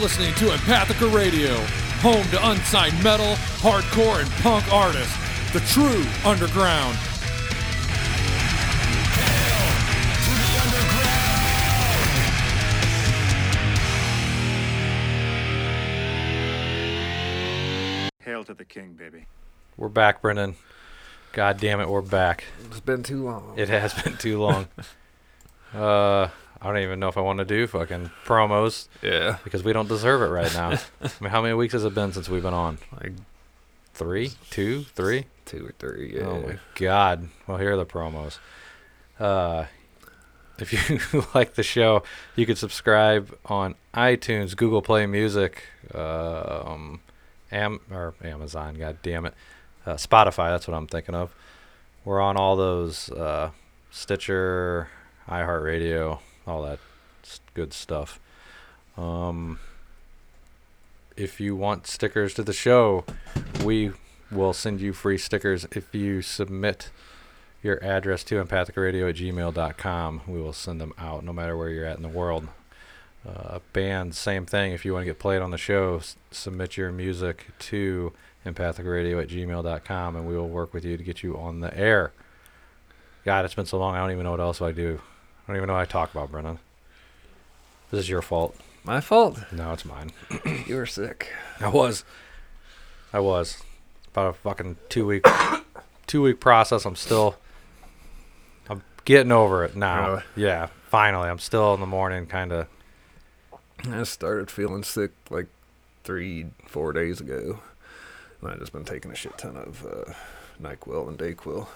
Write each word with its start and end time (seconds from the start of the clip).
You're 0.00 0.08
listening 0.08 0.34
to 0.36 0.46
Empathica 0.46 1.14
Radio, 1.14 1.54
home 2.00 2.26
to 2.30 2.50
unsigned 2.50 3.04
metal, 3.04 3.34
hardcore, 3.58 4.22
and 4.22 4.30
punk 4.42 4.72
artists. 4.72 5.14
The 5.52 5.60
true 5.60 6.06
underground. 6.24 6.96
Hail 18.20 18.42
to 18.44 18.54
the 18.54 18.64
king, 18.64 18.94
baby. 18.94 19.26
We're 19.76 19.90
back, 19.90 20.22
Brendan. 20.22 20.56
God 21.32 21.60
damn 21.60 21.78
it, 21.78 21.90
we're 21.90 22.00
back. 22.00 22.44
It's 22.70 22.80
been 22.80 23.02
too 23.02 23.24
long. 23.24 23.52
It 23.58 23.68
has 23.68 23.92
been 23.92 24.16
too 24.16 24.40
long. 24.40 24.66
uh, 25.74 26.28
I 26.62 26.66
don't 26.66 26.78
even 26.78 27.00
know 27.00 27.08
if 27.08 27.16
I 27.16 27.22
want 27.22 27.38
to 27.38 27.44
do 27.44 27.66
fucking 27.66 28.10
promos 28.24 28.88
yeah. 29.02 29.38
because 29.44 29.62
we 29.64 29.72
don't 29.72 29.88
deserve 29.88 30.20
it 30.22 30.26
right 30.26 30.52
now. 30.52 30.70
I 31.02 31.10
mean, 31.20 31.30
how 31.30 31.40
many 31.40 31.54
weeks 31.54 31.72
has 31.72 31.84
it 31.84 31.94
been 31.94 32.12
since 32.12 32.28
we've 32.28 32.42
been 32.42 32.54
on? 32.54 32.78
Like 33.00 33.12
Three, 33.94 34.32
two, 34.48 34.84
three? 34.94 35.26
two 35.44 35.66
or 35.66 35.72
three. 35.78 36.14
Yeah. 36.16 36.22
Oh 36.22 36.40
my 36.40 36.58
god. 36.76 37.28
Well, 37.46 37.58
here 37.58 37.72
are 37.72 37.76
the 37.76 37.84
promos. 37.84 38.38
Uh, 39.18 39.66
if 40.58 40.72
you 40.72 41.22
like 41.34 41.54
the 41.54 41.62
show, 41.62 42.02
you 42.34 42.46
can 42.46 42.56
subscribe 42.56 43.36
on 43.44 43.74
iTunes, 43.92 44.56
Google 44.56 44.80
Play 44.80 45.06
Music, 45.06 45.64
um, 45.94 47.00
Am 47.52 47.80
or 47.90 48.14
Amazon. 48.22 48.76
God 48.76 48.98
damn 49.02 49.26
it, 49.26 49.34
uh, 49.84 49.94
Spotify. 49.94 50.50
That's 50.50 50.66
what 50.66 50.76
I'm 50.76 50.86
thinking 50.86 51.14
of. 51.14 51.34
We're 52.04 52.20
on 52.20 52.38
all 52.38 52.56
those 52.56 53.10
uh, 53.10 53.50
Stitcher, 53.90 54.88
iHeartRadio, 55.28 56.20
all 56.46 56.62
that 56.62 56.78
good 57.54 57.72
stuff. 57.72 58.18
Um, 58.96 59.58
if 61.16 61.40
you 61.40 61.54
want 61.54 61.86
stickers 61.86 62.34
to 62.34 62.42
the 62.42 62.52
show, 62.52 63.04
we 63.64 63.92
will 64.30 64.52
send 64.52 64.80
you 64.80 64.92
free 64.92 65.18
stickers 65.18 65.66
if 65.72 65.94
you 65.94 66.22
submit 66.22 66.90
your 67.62 67.82
address 67.84 68.24
to 68.24 68.42
empathicradio 68.42 69.10
at 69.10 69.16
gmail.com. 69.16 70.22
We 70.26 70.40
will 70.40 70.52
send 70.52 70.80
them 70.80 70.94
out 70.98 71.24
no 71.24 71.32
matter 71.32 71.56
where 71.56 71.68
you're 71.68 71.84
at 71.84 71.96
in 71.96 72.02
the 72.02 72.08
world. 72.08 72.48
Uh, 73.28 73.58
bands, 73.74 74.16
same 74.16 74.46
thing. 74.46 74.72
If 74.72 74.84
you 74.84 74.94
want 74.94 75.02
to 75.02 75.06
get 75.10 75.18
played 75.18 75.42
on 75.42 75.50
the 75.50 75.58
show, 75.58 75.96
s- 75.98 76.16
submit 76.30 76.78
your 76.78 76.90
music 76.90 77.48
to 77.58 78.14
empathicradio 78.46 79.20
at 79.22 79.28
gmail.com 79.28 80.16
and 80.16 80.26
we 80.26 80.34
will 80.34 80.48
work 80.48 80.72
with 80.72 80.86
you 80.86 80.96
to 80.96 81.04
get 81.04 81.22
you 81.22 81.36
on 81.36 81.60
the 81.60 81.76
air. 81.76 82.12
God, 83.26 83.44
it's 83.44 83.52
been 83.54 83.66
so 83.66 83.78
long, 83.78 83.94
I 83.94 83.98
don't 83.98 84.12
even 84.12 84.24
know 84.24 84.30
what 84.30 84.40
else 84.40 84.62
I 84.62 84.72
do. 84.72 85.02
I 85.50 85.52
don't 85.52 85.56
even 85.56 85.66
know 85.66 85.74
what 85.74 85.80
I 85.82 85.84
talk 85.84 86.12
about, 86.12 86.30
Brennan. 86.30 86.60
This 87.90 88.02
is 88.02 88.08
your 88.08 88.22
fault. 88.22 88.54
My 88.84 89.00
fault. 89.00 89.40
No, 89.50 89.72
it's 89.72 89.84
mine. 89.84 90.12
You 90.68 90.76
were 90.76 90.86
sick. 90.86 91.32
I 91.58 91.66
was. 91.66 92.04
I 93.12 93.18
was. 93.18 93.60
About 94.12 94.28
a 94.28 94.32
fucking 94.34 94.76
two 94.88 95.04
week 95.06 95.26
two 96.06 96.22
week 96.22 96.38
process. 96.38 96.84
I'm 96.84 96.94
still 96.94 97.34
I'm 98.68 98.84
getting 99.04 99.32
over 99.32 99.64
it 99.64 99.74
now. 99.74 100.08
Really? 100.08 100.22
Yeah, 100.36 100.68
finally. 100.86 101.28
I'm 101.28 101.40
still 101.40 101.74
in 101.74 101.80
the 101.80 101.86
morning 101.86 102.26
kinda 102.26 102.68
I 103.90 104.04
started 104.04 104.52
feeling 104.52 104.84
sick 104.84 105.10
like 105.30 105.48
three, 106.04 106.46
four 106.68 106.92
days 106.92 107.20
ago. 107.20 107.58
And 108.40 108.52
I 108.52 108.56
just 108.56 108.72
been 108.72 108.84
taking 108.84 109.10
a 109.10 109.16
shit 109.16 109.36
ton 109.36 109.56
of 109.56 109.84
uh, 109.84 110.12
Nyquil 110.62 111.08
and 111.08 111.18
Dayquil. 111.18 111.66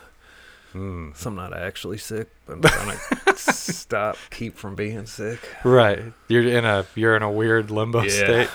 Mm. 0.74 1.16
So 1.16 1.30
I'm 1.30 1.36
not 1.36 1.56
actually 1.56 1.98
sick, 1.98 2.28
but 2.46 2.54
I'm 2.54 2.62
trying 2.62 2.98
to 3.26 3.36
stop, 3.36 4.16
keep 4.30 4.56
from 4.56 4.74
being 4.74 5.06
sick. 5.06 5.38
Right. 5.64 6.02
You're 6.28 6.46
in 6.48 6.64
a 6.64 6.84
you're 6.94 7.16
in 7.16 7.22
a 7.22 7.30
weird 7.30 7.70
limbo 7.70 8.02
Yeah. 8.02 8.08
state. 8.10 8.50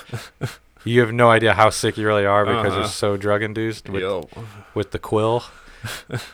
You 0.84 1.00
have 1.00 1.12
no 1.12 1.30
idea 1.30 1.52
how 1.54 1.68
sick 1.70 1.98
you 1.98 2.06
really 2.06 2.24
are 2.24 2.44
because 2.46 2.72
you're 2.72 2.84
Uh-huh. 2.84 2.88
so 2.88 3.16
drug 3.18 3.42
induced 3.42 3.88
with, 3.88 4.02
Yo. 4.02 4.28
with 4.74 4.92
the 4.92 4.98
quill. 4.98 5.44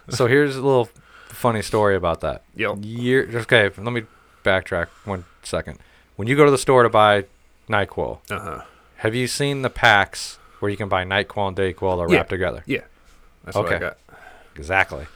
so 0.09 0.27
here's 0.27 0.57
a 0.57 0.63
little 0.63 0.89
funny 1.29 1.63
story 1.63 1.97
about 1.97 2.21
that. 2.21 2.43
Yo. 2.55 2.77
Year 2.77 3.29
okay, 3.35 3.71
let 3.77 3.93
me 3.93 4.03
backtrack 4.45 4.87
one 5.05 5.25
second. 5.43 5.79
When 6.17 6.29
you 6.29 6.37
go 6.37 6.45
to 6.45 6.51
the 6.51 6.59
store 6.59 6.83
to 6.85 6.89
buy 6.89 7.25
NyQuil, 7.69 8.19
Uh 8.31 8.39
huh. 8.39 8.61
Have 8.99 9.15
you 9.15 9.27
seen 9.27 9.63
the 9.63 9.69
packs 9.71 10.39
where 10.61 10.71
you 10.71 10.77
can 10.77 10.89
buy 10.89 11.05
NyQuil 11.05 11.49
and 11.49 11.57
Dayquil 11.57 11.99
that 12.07 12.11
Yeah. 12.13 12.19
wrapped 12.19 12.31
together? 12.31 12.63
Yeah. 12.67 12.81
That's 13.45 13.57
what 13.57 13.67
I 13.67 13.75
Okay. 13.75 13.79
got. 13.81 13.99
Exactly. 14.55 15.07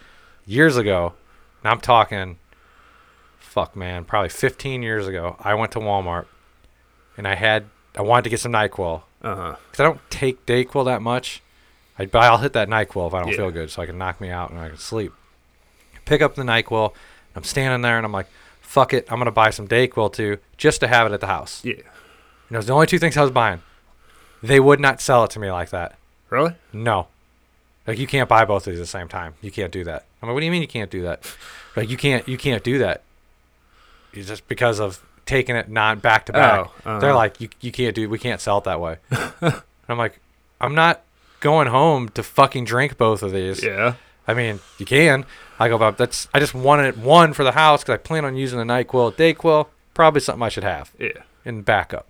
Years 0.46 0.76
ago, 0.76 1.14
and 1.62 1.70
I'm 1.70 1.80
talking, 1.80 2.38
fuck 3.38 3.76
man, 3.76 4.04
probably 4.04 4.28
15 4.30 4.82
years 4.82 5.06
ago, 5.06 5.36
I 5.40 5.54
went 5.54 5.72
to 5.72 5.78
Walmart 5.78 6.26
and 7.16 7.26
I 7.28 7.34
had, 7.34 7.66
I 7.96 8.02
wanted 8.02 8.22
to 8.24 8.30
get 8.30 8.40
some 8.40 8.52
NyQuil 8.52 9.02
Uh 9.22 9.34
huh. 9.36 9.56
because 9.70 9.80
I 9.80 9.84
don't 9.84 10.00
take 10.10 10.46
Dayquil 10.46 10.84
that 10.86 11.02
much. 11.02 11.42
I 11.98 12.06
buy, 12.06 12.26
I'll 12.26 12.38
hit 12.38 12.54
that 12.54 12.68
NyQuil 12.68 13.08
if 13.08 13.14
I 13.14 13.20
don't 13.20 13.30
Yeah. 13.30 13.36
feel 13.36 13.50
good 13.50 13.70
so 13.70 13.82
I 13.82 13.86
can 13.86 13.98
knock 13.98 14.20
me 14.20 14.30
out 14.30 14.50
and 14.50 14.58
I 14.58 14.68
can 14.68 14.78
sleep. 14.78 15.12
Pick 16.04 16.22
up 16.22 16.34
the 16.34 16.42
NyQuil. 16.42 16.94
I'm 17.36 17.44
standing 17.44 17.82
there 17.82 17.96
and 17.96 18.06
I'm 18.06 18.12
like, 18.12 18.26
fuck 18.60 18.92
it, 18.94 19.06
I'm 19.10 19.18
going 19.18 19.26
to 19.26 19.30
buy 19.32 19.50
some 19.50 19.68
Dayquil 19.68 20.12
too 20.12 20.38
just 20.56 20.80
to 20.80 20.88
have 20.88 21.06
it 21.06 21.12
at 21.14 21.20
the 21.20 21.26
house. 21.26 21.64
Yeah. 21.64 21.74
And 21.74 22.56
those 22.56 22.64
are 22.64 22.68
the 22.68 22.72
only 22.72 22.86
two 22.86 22.98
things 22.98 23.16
I 23.16 23.22
was 23.22 23.30
buying. 23.30 23.62
They 24.42 24.58
would 24.58 24.80
not 24.80 25.00
sell 25.00 25.24
it 25.24 25.30
to 25.32 25.38
me 25.38 25.50
like 25.52 25.70
that. 25.70 25.96
Really? 26.30 26.54
No. 26.72 27.08
Like 27.90 27.98
you 27.98 28.06
can't 28.06 28.28
buy 28.28 28.44
both 28.44 28.68
of 28.68 28.72
these 28.72 28.78
at 28.78 28.84
the 28.84 28.86
same 28.86 29.08
time. 29.08 29.34
You 29.42 29.50
can't 29.50 29.72
do 29.72 29.82
that. 29.82 30.04
I'm 30.22 30.28
like, 30.28 30.34
what 30.34 30.40
do 30.42 30.46
you 30.46 30.52
mean 30.52 30.62
you 30.62 30.68
can't 30.68 30.92
do 30.92 31.02
that? 31.02 31.28
Like 31.74 31.90
you 31.90 31.96
can't 31.96 32.28
you 32.28 32.38
can't 32.38 32.62
do 32.62 32.78
that. 32.78 33.02
It's 34.12 34.28
just 34.28 34.46
because 34.46 34.78
of 34.78 35.04
taking 35.26 35.56
it 35.56 35.68
not 35.68 36.00
back 36.00 36.26
to 36.26 36.32
back. 36.32 36.60
Oh, 36.60 36.72
uh-huh. 36.88 36.98
They're 37.00 37.14
like, 37.16 37.40
you 37.40 37.48
you 37.60 37.72
can't 37.72 37.92
do 37.92 38.08
we 38.08 38.20
can't 38.20 38.40
sell 38.40 38.58
it 38.58 38.64
that 38.64 38.80
way. 38.80 38.98
and 39.10 39.32
I'm 39.88 39.98
like, 39.98 40.20
I'm 40.60 40.76
not 40.76 41.00
going 41.40 41.66
home 41.66 42.10
to 42.10 42.22
fucking 42.22 42.64
drink 42.64 42.96
both 42.96 43.24
of 43.24 43.32
these. 43.32 43.60
Yeah. 43.60 43.94
I 44.28 44.34
mean, 44.34 44.60
you 44.78 44.86
can. 44.86 45.26
I 45.58 45.68
go, 45.68 45.76
but 45.76 45.98
that's 45.98 46.28
I 46.32 46.38
just 46.38 46.54
wanted 46.54 47.02
one 47.02 47.32
for 47.32 47.42
the 47.42 47.50
house 47.52 47.82
because 47.82 47.94
I 47.94 47.96
plan 47.96 48.24
on 48.24 48.36
using 48.36 48.60
the 48.60 48.64
Nyquil, 48.64 49.14
Dayquil. 49.14 49.66
Probably 49.94 50.20
something 50.20 50.44
I 50.44 50.48
should 50.48 50.62
have 50.62 50.92
Yeah. 50.96 51.22
in 51.44 51.62
backup. 51.62 52.06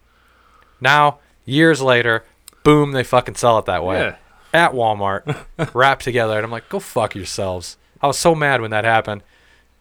Now, 0.78 1.20
years 1.46 1.80
later, 1.80 2.24
boom, 2.64 2.92
they 2.92 3.02
fucking 3.02 3.36
sell 3.36 3.58
it 3.58 3.64
that 3.64 3.82
way 3.82 3.98
Yeah. 3.98 4.16
At 4.52 4.72
Walmart, 4.72 5.44
wrapped 5.74 6.02
together, 6.04 6.36
and 6.36 6.44
I'm 6.44 6.50
like, 6.50 6.68
go 6.68 6.78
fuck 6.80 7.14
yourselves. 7.14 7.76
I 8.02 8.06
was 8.06 8.18
so 8.18 8.34
mad 8.34 8.60
when 8.60 8.70
that 8.70 8.84
happened 8.84 9.22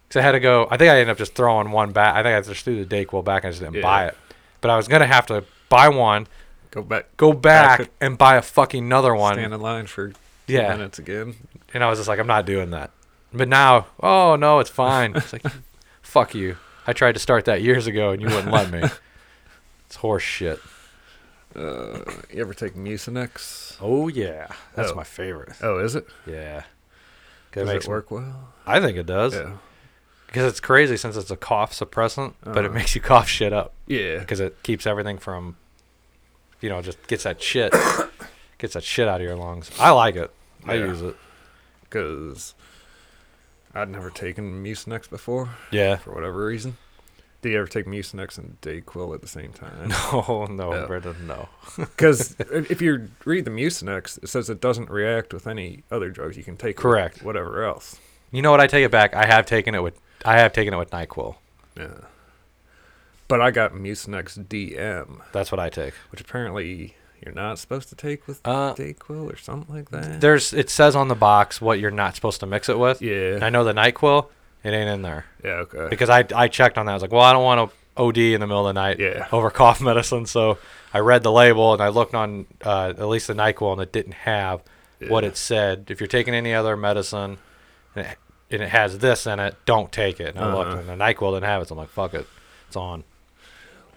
because 0.08 0.20
I 0.20 0.24
had 0.24 0.32
to 0.34 0.40
go. 0.40 0.68
I 0.70 0.78
think 0.78 0.90
I 0.90 0.96
ended 1.00 1.10
up 1.10 1.18
just 1.18 1.36
throwing 1.36 1.72
one 1.72 1.92
back. 1.92 2.16
I 2.16 2.24
think 2.24 2.36
I 2.36 2.42
just 2.42 2.64
threw 2.66 2.84
the 2.84 3.06
Dayquil 3.06 3.24
back 3.24 3.44
and 3.44 3.50
I 3.50 3.52
just 3.52 3.62
didn't 3.62 3.76
Yeah. 3.76 3.82
buy 3.82 4.06
it. 4.08 4.18
But 4.62 4.72
I 4.72 4.76
was 4.78 4.88
gonna 4.88 5.08
have 5.08 5.26
to 5.28 5.44
buy 5.70 5.88
one, 5.90 6.28
Go 6.72 6.82
back. 6.82 7.16
go 7.18 7.32
back, 7.34 7.80
Back 7.80 7.90
and 8.02 8.18
buy 8.18 8.36
a 8.36 8.42
fucking 8.42 8.84
another 8.84 9.16
one. 9.16 9.36
Stand 9.36 9.54
in 9.54 9.62
line 9.62 9.88
for 9.88 10.12
Yeah. 10.48 10.70
minutes 10.76 11.00
again. 11.00 11.36
And 11.74 11.84
I 11.84 11.90
was 11.90 11.98
just 12.00 12.10
like, 12.10 12.20
I'm 12.20 12.28
not 12.28 12.46
doing 12.46 12.72
that. 12.72 12.92
But 13.34 13.48
now, 13.48 13.88
oh 14.02 14.36
no, 14.36 14.60
it's 14.60 14.70
fine. 14.70 15.16
It's 15.16 15.32
like, 15.32 15.44
fuck 16.02 16.36
you. 16.36 16.58
I 16.88 16.94
tried 16.94 17.14
to 17.14 17.20
start 17.20 17.46
that 17.46 17.62
years 17.62 17.88
ago 17.88 18.10
and 18.10 18.22
you 18.22 18.28
wouldn't 18.28 18.52
let 18.52 18.70
me. 18.72 18.84
It's 19.86 19.96
horse 19.96 20.22
shit. 20.22 20.60
Uh, 21.56 22.00
you 22.32 22.42
ever 22.42 22.54
take 22.54 22.76
Mucinex? 22.76 23.69
Oh 23.82 24.08
yeah, 24.08 24.48
that's 24.76 24.92
Oh. 24.92 24.96
my 24.96 25.04
favorite. 25.04 25.54
Oh, 25.62 25.80
is 25.80 25.96
it? 25.96 26.06
Yeah. 26.26 26.64
Does 27.52 27.68
makes 27.68 27.86
it 27.86 27.90
work 27.90 28.12
well? 28.12 28.54
I 28.68 28.80
think 28.80 28.98
it 28.98 29.06
does. 29.06 29.34
Yeah. 29.34 29.58
Because 30.28 30.46
it's 30.52 30.60
crazy 30.60 30.96
since 30.98 31.16
it's 31.18 31.32
a 31.32 31.36
cough 31.38 31.74
suppressant, 31.74 32.34
but 32.44 32.58
it 32.64 32.66
Uh-huh. 32.70 32.76
makes 32.78 32.94
you 32.94 33.02
cough 33.02 33.28
shit 33.28 33.52
up 33.54 33.74
Yeah. 33.88 34.20
because 34.20 34.40
it 34.40 34.62
keeps 34.62 34.86
everything 34.86 35.18
from, 35.18 35.56
you 36.62 36.70
know, 36.70 36.82
just 36.84 37.06
gets 37.08 37.24
that 37.24 37.42
shit, 37.42 37.74
gets 38.60 38.74
that 38.76 38.84
shit 38.84 39.08
out 39.08 39.22
of 39.22 39.26
your 39.28 39.36
lungs. 39.36 39.72
I 39.80 39.90
like 39.92 40.16
it. 40.16 40.30
I 40.68 40.76
Yeah. 40.76 40.86
use 40.86 41.02
it. 41.02 41.16
Because 41.82 42.54
I'd 43.74 43.90
never 43.90 44.12
taken 44.12 44.64
Mucinex 44.64 45.10
before 45.10 45.50
Yeah. 45.72 45.96
for 45.96 46.12
whatever 46.14 46.46
reason. 46.46 46.78
Do 47.42 47.50
you 47.50 47.58
ever 47.60 47.68
take 47.68 47.86
Mucinex 47.86 48.38
and 48.38 48.60
Dayquil 48.62 49.14
at 49.16 49.22
the 49.22 49.28
same 49.28 49.54
time? 49.54 49.90
No, 50.12 50.46
no, 50.50 50.74
Yeah. 50.74 50.86
Brendan, 50.88 51.26
no. 51.28 51.48
Because 51.78 52.36
if 52.40 52.82
you 52.82 53.10
read 53.24 53.46
the 53.46 53.52
Mucinex, 53.52 54.22
it 54.22 54.28
says 54.28 54.50
it 54.50 54.60
doesn't 54.60 54.90
react 54.90 55.34
with 55.34 55.48
any 55.48 55.84
other 55.90 56.10
drugs 56.10 56.36
you 56.36 56.44
can 56.44 56.58
take. 56.58 56.76
with 56.78 56.82
Correct. 56.84 57.24
Whatever 57.24 57.64
else. 57.64 57.98
You 58.32 58.42
know 58.42 58.52
what? 58.52 58.60
I 58.60 58.68
take 58.68 58.84
it 58.86 58.92
back. 58.92 59.16
I 59.16 59.26
have 59.26 59.46
taken 59.46 59.74
it 59.74 59.82
with. 59.82 60.00
I 60.26 60.38
have 60.40 60.52
taken 60.52 60.74
it 60.74 60.78
with 60.78 60.90
Nyquil. 60.92 61.36
Yeah. 61.78 61.88
But 63.30 63.42
I 63.42 63.52
got 63.52 63.74
Mucinex 63.74 64.38
DM, 64.48 65.22
That's 65.32 65.52
what 65.52 65.60
I 65.60 65.70
take. 65.70 65.94
which 66.12 66.20
apparently 66.20 66.96
you're 67.24 67.34
not 67.34 67.60
supposed 67.60 67.88
to 67.90 67.96
take 67.96 68.28
with 68.28 68.42
Uh, 68.44 68.74
Dayquil 68.74 69.32
or 69.32 69.38
something 69.38 69.74
like 69.74 69.90
that. 69.92 70.20
There's. 70.20 70.52
It 70.52 70.70
says 70.70 70.96
on 70.96 71.08
the 71.08 71.16
box 71.16 71.62
what 71.62 71.80
you're 71.80 71.92
not 71.92 72.16
supposed 72.16 72.40
to 72.42 72.46
mix 72.46 72.68
it 72.70 72.78
with. 72.80 73.02
yeah. 73.02 73.40
I 73.42 73.50
know 73.50 73.64
the 73.64 73.74
Nyquil. 73.74 74.28
It 74.64 74.70
ain't 74.74 74.90
in 74.90 75.02
there 75.02 75.26
yeah. 75.44 75.52
Okay. 75.62 75.88
because 75.90 76.10
I 76.10 76.26
I 76.36 76.48
checked 76.50 76.78
on 76.78 76.86
that. 76.86 76.92
I 76.92 76.96
was 76.96 77.02
like, 77.02 77.12
well, 77.12 77.22
I 77.22 77.32
don't 77.34 77.44
want 77.44 77.72
to 77.72 78.02
OD 78.02 78.18
in 78.18 78.42
the 78.42 78.48
middle 78.48 78.68
of 78.68 78.74
the 78.76 78.80
night. 78.82 79.00
Yeah. 79.00 79.28
over 79.32 79.50
cough 79.50 79.80
medicine. 79.90 80.26
So 80.26 80.58
I 80.94 81.00
read 81.00 81.24
the 81.24 81.32
label 81.32 81.74
and 81.74 81.82
I 81.82 81.90
looked 81.90 82.14
on 82.16 82.46
uh, 82.64 82.90
at 82.98 83.08
least 83.08 83.28
the 83.28 83.34
Nyquil 83.34 83.74
and 83.74 83.82
it 83.82 83.92
didn't 83.92 84.14
have 84.14 84.62
what 85.08 85.24
it 85.24 85.38
said. 85.38 85.86
If 85.90 86.00
you're 86.02 86.08
taking 86.08 86.34
any 86.34 86.54
other 86.54 86.76
medicine 86.76 87.38
and 87.96 88.06
it, 88.08 88.18
and 88.52 88.62
it 88.64 88.70
has 88.70 88.98
this 89.00 89.26
in 89.28 89.40
it, 89.40 89.56
don't 89.66 89.92
take 89.92 90.20
it. 90.20 90.36
And 90.36 90.44
I 90.44 90.54
looked 90.54 90.72
Uh-huh. 90.72 90.80
and 90.80 90.90
the 90.90 91.06
Nyquil 91.06 91.34
didn't 91.36 91.46
have 91.46 91.62
it. 91.62 91.68
So 91.70 91.76
I'm 91.76 91.80
like, 91.80 91.90
fuck 91.90 92.14
it, 92.14 92.28
it's 92.68 92.76
on. 92.76 93.04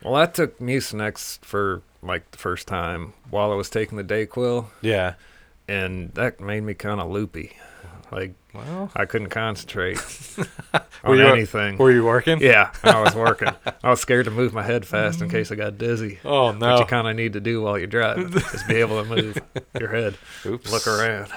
Well, 0.02 0.14
I 0.16 0.26
took 0.26 0.58
Mucinex 0.60 1.38
for 1.44 1.82
like 2.02 2.30
the 2.32 2.38
first 2.38 2.66
time 2.68 3.14
while 3.30 3.50
I 3.52 3.54
was 3.54 3.70
taking 3.70 3.96
the 3.98 4.04
Dayquil, 4.04 4.66
Yeah. 4.80 5.14
and 5.68 6.12
that 6.14 6.40
made 6.40 6.62
me 6.64 6.74
kind 6.74 7.00
of 7.00 7.10
loopy. 7.10 7.56
Like 8.10 8.34
Well, 8.54 8.90
I 8.94 9.06
couldn't 9.06 9.30
concentrate 9.30 9.96
Were 10.36 10.82
on 11.12 11.16
you- 11.18 11.26
anything. 11.26 11.78
were 11.78 11.90
you 11.90 12.04
working? 12.04 12.40
yeah, 12.40 12.70
I 12.84 13.00
was 13.00 13.14
working. 13.14 13.48
I 13.82 13.90
was 13.90 14.00
scared 14.00 14.26
to 14.26 14.30
move 14.30 14.52
my 14.52 14.62
head 14.62 14.86
fast 14.86 15.22
in 15.22 15.28
case 15.30 15.50
I 15.50 15.54
got 15.54 15.78
dizzy. 15.78 16.18
Oh 16.24 16.52
no! 16.52 16.72
What 16.72 16.80
you 16.80 16.86
kind 16.86 17.08
of 17.08 17.16
need 17.16 17.32
to 17.32 17.40
do 17.40 17.62
while 17.62 17.78
you're 17.78 17.86
driving 17.86 18.32
is 18.34 18.62
be 18.64 18.76
able 18.76 19.02
to 19.02 19.08
move 19.08 19.38
your 19.80 19.88
head, 19.88 20.16
Oops. 20.44 20.70
look 20.70 20.86
around. 20.86 21.28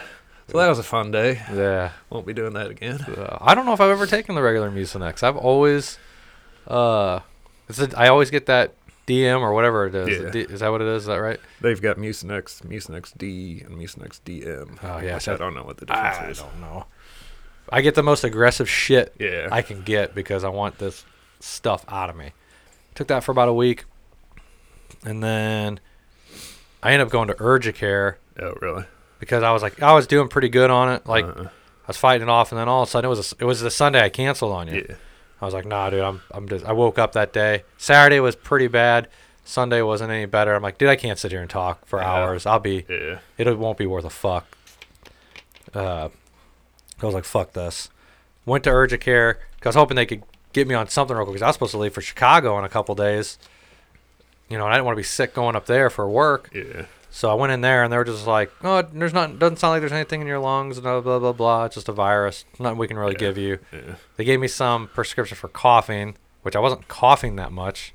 So 0.50 0.58
that 0.60 0.68
was 0.68 0.78
a 0.78 0.84
fun 0.84 1.10
day. 1.12 1.42
Yeah. 1.54 1.92
Won't 2.10 2.28
be 2.28 2.34
doing 2.34 2.54
that 2.54 2.70
again. 2.70 3.02
Uh, 3.02 3.38
I 3.42 3.56
don't 3.56 3.66
know 3.66 3.74
if 3.74 3.82
I've 3.82 3.90
ever 3.90 4.06
taken 4.06 4.36
the 4.36 4.44
regular 4.44 4.70
Mucinex. 4.70 5.24
I've 5.24 5.38
always, 5.38 5.98
uh, 6.68 7.22
it's 7.68 7.80
a, 7.80 7.90
I 7.98 8.10
always 8.10 8.30
get 8.30 8.46
that 8.46 8.76
DM 9.08 9.40
or 9.42 9.54
whatever 9.54 9.88
it 9.88 9.96
is. 9.96 10.22
Yeah. 10.22 10.30
D, 10.30 10.42
is 10.42 10.60
that 10.60 10.70
what 10.70 10.82
it 10.82 10.88
is? 10.88 11.04
Is 11.04 11.08
that 11.08 11.16
right? 11.16 11.40
They've 11.62 11.82
got 11.82 11.98
Mucinex, 11.98 12.62
Mucinex 12.64 13.18
D, 13.18 13.62
and 13.66 13.76
Mucinex 13.76 14.22
DM. 14.22 14.78
Oh, 14.84 15.00
yeah, 15.00 15.18
so- 15.18 15.34
I 15.34 15.38
don't 15.38 15.56
know 15.56 15.64
what 15.64 15.78
the 15.78 15.88
difference 15.88 16.18
I 16.18 16.30
is. 16.30 16.40
I 16.40 16.44
don't 16.44 16.62
know. 16.62 16.86
I 17.70 17.82
get 17.82 17.96
the 17.96 18.04
most 18.04 18.24
aggressive 18.24 18.70
shit 18.70 19.14
Yeah. 19.20 19.48
I 19.52 19.62
can 19.62 19.82
get 19.82 20.14
because 20.16 20.44
I 20.44 20.50
want 20.50 20.78
this 20.78 21.04
stuff 21.40 21.84
out 21.88 22.10
of 22.10 22.16
me. 22.16 22.32
Took 22.96 23.08
that 23.08 23.24
for 23.24 23.32
about 23.32 23.50
a 23.50 23.54
week, 23.54 23.86
and 25.04 25.22
then 25.24 25.80
I 26.82 26.92
ended 26.92 27.08
up 27.08 27.12
going 27.12 27.28
to 27.28 27.34
Urgicare 27.36 28.16
oh, 28.42 28.54
really? 28.62 28.86
because 29.20 29.44
I 29.44 29.52
was 29.52 29.62
like 29.62 29.82
I 29.82 29.94
was 29.94 30.08
doing 30.08 30.28
pretty 30.30 30.50
good 30.50 30.70
on 30.70 30.90
it. 30.94 31.06
Like 31.06 31.26
Uh-uh. 31.26 31.44
I 31.48 31.88
was 31.88 31.98
fighting 31.98 32.28
it 32.28 32.32
off, 32.32 32.52
and 32.52 32.60
then 32.60 32.68
all 32.70 32.84
of 32.84 32.88
a 32.88 32.92
sudden 32.92 33.08
it 33.08 33.10
was 33.10 33.34
a, 33.34 33.36
it 33.40 33.46
was 33.46 33.62
the 33.62 33.70
Sunday 33.72 34.02
I 34.04 34.10
canceled 34.10 34.54
on 34.54 34.68
you. 34.68 34.86
Yeah. 34.90 34.96
I 35.42 35.46
was 35.46 35.54
like, 35.54 35.66
nah, 35.66 35.90
dude, 35.90 36.02
I'm 36.02 36.22
I'm 36.32 36.48
just 36.48 36.64
I 36.66 36.72
woke 36.72 36.98
up 36.98 37.12
that 37.14 37.34
day. 37.34 37.64
Saturday 37.78 38.20
was 38.20 38.36
pretty 38.36 38.68
bad. 38.68 39.10
Sunday 39.44 39.82
wasn't 39.82 40.10
any 40.12 40.26
better. 40.26 40.56
I'm 40.56 40.64
like, 40.64 40.78
dude, 40.78 40.90
I 40.90 40.96
can't 40.96 41.20
sit 41.20 41.32
here 41.32 41.42
and 41.42 41.50
talk 41.50 41.86
for 41.86 42.00
Yeah. 42.00 42.10
hours. 42.10 42.46
I'll 42.46 42.60
be 42.60 42.86
Yeah. 42.90 43.20
it 43.38 43.58
won't 43.60 43.78
be 43.78 43.86
worth 43.86 44.06
a 44.06 44.10
fuck. 44.10 44.46
Uh, 45.74 46.10
I 47.06 47.08
was 47.08 47.16
like, 47.16 47.26
fuck 47.26 47.54
this. 47.54 47.90
Went 48.46 48.64
to 48.66 48.70
Urgicare 48.70 49.36
'cause 49.60 49.66
I 49.66 49.70
was 49.70 49.76
hoping 49.76 49.96
they 49.96 50.06
could 50.06 50.24
get 50.54 50.68
me 50.68 50.76
on 50.76 50.88
something 50.88 51.16
real 51.16 51.26
quick 51.26 51.34
because 51.36 51.44
I 51.44 51.48
was 51.48 51.56
supposed 51.56 51.72
to 51.72 51.78
leave 51.78 51.94
for 51.94 52.02
Chicago 52.02 52.58
in 52.60 52.66
a 52.66 52.70
couple 52.70 52.94
days. 52.96 53.38
You 54.50 54.58
know, 54.58 54.66
and 54.66 54.74
I 54.74 54.78
didn't 54.78 54.86
want 54.86 54.96
to 54.96 55.00
be 55.00 55.04
sick 55.04 55.34
going 55.34 55.56
up 55.56 55.66
there 55.66 55.90
for 55.90 56.08
work. 56.08 56.50
Yeah. 56.54 56.86
So 57.10 57.32
I 57.32 57.34
went 57.34 57.52
in 57.54 57.62
there 57.62 57.84
and 57.84 57.92
they 57.92 57.98
were 57.98 58.04
just 58.04 58.28
like, 58.28 58.52
"Oh, 58.64 58.82
there's 58.82 59.14
not 59.14 59.40
doesn't 59.40 59.58
sound 59.58 59.72
like 59.72 59.82
there's 59.82 59.92
anything 59.94 60.22
in 60.22 60.28
your 60.28 60.40
lungs, 60.40 60.80
blah 60.80 61.00
blah 61.02 61.18
blah 61.18 61.32
blah. 61.32 61.66
It's 61.66 61.76
just 61.76 61.90
a 61.90 61.94
virus. 61.94 62.46
Nothing 62.60 62.78
we 62.78 62.88
can 62.88 62.98
really 62.98 63.14
Yeah. 63.14 63.20
give 63.20 63.38
you." 63.38 63.60
Yeah. 63.72 63.96
They 64.18 64.24
gave 64.26 64.40
me 64.40 64.48
some 64.48 64.88
prescription 64.90 65.36
for 65.38 65.48
coughing, 65.48 66.16
which 66.44 66.56
I 66.56 66.60
wasn't 66.60 66.88
coughing 66.88 67.38
that 67.38 67.52
much. 67.52 67.94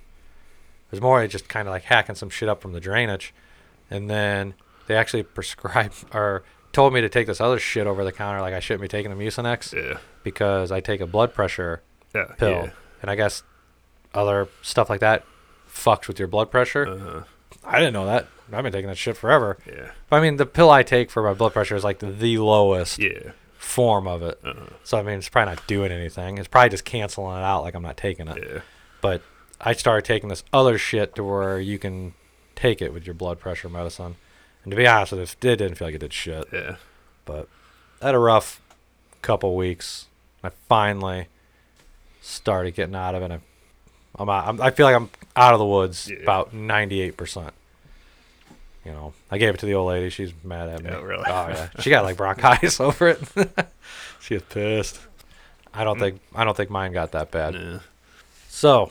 It 0.88 0.92
was 0.92 1.00
more 1.00 1.24
just 1.28 1.48
kind 1.48 1.68
of 1.68 1.72
like 1.72 1.84
hacking 1.84 2.14
some 2.16 2.30
shit 2.30 2.48
up 2.48 2.60
from 2.62 2.72
the 2.72 2.80
drainage. 2.80 3.32
And 3.90 4.08
then 4.10 4.54
they 4.86 4.96
actually 4.96 5.22
prescribed 5.38 6.04
or 6.14 6.42
told 6.72 6.92
me 6.94 7.00
to 7.00 7.08
take 7.08 7.26
this 7.26 7.40
other 7.40 7.58
shit 7.58 7.86
over 7.86 8.04
the 8.04 8.12
counter, 8.12 8.40
like 8.40 8.54
I 8.54 8.60
shouldn't 8.60 8.82
be 8.82 8.88
taking 8.88 9.16
the 9.16 9.22
Mucinex 9.22 9.72
Yeah. 9.72 9.98
because 10.22 10.70
I 10.70 10.80
take 10.80 11.00
a 11.00 11.06
blood 11.06 11.34
pressure 11.34 11.82
Yeah. 12.14 12.26
pill. 12.38 12.50
Yeah. 12.50 12.70
And 13.02 13.10
I 13.10 13.14
guess 13.16 13.42
other 14.14 14.48
stuff 14.62 14.90
like 14.90 15.00
that 15.00 15.24
fucks 15.68 16.06
with 16.08 16.18
your 16.18 16.28
blood 16.28 16.50
pressure. 16.50 16.86
Uh-huh. 16.86 17.20
I 17.64 17.78
didn't 17.78 17.92
know 17.94 18.06
that. 18.06 18.26
I've 18.52 18.62
been 18.64 18.72
taking 18.72 18.88
that 18.88 18.98
shit 18.98 19.16
forever. 19.16 19.58
Yeah. 19.66 19.92
But 20.08 20.16
I 20.16 20.20
mean, 20.20 20.36
the 20.36 20.46
pill 20.46 20.70
I 20.70 20.82
take 20.82 21.10
for 21.10 21.22
my 21.22 21.34
blood 21.34 21.52
pressure 21.52 21.76
is 21.76 21.84
like 21.84 21.98
the 22.00 22.38
lowest 22.38 22.98
Yeah. 22.98 23.32
form 23.58 24.06
of 24.08 24.22
it. 24.22 24.38
Uh-huh. 24.44 24.66
So 24.84 24.98
I 24.98 25.02
mean, 25.02 25.18
it's 25.18 25.28
probably 25.28 25.54
not 25.54 25.66
doing 25.66 25.92
anything. 25.92 26.38
It's 26.38 26.48
probably 26.48 26.70
just 26.70 26.84
canceling 26.84 27.36
it 27.36 27.42
out, 27.44 27.62
like 27.62 27.74
I'm 27.74 27.82
not 27.82 27.96
taking 27.96 28.26
it. 28.28 28.38
Yeah. 28.42 28.60
But 29.00 29.22
I 29.60 29.72
started 29.74 30.04
taking 30.04 30.28
this 30.28 30.42
other 30.52 30.78
shit 30.78 31.14
to 31.16 31.24
where 31.24 31.60
you 31.60 31.78
can 31.78 32.14
take 32.56 32.82
it 32.82 32.92
with 32.92 33.06
your 33.06 33.14
blood 33.14 33.38
pressure 33.38 33.68
medicine. 33.68 34.16
And 34.64 34.70
to 34.70 34.76
be 34.76 34.86
honest 34.86 35.12
with 35.12 35.20
you, 35.42 35.50
it 35.50 35.56
didn't 35.56 35.74
feel 35.76 35.88
like 35.88 35.94
it 35.94 35.98
did 35.98 36.12
shit. 36.12 36.46
Yeah. 36.52 36.76
But 37.24 37.48
I 38.02 38.06
had 38.06 38.14
a 38.14 38.18
rough 38.18 38.60
couple 39.22 39.56
weeks. 39.56 40.06
I 40.44 40.50
finally 40.68 41.26
started 42.20 42.74
getting 42.74 42.94
out 42.94 43.14
of 43.14 43.22
it. 43.22 43.30
I, 43.30 43.38
I'm, 44.18 44.28
out, 44.28 44.48
I'm 44.48 44.60
I 44.60 44.70
feel 44.70 44.86
like 44.86 44.96
I'm 44.96 45.10
out 45.36 45.52
of 45.54 45.58
the 45.58 45.66
woods 45.66 46.08
Yeah. 46.10 46.18
about 46.22 46.52
98 46.52 47.16
percent. 47.16 47.52
You 48.84 48.92
know, 48.92 49.12
I 49.30 49.36
gave 49.38 49.54
it 49.54 49.60
to 49.60 49.66
the 49.66 49.74
old 49.74 49.88
lady. 49.88 50.08
She's 50.08 50.32
mad 50.42 50.68
at 50.70 50.82
me. 50.82 50.88
Yeah, 50.90 51.02
really? 51.02 51.24
Oh 51.26 51.48
yeah, 51.48 51.68
she 51.80 51.90
got 51.90 52.04
like 52.04 52.16
bronchitis 52.16 52.80
over 52.80 53.08
it. 53.08 53.20
she 54.20 54.34
was 54.34 54.42
pissed. 54.44 55.00
I 55.74 55.84
don't 55.84 55.98
think 55.98 56.20
I 56.34 56.44
don't 56.44 56.56
think 56.56 56.70
mine 56.70 56.92
got 56.92 57.12
that 57.12 57.30
bad. 57.30 57.54
Yeah. 57.54 57.78
So, 58.48 58.90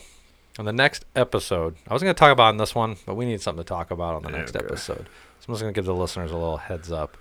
on 0.59 0.65
the 0.65 0.71
next 0.73 1.05
episode, 1.15 1.75
I 1.87 1.93
was 1.93 2.01
going 2.03 2.13
to 2.13 2.19
talk 2.19 2.31
about 2.31 2.51
in 2.51 2.57
this 2.57 2.73
one, 2.75 2.97
but 3.05 3.15
we 3.15 3.25
need 3.25 3.41
something 3.41 3.63
to 3.63 3.67
talk 3.67 3.89
about 3.91 4.15
on 4.15 4.21
the 4.23 4.29
next 4.29 4.55
Okay. 4.55 4.63
episode. 4.65 5.07
So 5.39 5.45
I'm 5.47 5.53
just 5.53 5.61
going 5.61 5.73
to 5.73 5.77
give 5.77 5.85
the 5.85 5.95
listeners 5.95 6.31
a 6.31 6.37
little 6.37 6.57
heads 6.57 6.91
up. 6.91 7.17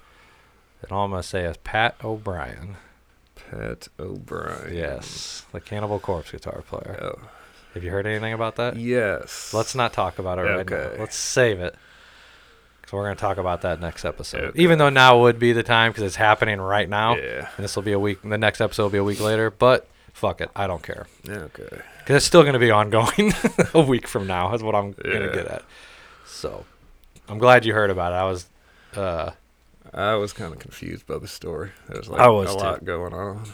And 0.82 0.92
all 0.92 1.04
I'm 1.04 1.10
going 1.10 1.22
to 1.22 1.28
say 1.28 1.44
is 1.44 1.56
Pat 1.58 1.96
O'Brien. 2.04 2.76
Pat 3.34 3.88
O'Brien. 3.98 4.74
Yes, 4.74 5.44
the 5.52 5.60
Cannibal 5.60 5.98
Corpse 5.98 6.30
guitar 6.30 6.62
player. 6.62 6.98
Oh. 7.02 7.28
Have 7.74 7.84
you 7.84 7.90
heard 7.90 8.06
anything 8.06 8.32
about 8.32 8.56
that? 8.56 8.76
Yes. 8.76 9.52
Let's 9.54 9.74
not 9.74 9.92
talk 9.92 10.18
about 10.18 10.38
it 10.38 10.42
right 10.42 10.68
now. 10.68 10.90
Let's 10.98 11.16
save 11.16 11.60
it. 11.60 11.74
So 12.88 12.96
we're 12.96 13.04
going 13.04 13.16
to 13.16 13.20
talk 13.20 13.36
about 13.36 13.62
that 13.62 13.80
next 13.80 14.04
episode. 14.06 14.44
Okay. 14.44 14.62
Even 14.62 14.78
though 14.78 14.88
now 14.88 15.20
would 15.20 15.38
be 15.38 15.52
the 15.52 15.62
time 15.62 15.92
because 15.92 16.04
it's 16.04 16.16
happening 16.16 16.58
right 16.58 16.88
now. 16.88 17.16
Yeah. 17.16 17.48
And 17.56 17.64
this 17.64 17.76
will 17.76 17.82
be 17.82 17.92
a 17.92 17.98
week. 17.98 18.22
The 18.22 18.38
next 18.38 18.62
episode 18.62 18.84
will 18.84 18.90
be 18.90 18.98
a 18.98 19.04
week 19.04 19.20
later. 19.20 19.50
But 19.50 19.86
fuck 20.14 20.40
it. 20.40 20.50
I 20.56 20.66
don't 20.66 20.82
care. 20.82 21.06
Okay. 21.28 21.68
Because 21.98 22.16
it's 22.16 22.24
still 22.24 22.42
going 22.42 22.54
to 22.54 22.58
be 22.58 22.70
ongoing 22.70 23.34
a 23.74 23.82
week 23.82 24.08
from 24.08 24.26
now. 24.26 24.54
Is 24.54 24.62
what 24.62 24.74
I'm 24.74 24.92
going 24.92 25.28
to 25.28 25.32
get 25.34 25.46
at. 25.46 25.62
So 26.24 26.64
I'm 27.28 27.38
glad 27.38 27.64
you 27.64 27.74
heard 27.74 27.90
about 27.90 28.12
it. 28.12 28.16
I 28.16 28.24
was, 28.24 28.48
uh, 28.96 29.30
I 29.92 30.14
was 30.14 30.32
kind 30.32 30.52
of 30.52 30.58
confused 30.58 31.06
by 31.06 31.18
the 31.18 31.28
story. 31.28 31.70
There 31.88 31.98
was 31.98 32.08
like 32.08 32.20
I 32.20 32.28
was 32.28 32.50
a 32.50 32.54
too. 32.54 32.58
lot 32.58 32.84
going 32.84 33.12
on. 33.14 33.44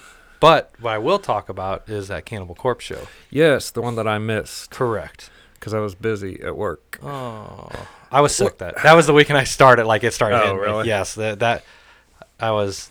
but 0.40 0.72
what 0.80 0.92
I 0.92 0.98
will 0.98 1.18
talk 1.18 1.48
about 1.48 1.88
is 1.88 2.08
that 2.08 2.24
Cannibal 2.24 2.54
Corpse 2.54 2.84
show. 2.84 3.06
Yes, 3.30 3.70
the 3.70 3.82
one 3.82 3.96
that 3.96 4.06
I 4.08 4.18
missed 4.18 4.70
Correct. 4.70 5.30
because 5.54 5.74
I 5.74 5.80
was 5.80 5.94
busy 5.94 6.40
at 6.42 6.56
work. 6.56 6.98
Oh, 7.02 7.68
I 8.12 8.20
was 8.20 8.34
sick 8.34 8.58
that. 8.58 8.82
That 8.82 8.94
was 8.94 9.06
the 9.06 9.12
weekend 9.12 9.38
I 9.38 9.44
started. 9.44 9.86
Like 9.86 10.04
it 10.04 10.12
started. 10.12 10.36
Oh, 10.36 10.40
hitting 10.42 10.56
me. 10.56 10.62
really? 10.62 10.86
Yes. 10.88 11.14
That 11.16 11.40
that 11.40 11.64
I 12.38 12.50
was 12.52 12.90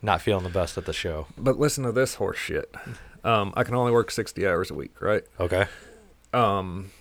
not 0.00 0.20
feeling 0.22 0.44
the 0.44 0.50
best 0.50 0.78
at 0.78 0.84
the 0.84 0.92
show. 0.92 1.26
But 1.36 1.58
listen 1.58 1.82
to 1.84 1.90
this 1.92 2.14
horse 2.16 2.38
shit. 2.38 2.72
Um, 3.24 3.52
I 3.56 3.64
can 3.64 3.74
only 3.74 3.90
work 3.90 4.12
60 4.12 4.46
hours 4.46 4.70
a 4.70 4.74
week, 4.74 5.00
right? 5.02 5.24
Okay. 5.40 5.66
Um, 6.32 6.92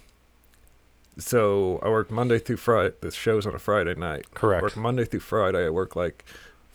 so 1.17 1.79
I 1.83 1.89
work 1.89 2.12
Monday 2.12 2.39
through 2.39 2.57
Friday. 2.57 2.95
The 3.01 3.12
show's 3.12 3.45
on 3.45 3.55
a 3.55 3.59
Friday 3.59 3.95
night. 3.95 4.33
Correct. 4.33 4.62
work 4.63 4.77
Monday 4.77 5.05
through 5.05 5.19
Friday. 5.21 5.65
I 5.65 5.69
work 5.69 5.95
like 5.95 6.24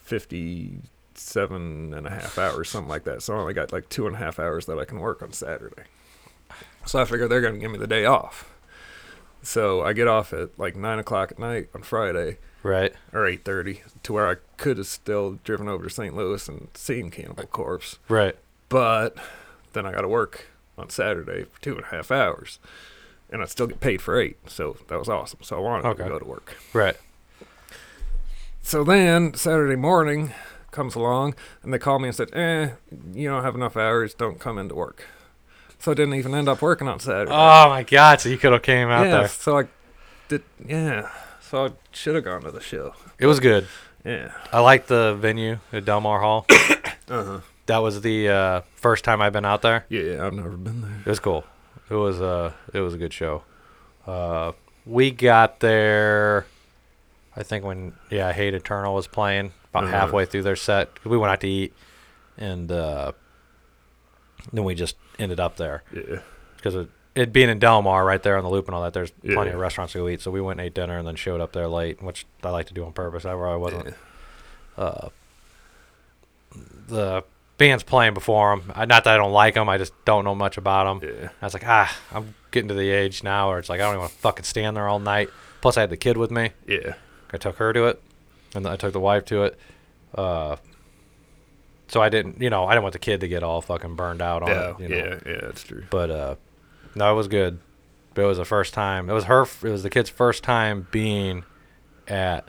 57 0.05 1.95
and 1.95 2.07
a 2.07 2.11
half 2.11 2.39
hours, 2.39 2.69
something 2.71 2.89
like 2.89 3.05
that. 3.05 3.23
So 3.23 3.35
I 3.35 3.39
only 3.39 3.55
got 3.55 3.73
like 3.73 3.89
two 3.89 4.07
and 4.07 4.17
a 4.17 4.19
half 4.19 4.39
hours 4.39 4.67
that 4.67 4.79
I 4.79 4.85
can 4.85 4.99
work 5.01 5.23
on 5.23 5.33
Saturday. 5.33 5.83
So 6.87 7.01
I 7.01 7.05
figure 7.05 7.29
they're 7.29 7.41
going 7.41 7.55
to 7.55 7.61
give 7.61 7.71
me 7.71 7.79
the 7.79 7.87
day 7.87 8.05
off. 8.05 8.51
So 9.43 9.83
I 9.83 9.93
get 9.93 10.09
off 10.09 10.33
at 10.33 10.59
like 10.59 10.77
9 10.77 10.99
o'clock 10.99 11.33
at 11.33 11.39
night 11.39 11.69
on 11.75 11.83
Friday 11.83 12.39
Right. 12.63 12.93
or 13.13 13.21
8.30 13.23 13.81
to 14.05 14.13
where 14.13 14.29
I 14.29 14.37
could 14.57 14.79
have 14.79 14.87
still 14.87 15.39
driven 15.45 15.69
over 15.69 15.85
to 15.85 15.91
St. 15.91 16.15
Louis 16.15 16.49
and 16.49 16.69
seen 16.75 17.11
Cannibal 17.11 17.45
Corpse. 17.47 17.99
Right. 18.09 18.37
But 18.69 19.17
then 19.73 19.85
I 19.87 19.93
got 19.93 20.03
to 20.03 20.09
work 20.09 20.47
on 20.79 20.91
Saturday 20.91 21.45
for 21.45 21.61
two 21.61 21.75
and 21.77 21.85
a 21.85 21.87
half 21.89 22.11
hours. 22.11 22.59
And 23.33 23.43
I 23.43 23.47
still 23.47 23.67
get 23.67 23.81
paid 23.81 24.01
for 24.01 24.21
eight. 24.21 24.37
So 24.47 24.77
that 24.89 24.99
was 24.99 25.09
awesome. 25.09 25.41
So 25.43 25.57
I 25.57 25.61
wanted 25.61 25.87
Okay. 25.89 26.05
to 26.05 26.09
go 26.09 26.19
to 26.19 26.25
work. 26.25 26.55
Right. 26.73 26.97
So 28.63 28.85
then 28.85 29.35
Saturday 29.35 29.75
morning 29.77 30.33
comes 30.71 30.95
along 30.95 31.35
and 31.63 31.73
they 31.75 31.79
call 31.79 31.99
me 31.99 32.09
and 32.09 32.17
said, 32.17 32.31
eh, 32.35 32.71
you 33.13 33.29
don't 33.29 33.43
have 33.43 33.55
enough 33.55 33.77
hours. 33.77 34.15
Don't 34.15 34.39
come 34.39 34.59
into 34.59 34.75
work. 34.75 35.07
So 35.79 35.91
I 35.91 35.95
didn't 35.95 36.15
even 36.15 36.35
end 36.35 36.49
up 36.49 36.63
working 36.63 36.87
on 36.87 37.01
Saturday. 37.01 37.33
Oh 37.33 37.69
my 37.69 37.83
God! 37.83 38.21
So 38.21 38.29
you 38.29 38.39
could 38.39 38.53
have 38.53 38.63
came 38.63 38.89
out 38.89 39.05
yeah, 39.07 39.19
there. 39.19 39.29
So 39.29 39.59
I 39.59 39.65
did, 40.29 40.45
yeah. 40.65 41.11
So 41.41 41.67
I 41.67 41.71
should 41.91 42.15
have 42.15 42.23
gone 42.23 42.43
to 42.43 42.53
the 42.53 42.61
show. 42.61 42.95
It 43.19 43.27
was 43.27 43.41
good. 43.41 43.67
Yeah. 44.05 44.31
I 44.53 44.61
liked 44.61 44.87
the 44.87 45.15
venue 45.17 45.59
at 45.73 45.85
Delmar 45.85 46.21
Hall. 46.21 46.47
Uh 47.09 47.25
huh. 47.25 47.41
that 47.67 47.79
was 47.79 48.01
the 48.01 48.29
uh, 48.29 48.61
first 48.77 49.05
time 49.05 49.21
I've 49.21 49.33
been 49.35 49.45
out 49.45 49.61
there. 49.61 49.85
Yeah, 49.89 50.25
I've 50.25 50.33
never 50.33 50.51
been 50.51 50.81
there. 50.83 51.01
It 51.05 51.09
was 51.09 51.19
cool. 51.19 51.45
It 51.93 51.97
was 51.97 52.21
uh 52.23 52.53
it 52.73 52.81
was 52.81 52.95
a 52.95 52.99
good 52.99 53.13
show. 53.13 53.43
Uh, 54.07 54.53
we 54.87 55.11
got 55.11 55.61
there. 55.61 56.47
I 57.37 57.43
think 57.43 57.65
when 57.65 57.93
yeah, 58.11 58.33
Hate 58.33 58.55
Eternal 58.55 58.95
was 58.95 59.07
playing 59.07 59.53
about 59.71 59.85
Uh-huh. 59.85 59.93
halfway 59.93 60.25
through 60.25 60.43
their 60.43 60.57
set. 60.57 60.89
We 61.05 61.19
went 61.19 61.31
out 61.33 61.41
to 61.43 61.49
eat, 61.49 61.75
and 62.39 62.73
uh, 62.73 63.13
then 64.53 64.65
we 64.65 64.75
just 64.75 64.97
ended 65.19 65.39
up 65.39 65.57
there 65.57 65.83
Yeah. 65.93 66.21
because 66.57 66.75
it, 66.75 66.89
it 67.15 67.33
being 67.33 67.49
in 67.51 67.59
Delmar 67.59 68.05
right 68.07 68.23
there 68.23 68.37
on 68.39 68.43
the 68.45 68.51
loop 68.51 68.67
and 68.69 68.75
all 68.75 68.83
that. 68.85 68.95
There's 68.95 69.11
plenty 69.11 69.51
of 69.51 69.61
restaurants 69.61 69.93
to 69.93 69.99
go 70.01 70.09
eat. 70.09 70.21
So 70.23 70.31
we 70.31 70.41
went 70.41 70.59
and 70.61 70.67
ate 70.67 70.75
dinner 70.75 70.97
and 70.99 71.07
then 71.07 71.17
showed 71.17 71.41
up 71.43 71.53
there 71.53 71.69
late, 71.69 72.03
which 72.03 72.25
I 72.43 72.49
like 72.51 72.67
to 72.69 72.75
do 72.75 72.85
on 72.87 72.93
purpose. 72.93 73.25
I 73.27 73.33
really 73.33 73.59
wasn't 73.59 73.87
yeah. 73.87 74.85
uh, 74.85 75.09
the 76.89 77.25
band's 77.59 77.83
playing 77.83 78.15
before 78.15 78.57
them. 78.57 78.73
I, 78.75 78.85
not 78.87 79.05
that 79.05 79.15
I 79.15 79.17
don't 79.17 79.33
like 79.33 79.55
them, 79.55 79.69
I 79.69 79.79
just 79.79 79.93
don't 80.05 80.25
know 80.25 80.35
much 80.35 80.57
about 80.57 81.01
them. 81.01 81.09
Yeah. 81.09 81.29
I 81.41 81.45
was 81.47 81.55
like, 81.55 81.67
ah, 81.67 81.97
I'm 82.13 82.35
getting 82.51 82.69
to 82.69 82.75
the 82.75 82.91
age 82.91 83.23
now 83.23 83.49
where 83.51 83.59
it's 83.59 83.69
like 83.69 83.81
I 83.81 83.85
don't 83.85 83.93
even 83.93 84.01
want 84.01 84.13
to 84.13 84.19
fucking 84.19 84.45
stand 84.45 84.77
there 84.77 84.89
all 84.89 84.99
night. 84.99 85.29
Plus, 85.61 85.77
I 85.77 85.81
had 85.83 85.91
the 85.91 85.97
kid 85.97 86.17
with 86.17 86.31
me. 86.31 86.51
Yeah. 86.67 86.95
I 87.33 87.37
took 87.39 87.57
her 87.57 87.73
to 87.73 87.85
it, 87.87 88.03
and 88.55 88.67
I 88.67 88.77
took 88.77 88.93
the 88.93 89.01
wife 89.01 89.25
to 89.27 89.45
it. 89.45 89.59
Uh, 90.15 90.57
so 91.89 92.01
I 92.03 92.09
didn't, 92.09 92.41
you 92.41 92.51
know, 92.51 92.65
I 92.65 92.73
didn't 92.73 92.83
want 92.85 92.93
the 92.95 92.99
kid 92.99 93.21
to 93.21 93.29
get 93.29 93.43
all 93.43 93.61
fucking 93.61 93.95
burned 93.97 94.21
out 94.23 94.43
on 94.43 94.49
Yeah. 94.51 94.71
it. 94.71 94.81
You 94.81 94.89
know? 94.89 94.97
Yeah. 94.97 95.19
Yeah. 95.27 95.41
That's 95.43 95.63
true. 95.63 95.85
But 95.91 96.11
uh, 96.11 96.35
no, 96.95 97.13
it 97.13 97.17
was 97.17 97.29
good. 97.29 97.59
But 98.15 98.23
it 98.23 98.27
was 98.27 98.39
the 98.39 98.45
first 98.45 98.75
time. 98.75 99.09
It 99.09 99.13
was 99.15 99.25
her. 99.25 99.43
It 99.43 99.63
was 99.71 99.83
the 99.83 99.89
kid's 99.91 100.11
first 100.11 100.43
time 100.43 100.87
being 100.91 101.45
at, 102.09 102.47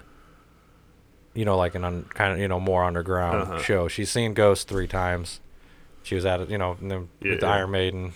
you 1.34 1.46
know, 1.46 1.58
like 1.58 1.76
an 1.76 1.84
un, 1.84 2.06
kind 2.14 2.34
of 2.34 2.40
you 2.40 2.48
know 2.48 2.60
more 2.60 2.84
underground 2.84 3.42
Uh-huh. 3.44 3.60
show. 3.60 3.88
She's 3.88 4.12
seen 4.12 4.34
Ghost 4.34 4.68
three 4.68 4.88
times. 4.88 5.40
She 6.04 6.16
was 6.16 6.26
at 6.26 6.42
it, 6.42 6.50
you 6.50 6.58
know, 6.58 6.78
and 6.82 6.92
then 6.92 7.10
with 7.22 7.40
the 7.40 7.46
Yeah. 7.46 7.54
Iron 7.54 7.72
Maiden. 7.72 8.14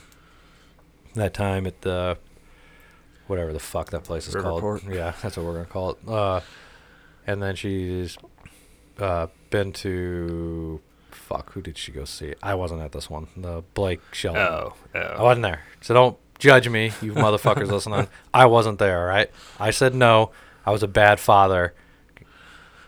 That 1.15 1.33
time 1.33 1.65
at 1.65 1.81
the, 1.81 2.17
whatever 3.27 3.51
the 3.53 3.59
fuck 3.59 3.89
that 3.91 4.03
place 4.03 4.27
is 4.27 4.35
called. 4.35 4.83
Yeah, 4.87 5.13
that's 5.23 5.35
what 5.37 5.45
we're 5.45 5.53
gonna 5.53 5.65
call 5.65 5.91
it. 5.91 5.97
Uh, 6.07 6.41
and 7.25 7.41
then 7.41 7.55
she's 7.55 8.17
uh, 8.99 9.27
been 9.49 9.71
to, 9.73 10.79
fuck, 11.09 11.53
who 11.53 11.61
did 11.61 11.77
she 11.77 11.91
go 11.91 12.03
see? 12.05 12.35
I 12.43 12.53
wasn't 12.55 12.81
at 12.81 12.91
this 12.91 13.09
one. 13.09 13.27
The 13.35 13.63
Blake 13.73 14.01
Shelton. 14.11 14.41
Oh. 14.43 14.73
I 14.93 14.99
Oh. 15.17 15.23
wasn't 15.23 15.43
there. 15.43 15.61
So 15.81 15.93
don't 15.93 16.17
judge 16.39 16.69
me, 16.69 16.91
you 17.01 17.13
motherfuckers 17.13 17.67
listening. 17.71 18.07
I 18.33 18.45
wasn't 18.45 18.77
there, 18.79 18.99
all 18.99 19.07
right? 19.07 19.31
I 19.59 19.71
said 19.71 19.95
no. 19.95 20.31
I 20.65 20.71
was 20.71 20.83
a 20.83 20.87
bad 20.87 21.19
father. 21.19 21.73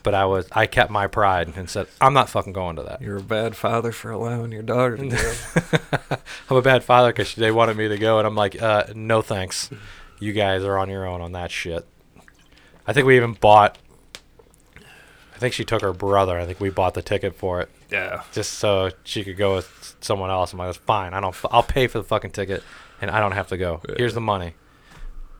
But 0.01 0.13
I 0.13 0.25
was 0.25 0.47
I 0.51 0.65
kept 0.65 0.91
my 0.91 1.07
pride 1.07 1.51
and 1.55 1.69
said, 1.69 1.87
I'm 1.99 2.13
not 2.13 2.29
fucking 2.29 2.53
going 2.53 2.77
to 2.77 2.83
that. 2.83 3.01
You're 3.01 3.17
a 3.17 3.21
bad 3.21 3.55
father 3.55 3.91
for 3.91 4.11
allowing 4.11 4.51
your 4.51 4.63
daughter 4.63 4.97
to 4.97 5.07
go. 6.09 6.17
I'm 6.49 6.57
a 6.57 6.61
bad 6.61 6.83
father 6.83 7.09
because 7.09 7.35
they 7.35 7.51
wanted 7.51 7.77
me 7.77 7.87
to 7.87 7.97
go, 7.97 8.17
and 8.17 8.25
I'm 8.25 8.35
like, 8.35 8.61
uh, 8.61 8.85
no 8.95 9.21
thanks. 9.21 9.69
You 10.19 10.33
guys 10.33 10.63
are 10.63 10.77
on 10.77 10.89
your 10.89 11.05
own 11.05 11.21
on 11.21 11.33
that 11.33 11.51
shit. 11.51 11.85
I 12.87 12.93
think 12.93 13.05
we 13.05 13.17
even 13.17 13.33
bought. 13.33 13.77
I 14.77 15.37
think 15.39 15.53
she 15.53 15.63
took 15.63 15.81
her 15.81 15.93
brother. 15.93 16.37
I 16.37 16.45
think 16.45 16.59
we 16.59 16.69
bought 16.69 16.93
the 16.93 17.01
ticket 17.01 17.35
for 17.35 17.61
it 17.61 17.69
yeah. 17.91 18.23
just 18.31 18.53
so 18.53 18.91
she 19.03 19.23
could 19.23 19.37
go 19.37 19.55
with 19.55 19.95
someone 20.01 20.29
else. 20.29 20.53
I'm 20.53 20.59
like, 20.59 20.69
that's 20.69 20.77
fine. 20.77 21.13
I 21.13 21.19
don't. 21.19 21.35
I'll 21.51 21.63
pay 21.63 21.87
for 21.87 21.97
the 21.99 22.03
fucking 22.03 22.31
ticket, 22.31 22.63
and 23.01 23.09
I 23.09 23.19
don't 23.19 23.31
have 23.31 23.47
to 23.47 23.57
go. 23.57 23.81
Yeah. 23.87 23.95
Here's 23.97 24.13
the 24.13 24.21
money. 24.21 24.53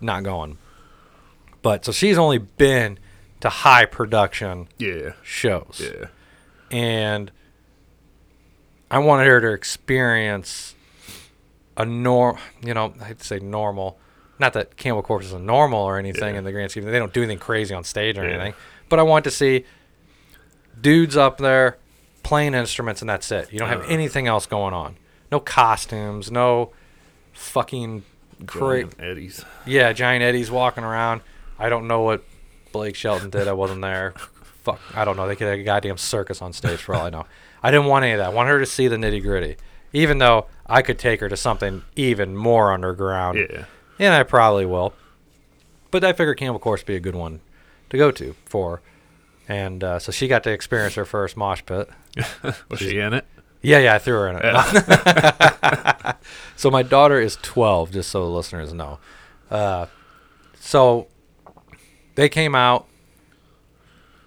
Not 0.01 0.23
going. 0.23 0.57
But 1.61 1.85
so 1.85 1.91
she's 1.91 2.17
only 2.17 2.37
been 2.37 2.99
to 3.41 3.49
high 3.49 3.85
production 3.85 4.67
Yeah. 4.77 5.13
shows, 5.23 5.81
Yeah. 5.81 6.07
and 6.71 7.31
I 8.91 8.99
wanted 8.99 9.27
her 9.27 9.39
to 9.41 9.51
experience 9.53 10.75
a 11.77 11.85
norm. 11.85 12.37
You 12.61 12.73
know, 12.73 12.93
I'd 13.01 13.21
say 13.21 13.39
normal. 13.39 13.97
Not 14.39 14.53
that 14.53 14.77
Cannibal 14.77 15.03
Corpse 15.03 15.25
is 15.27 15.33
a 15.33 15.39
normal 15.39 15.79
or 15.79 15.97
anything 15.97 16.33
Yeah. 16.33 16.39
in 16.39 16.43
the 16.43 16.51
grand 16.51 16.71
scheme. 16.71 16.85
They 16.85 16.97
don't 16.99 17.13
do 17.13 17.21
anything 17.21 17.39
crazy 17.39 17.73
on 17.73 17.83
stage 17.83 18.17
or 18.17 18.23
Yeah. 18.27 18.35
anything. 18.35 18.53
But 18.89 18.99
I 18.99 19.03
want 19.03 19.23
to 19.25 19.31
see 19.31 19.65
dudes 20.79 21.15
up 21.17 21.37
there 21.37 21.77
playing 22.23 22.53
instruments 22.53 23.01
and 23.01 23.09
that's 23.09 23.31
it. 23.31 23.51
You 23.51 23.59
don't 23.59 23.69
have 23.69 23.81
Uh. 23.81 23.87
anything 23.87 24.27
else 24.27 24.45
going 24.45 24.73
on. 24.73 24.95
No 25.31 25.39
costumes, 25.39 26.31
no 26.31 26.71
fucking 27.33 28.03
cra- 28.47 28.79
Giant 28.83 28.95
Eddies. 28.99 29.45
yeah, 29.65 29.93
giant 29.93 30.23
Eddie's 30.23 30.49
walking 30.49 30.83
around. 30.83 31.21
I 31.59 31.69
don't 31.69 31.87
know 31.87 32.01
what 32.01 32.23
Blake 32.71 32.95
Shelton 32.95 33.29
did. 33.29 33.47
I 33.47 33.53
wasn't 33.53 33.81
there. 33.81 34.13
Fuck, 34.63 34.79
I 34.93 35.05
don't 35.05 35.17
know. 35.17 35.27
They 35.27 35.35
could 35.35 35.47
have 35.47 35.59
a 35.59 35.63
goddamn 35.63 35.97
circus 35.97 36.41
on 36.41 36.53
stage 36.53 36.79
for 36.79 36.95
all 36.95 37.05
I 37.05 37.09
know. 37.09 37.25
I 37.63 37.71
didn't 37.71 37.87
want 37.87 38.03
any 38.03 38.13
of 38.13 38.19
that. 38.19 38.27
I 38.27 38.29
want 38.29 38.49
her 38.49 38.59
to 38.59 38.65
see 38.65 38.87
the 38.87 38.95
nitty 38.95 39.21
gritty. 39.21 39.57
Even 39.91 40.19
though 40.19 40.45
I 40.65 40.81
could 40.81 40.99
take 40.99 41.19
her 41.19 41.29
to 41.29 41.37
something 41.37 41.83
even 41.95 42.35
more 42.35 42.71
underground. 42.71 43.39
Yeah. 43.39 43.65
And 43.97 44.13
I 44.13 44.23
probably 44.23 44.65
will. 44.65 44.93
But 45.91 46.03
I 46.03 46.13
figured 46.13 46.37
Cannibal 46.37 46.59
Corpse 46.59 46.81
would 46.81 46.87
be 46.87 46.95
a 46.95 46.99
good 46.99 47.15
one 47.15 47.41
to 47.89 47.97
go 47.97 48.11
to 48.11 48.35
for. 48.45 48.81
And 49.47 49.83
uh, 49.83 49.99
so 49.99 50.11
she 50.11 50.27
got 50.27 50.43
to 50.43 50.51
experience 50.51 50.93
her 50.95 51.05
first 51.05 51.35
mosh 51.35 51.63
pit. 51.65 51.89
Was 52.69 52.79
she 52.79 52.99
in 52.99 53.13
it? 53.13 53.25
Yeah, 53.61 53.79
yeah, 53.79 53.95
I 53.95 53.99
threw 53.99 54.13
her 54.13 54.27
in 54.29 54.35
it. 54.37 54.43
Yeah. 54.43 56.13
so 56.55 56.69
my 56.71 56.83
daughter 56.83 57.19
is 57.19 57.37
12, 57.41 57.91
just 57.91 58.09
so 58.09 58.23
the 58.23 58.29
listeners 58.29 58.73
know. 58.73 58.99
Uh, 59.51 59.87
so 60.59 61.07
they 62.19 62.27
came 62.29 62.53
out, 62.53 62.85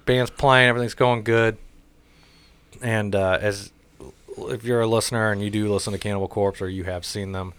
band's 0.06 0.30
playing, 0.30 0.68
everything's 0.70 0.94
going 0.94 1.22
good. 1.22 1.58
And 2.80 3.14
uh, 3.14 3.38
as 3.40 3.70
if 4.38 4.64
you're 4.64 4.80
a 4.80 4.86
listener 4.86 5.30
and 5.30 5.42
you 5.42 5.50
do 5.50 5.70
listen 5.72 5.92
to 5.92 5.98
Cannibal 5.98 6.26
Corpse 6.28 6.62
or 6.62 6.68
you 6.70 6.84
have 6.84 7.04
seen 7.04 7.32
them, 7.32 7.52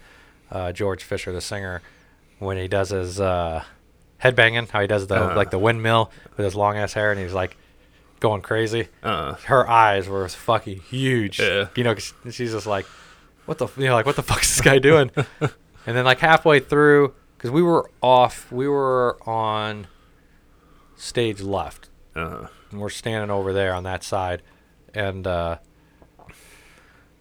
uh, 0.50 0.72
George 0.72 1.04
Fisher, 1.04 1.32
the 1.32 1.40
singer, 1.40 1.82
when 2.40 2.56
he 2.56 2.66
does 2.66 2.90
his 2.90 3.20
uh, 3.20 3.62
headbanging, 4.22 4.68
how 4.70 4.80
he 4.80 4.86
does 4.88 5.06
the 5.06 5.30
Uh. 5.32 5.36
like 5.36 5.50
the 5.50 5.58
windmill 5.58 6.10
with 6.36 6.44
his 6.44 6.54
long 6.56 6.76
ass 6.76 6.92
hair, 6.94 7.12
and 7.12 7.20
he's 7.20 7.32
like 7.32 7.56
going 8.20 8.42
crazy 8.42 8.88
Uh. 9.04 9.34
her 9.46 9.68
eyes 9.68 10.08
were 10.08 10.28
fucking 10.28 10.80
huge. 10.80 11.38
Yeah. 11.38 11.68
You 11.76 11.84
know, 11.84 11.94
'cause 11.94 12.12
she's 12.32 12.50
just 12.52 12.66
like, 12.66 12.86
what 13.46 13.58
the, 13.58 13.68
you 13.76 13.84
know, 13.86 13.94
like 13.94 14.06
what 14.06 14.16
the 14.16 14.22
fuck 14.22 14.42
is 14.42 14.48
this 14.48 14.60
guy 14.60 14.78
doing? 14.80 15.10
and 15.40 15.96
then 15.96 16.04
like 16.04 16.18
halfway 16.18 16.58
through, 16.58 17.14
because 17.38 17.50
we 17.52 17.62
were 17.62 17.88
off, 18.02 18.50
we 18.50 18.66
were 18.66 19.16
on 19.28 19.86
stage 21.04 21.40
left, 21.40 21.88
Uh. 22.16 22.46
and 22.70 22.80
we're 22.80 22.90
standing 22.90 23.30
over 23.30 23.52
there 23.52 23.74
on 23.74 23.84
that 23.84 24.02
side, 24.02 24.42
and 24.94 25.26
uh, 25.26 25.58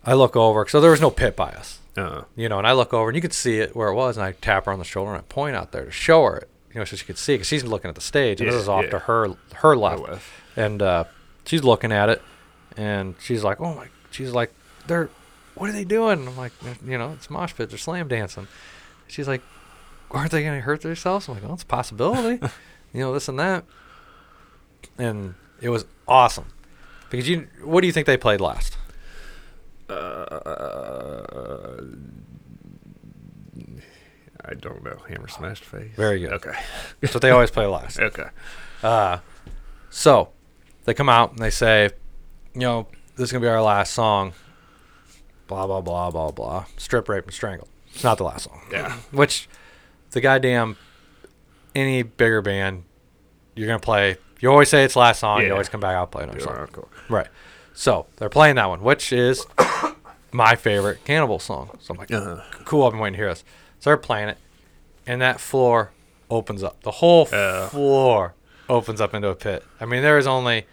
I 0.05 0.13
look 0.13 0.35
over, 0.35 0.67
so 0.67 0.81
there 0.81 0.91
was 0.91 1.01
no 1.01 1.09
pit 1.11 1.35
by 1.35 1.49
us, 1.51 1.79
Uh. 1.95 2.23
you 2.35 2.49
know, 2.49 2.57
and 2.57 2.67
I 2.67 2.73
look 2.73 2.93
over 2.93 3.09
and 3.09 3.15
you 3.15 3.21
could 3.21 3.33
see 3.33 3.59
it 3.59 3.75
where 3.75 3.89
it 3.89 3.95
was, 3.95 4.17
and 4.17 4.25
I 4.25 4.33
tap 4.33 4.65
her 4.65 4.71
on 4.71 4.79
the 4.79 4.85
shoulder 4.85 5.11
and 5.11 5.19
I 5.19 5.23
point 5.23 5.55
out 5.55 5.71
there 5.71 5.85
to 5.85 5.91
show 5.91 6.23
her 6.25 6.37
it, 6.37 6.49
you 6.73 6.79
know, 6.79 6.85
so 6.85 6.95
she 6.95 7.05
could 7.05 7.17
see, 7.17 7.35
because 7.35 7.47
she's 7.47 7.63
looking 7.63 7.89
at 7.89 7.95
the 7.95 8.01
stage, 8.01 8.39
and 8.41 8.47
Yeah, 8.47 8.53
this 8.53 8.63
is 8.63 8.69
off 8.69 8.85
yeah. 8.85 8.91
to 8.91 8.99
her 8.99 9.29
her 9.55 9.75
left 9.75 10.01
left. 10.01 10.25
and 10.55 10.81
uh, 10.81 11.03
she's 11.45 11.63
looking 11.63 11.91
at 11.91 12.09
it, 12.09 12.21
and 12.77 13.15
she's 13.21 13.43
like, 13.43 13.59
"Oh 13.61 13.75
my!" 13.75 13.87
She's 14.11 14.31
like, 14.31 14.51
"They're, 14.87 15.09
what 15.55 15.69
are 15.69 15.73
they 15.73 15.83
doing?" 15.85 16.27
I'm 16.27 16.37
like, 16.37 16.51
"You 16.85 16.97
know, 16.97 17.11
it's 17.13 17.29
mosh 17.29 17.53
pit. 17.55 17.69
They're 17.69 17.77
slam 17.79 18.07
dancing." 18.07 18.47
She's 19.07 19.27
like, 19.27 19.41
"Aren't 20.11 20.31
they 20.31 20.41
going 20.43 20.55
to 20.57 20.61
hurt 20.61 20.81
themselves?" 20.81 21.27
I'm 21.27 21.35
like, 21.35 21.43
"Well, 21.43 21.53
it's 21.53 21.63
a 21.63 21.67
possibility." 21.67 22.39
you 22.93 22.99
know, 22.99 23.13
this 23.13 23.27
and 23.27 23.39
that, 23.39 23.65
and 24.97 25.35
it 25.61 25.69
was 25.69 25.85
awesome 26.07 26.45
because 27.09 27.27
you. 27.27 27.47
What 27.63 27.81
do 27.81 27.87
you 27.87 27.93
think 27.93 28.07
they 28.07 28.17
played 28.17 28.41
last? 28.41 28.77
Uh, 29.89 31.77
I 34.45 34.53
don't 34.55 34.83
know. 34.83 34.97
Hammer 35.07 35.27
smashed 35.27 35.63
face. 35.63 35.91
Very 35.95 36.19
good. 36.19 36.33
Okay. 36.33 36.53
That's 36.99 37.13
what 37.13 37.21
they 37.21 37.31
always 37.31 37.51
play 37.51 37.65
last. 37.65 37.99
Okay. 38.03 38.27
Uh, 38.81 39.19
so 39.89 40.29
they 40.83 40.93
come 40.93 41.07
out 41.07 41.31
and 41.31 41.39
they 41.39 41.49
say, 41.49 41.89
you 42.53 42.59
know, 42.61 42.87
this 43.15 43.25
is 43.29 43.31
gonna 43.31 43.41
be 43.41 43.47
our 43.47 43.61
last 43.61 43.93
song. 43.93 44.33
Blah 45.47 45.67
blah 45.67 45.81
blah 45.81 46.11
blah 46.11 46.31
blah. 46.31 46.65
Strip, 46.77 47.07
rape, 47.07 47.25
and 47.25 47.33
strangle. 47.33 47.67
It's 47.93 48.03
not 48.03 48.17
the 48.17 48.25
last 48.25 48.43
song. 48.45 48.61
Yeah. 48.71 48.97
Which 49.11 49.47
the 50.11 50.19
goddamn 50.21 50.77
any 51.75 52.03
bigger 52.03 52.41
band, 52.41 52.83
you're 53.55 53.67
gonna 53.67 53.79
play. 53.79 54.17
You 54.39 54.49
always 54.51 54.69
say 54.69 54.83
it's 54.83 54.95
last 54.95 55.19
song. 55.19 55.41
You 55.43 55.51
always 55.51 55.69
come 55.69 55.79
back 55.81 55.95
out 55.95 56.11
play 56.11 56.23
another 56.23 56.39
song. 56.41 56.57
encore. 56.57 56.87
Right. 57.09 57.27
So 57.73 58.07
they're 58.17 58.29
playing 58.29 58.55
that 58.55 58.67
one, 58.69 58.81
which 58.81 59.13
is 59.13 59.45
my 60.31 60.55
favorite 60.55 61.03
Cannibal 61.05 61.39
song. 61.39 61.77
So 61.81 61.93
I'm 61.93 61.97
like, 61.97 62.11
Uh-huh. 62.11 62.41
cool. 62.65 62.85
I've 62.85 62.91
been 62.91 62.99
waiting 62.99 63.13
to 63.13 63.17
hear 63.17 63.29
this. 63.29 63.43
So 63.79 63.89
they're 63.89 63.97
playing 63.97 64.29
it, 64.29 64.37
and 65.07 65.21
that 65.21 65.39
floor 65.39 65.91
opens 66.29 66.61
up. 66.63 66.81
The 66.83 66.91
whole 66.91 67.27
Yeah. 67.31 67.69
floor 67.69 68.33
opens 68.69 68.99
up 69.01 69.13
into 69.13 69.27
a 69.29 69.35
pit. 69.35 69.63
I 69.79 69.85
mean, 69.85 70.01
there 70.03 70.17
is 70.17 70.27
only 70.27 70.65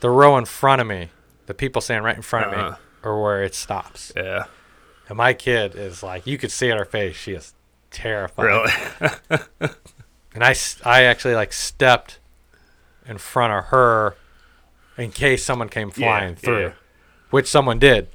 the 0.00 0.10
row 0.10 0.36
in 0.38 0.44
front 0.44 0.80
of 0.80 0.86
me, 0.86 1.10
the 1.46 1.54
people 1.54 1.80
standing 1.82 2.04
right 2.04 2.16
in 2.16 2.22
front 2.22 2.46
of 2.46 2.52
Uh-huh. 2.52 2.70
me, 2.70 2.76
or 3.04 3.22
where 3.22 3.42
it 3.42 3.54
stops. 3.54 4.12
Yeah. 4.16 4.44
And 5.08 5.16
my 5.16 5.32
kid 5.34 5.74
is 5.74 6.02
like, 6.02 6.26
you 6.26 6.36
could 6.36 6.50
see 6.52 6.70
on 6.70 6.78
her 6.78 6.84
face, 6.84 7.16
she 7.16 7.32
is 7.32 7.54
terrified. 7.90 8.44
Really? 8.44 9.70
And 10.38 10.44
I, 10.44 10.54
I 10.84 11.02
actually 11.02 11.34
like 11.34 11.52
stepped 11.52 12.20
in 13.08 13.18
front 13.18 13.52
of 13.52 13.64
her 13.70 14.14
in 14.96 15.10
case 15.10 15.44
someone 15.44 15.68
came 15.68 15.90
flying 15.90 16.34
Yeah, 16.34 16.34
through, 16.36 16.62
yeah. 16.62 16.72
which 17.30 17.48
someone 17.48 17.80
did. 17.80 18.06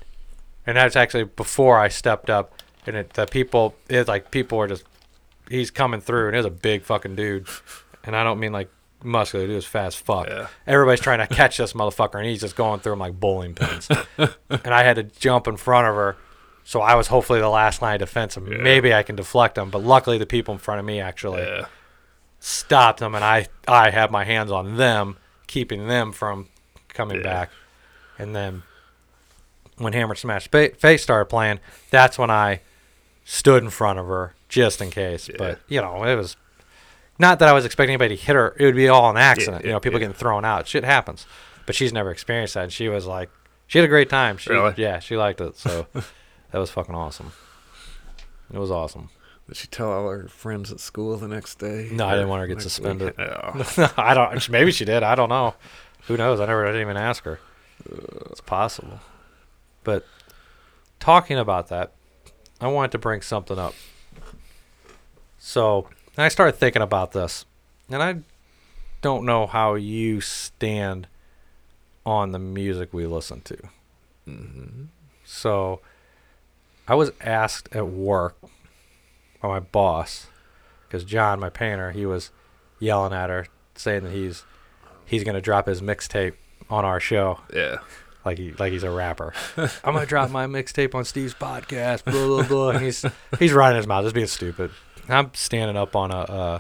And 0.66 0.78
that's 0.78 0.96
actually 0.96 1.26
before 1.26 1.78
I 1.78 1.90
stepped 1.90 2.30
up. 2.30 2.62
And 2.88 2.96
it, 2.96 3.10
the 3.16 3.26
people, 3.26 3.76
it's 3.90 4.08
like 4.08 4.32
people 4.32 4.58
were 4.58 4.70
just, 4.70 4.86
he's 5.50 5.70
coming 5.70 6.00
through 6.00 6.28
and 6.28 6.38
he's 6.38 6.46
a 6.46 6.50
big 6.50 6.84
fucking 6.84 7.18
dude. 7.18 7.46
And 8.06 8.16
I 8.16 8.24
don't 8.24 8.40
mean 8.40 8.54
like 8.54 8.70
muscular, 9.04 9.46
dude 9.46 9.58
is 9.58 9.66
fast 9.66 9.98
as 9.98 10.02
fuck. 10.02 10.28
Yeah. 10.30 10.48
Everybody's 10.66 11.02
trying 11.02 11.28
to 11.28 11.28
catch 11.28 11.58
this 11.58 11.74
motherfucker 11.74 12.16
and 12.16 12.26
he's 12.26 12.40
just 12.40 12.56
going 12.56 12.80
through 12.80 12.94
them 12.94 13.00
like 13.00 13.20
bowling 13.20 13.54
pins. 13.54 13.90
and 14.18 14.74
I 14.74 14.84
had 14.84 14.96
to 14.96 15.04
jump 15.04 15.46
in 15.50 15.58
front 15.58 15.90
of 15.90 15.96
her. 15.96 16.16
So 16.64 16.80
I 16.80 16.96
was 16.96 17.08
hopefully 17.08 17.42
the 17.42 17.50
last 17.50 17.82
line 17.82 17.96
of 17.96 18.00
defense 18.08 18.38
and 18.38 18.48
maybe 18.64 18.94
I 18.94 19.04
can 19.04 19.18
deflect 19.18 19.56
them. 19.56 19.70
But 19.70 19.84
luckily 19.84 20.18
the 20.18 20.26
people 20.26 20.54
in 20.54 20.58
front 20.60 20.80
of 20.80 20.86
me 20.86 21.02
actually. 21.02 21.66
Stopped 22.46 23.00
them, 23.00 23.16
and 23.16 23.24
I 23.24 23.48
I 23.68 23.90
have 23.90 24.12
my 24.12 24.26
hands 24.26 24.52
on 24.52 24.76
them, 24.78 25.18
keeping 25.48 25.88
them 25.88 26.12
from 26.12 26.50
coming 26.90 27.18
Yeah. 27.18 27.24
back. 27.24 27.50
And 28.20 28.36
then 28.36 28.64
when 29.78 29.94
Hammer 29.94 30.16
Smash 30.16 30.48
Face 30.50 31.02
started 31.02 31.26
playing, 31.26 31.60
that's 31.90 32.18
when 32.20 32.30
I 32.30 32.60
stood 33.26 33.64
in 33.64 33.70
front 33.70 33.98
of 34.00 34.08
her 34.08 34.34
just 34.50 34.82
in 34.82 34.92
case. 34.92 35.30
Yeah. 35.30 35.36
But 35.38 35.60
you 35.68 35.82
know, 35.82 36.04
it 36.04 36.16
was 36.16 36.36
not 37.18 37.40
that 37.40 37.48
I 37.48 37.54
was 37.54 37.64
expecting 37.66 37.94
anybody 37.94 38.18
to 38.18 38.22
hit 38.22 38.36
her. 38.36 38.56
It 38.60 38.66
would 38.66 38.76
be 38.76 38.90
all 38.90 39.10
an 39.10 39.18
accident. 39.18 39.62
yeah, 39.64 39.68
you 39.68 39.74
know, 39.74 39.80
people 39.80 40.00
getting 40.00 40.14
thrown 40.16 40.44
out. 40.46 40.68
Shit 40.68 40.84
happens. 40.84 41.26
But 41.66 41.76
she's 41.76 41.94
never 41.94 42.12
experienced 42.12 42.56
that. 42.56 42.64
And 42.64 42.74
she 42.74 42.90
was 42.90 43.06
like, 43.06 43.30
she 43.68 43.78
had 43.80 43.86
a 43.86 43.88
great 43.88 44.10
time. 44.10 44.36
She, 44.38 44.50
Really? 44.50 44.74
Yeah, 44.76 45.00
she 45.00 45.16
liked 45.16 45.40
it. 45.40 45.56
So 45.58 45.88
that 45.94 46.60
was 46.60 46.70
fucking 46.70 46.94
awesome. 46.94 47.32
It 48.54 48.60
was 48.60 48.70
awesome. 48.70 49.10
Did 49.48 49.58
she 49.58 49.68
tell 49.68 49.92
all 49.92 50.10
her 50.10 50.28
friends 50.28 50.72
at 50.72 50.80
school 50.80 51.18
the 51.18 51.28
next 51.28 51.56
day? 51.60 51.90
No, 51.92 52.08
I 52.08 52.14
didn't 52.14 52.30
want 52.30 52.42
her 52.42 52.48
to 52.48 52.54
get 52.56 52.64
suspended. 52.64 53.14
Oh. 53.20 53.94
I 53.98 54.14
don't. 54.14 54.50
Maybe 54.50 54.72
she 54.72 54.86
did. 54.86 55.04
I 55.04 55.16
don't 55.16 55.30
know. 55.30 55.56
Who 56.08 56.16
knows? 56.18 56.40
I 56.40 56.46
never. 56.46 56.64
I 56.66 56.70
didn't 56.72 56.82
even 56.82 56.98
ask 56.98 57.24
her. 57.26 57.40
It's 58.32 58.42
possible. 58.42 59.00
But 59.84 60.06
talking 61.00 61.38
about 61.38 61.68
that, 61.68 61.92
I 62.62 62.68
wanted 62.68 62.92
to 62.94 62.98
bring 62.98 63.22
something 63.22 63.60
up. 63.60 63.74
So 65.40 65.90
I 66.18 66.30
started 66.30 66.54
thinking 66.54 66.82
about 66.82 67.12
this, 67.12 67.46
and 67.90 68.02
I 68.02 68.20
don't 69.02 69.26
know 69.26 69.46
how 69.46 69.76
you 69.76 70.22
stand 70.22 71.08
on 72.06 72.32
the 72.32 72.40
music 72.40 72.94
we 72.94 73.06
listen 73.06 73.42
to. 73.42 73.58
Mhm. 74.28 74.88
So 75.26 75.82
I 76.88 76.96
was 76.96 77.12
asked 77.22 77.68
at 77.76 77.88
work 77.88 78.38
by 79.44 79.50
my 79.50 79.60
boss 79.60 80.28
because 80.88 81.04
John, 81.04 81.40
my 81.40 81.50
painter, 81.50 81.92
he 81.92 82.06
was 82.06 82.32
yelling 82.80 83.14
at 83.14 83.30
her, 83.30 83.46
saying 83.76 84.04
that 84.06 84.12
he's 84.14 84.44
he's 85.06 85.24
gonna 85.24 85.42
drop 85.42 85.68
his 85.68 85.82
mixtape 85.82 86.34
on 86.70 86.86
our 86.86 87.00
show, 87.00 87.40
Yeah. 87.54 87.78
like 88.26 88.38
he 88.38 88.54
like 88.54 88.72
he's 88.72 88.84
a 88.84 88.90
rapper. 88.90 89.34
I'm 89.58 89.94
gonna 89.94 90.06
drop 90.06 90.32
my 90.32 90.48
mixtape 90.48 90.96
on 90.96 91.04
Steve's 91.06 91.34
podcast. 91.34 92.06
Blah 92.06 92.14
blah 92.28 92.48
blah. 92.48 92.70
And 92.72 92.82
he's 92.86 93.06
he's 93.38 93.54
running 93.54 93.78
his 93.78 93.86
mouth, 93.88 94.04
just 94.06 94.16
being 94.16 94.28
stupid. 94.28 94.72
I'm 95.10 95.32
standing 95.34 95.76
up 95.78 95.96
on 95.96 96.12
a 96.12 96.16
uh, 96.20 96.60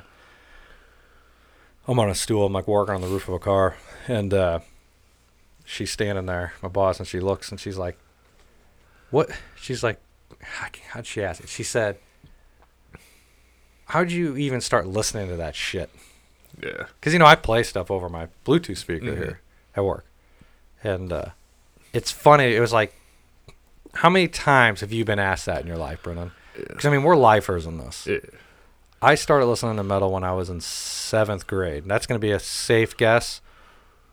I'm 1.88 2.00
on 2.00 2.10
a 2.10 2.16
stool. 2.16 2.46
I'm 2.46 2.54
like 2.54 2.68
working 2.68 2.96
on 2.96 3.02
the 3.02 3.08
roof 3.08 3.28
of 3.28 3.34
a 3.36 3.40
car, 3.40 3.75
and 4.08 4.34
uh, 4.34 4.60
she's 5.66 5.92
standing 5.92 6.25
there, 6.25 6.54
my 6.62 6.70
boss, 6.70 7.00
and 7.00 7.08
she 7.08 7.20
looks 7.20 7.50
and 7.52 7.60
she's 7.60 7.78
like, 7.78 7.98
"What?" 9.10 9.30
She's 9.56 9.84
like, 9.84 10.00
how- 10.42 10.68
"How'd 10.90 11.06
she 11.06 11.24
ask?" 11.24 11.42
It? 11.44 11.50
She 11.50 11.63
said, 11.63 11.98
"How'd 13.94 14.12
you 14.12 14.36
even 14.38 14.60
start 14.62 14.88
listening 14.88 15.28
to 15.30 15.36
that 15.38 15.56
shit?" 15.56 15.90
Yeah. 16.62 16.86
Because 17.00 17.14
you 17.14 17.20
know 17.20 17.26
I 17.26 17.36
play 17.36 17.64
stuff 17.64 17.90
over 17.90 18.10
my 18.10 18.28
Bluetooth 18.46 18.78
speaker 18.78 19.06
Mhm. 19.08 19.18
here 19.18 19.42
at 19.76 19.84
work, 19.84 20.06
and 20.84 21.12
uh, 21.12 21.26
it's 21.94 22.12
funny. 22.12 22.56
It 22.56 22.60
was 22.60 22.74
like, 22.74 22.94
how 23.96 24.10
many 24.10 24.28
times 24.28 24.82
have 24.82 24.92
you 24.92 25.06
been 25.06 25.20
asked 25.20 25.46
that 25.46 25.62
in 25.62 25.68
your 25.68 25.78
life, 25.78 26.02
Brennan? 26.04 26.32
Yeah. 26.58 26.66
Because 26.70 26.86
I 26.86 26.90
mean, 26.92 27.04
we're 27.04 27.16
lifers 27.16 27.66
in 27.66 27.78
this. 27.80 28.06
Yeah. 28.08 28.20
I 29.02 29.16
started 29.16 29.48
listening 29.48 29.76
to 29.78 29.84
metal 29.84 30.12
when 30.12 30.24
I 30.24 30.32
was 30.34 30.50
in 30.50 30.62
seventh 30.62 31.46
grade. 31.48 31.84
That's 31.88 32.06
going 32.08 32.20
to 32.20 32.26
be 32.26 32.32
a 32.32 32.40
safe 32.40 32.96
guess. 32.96 33.42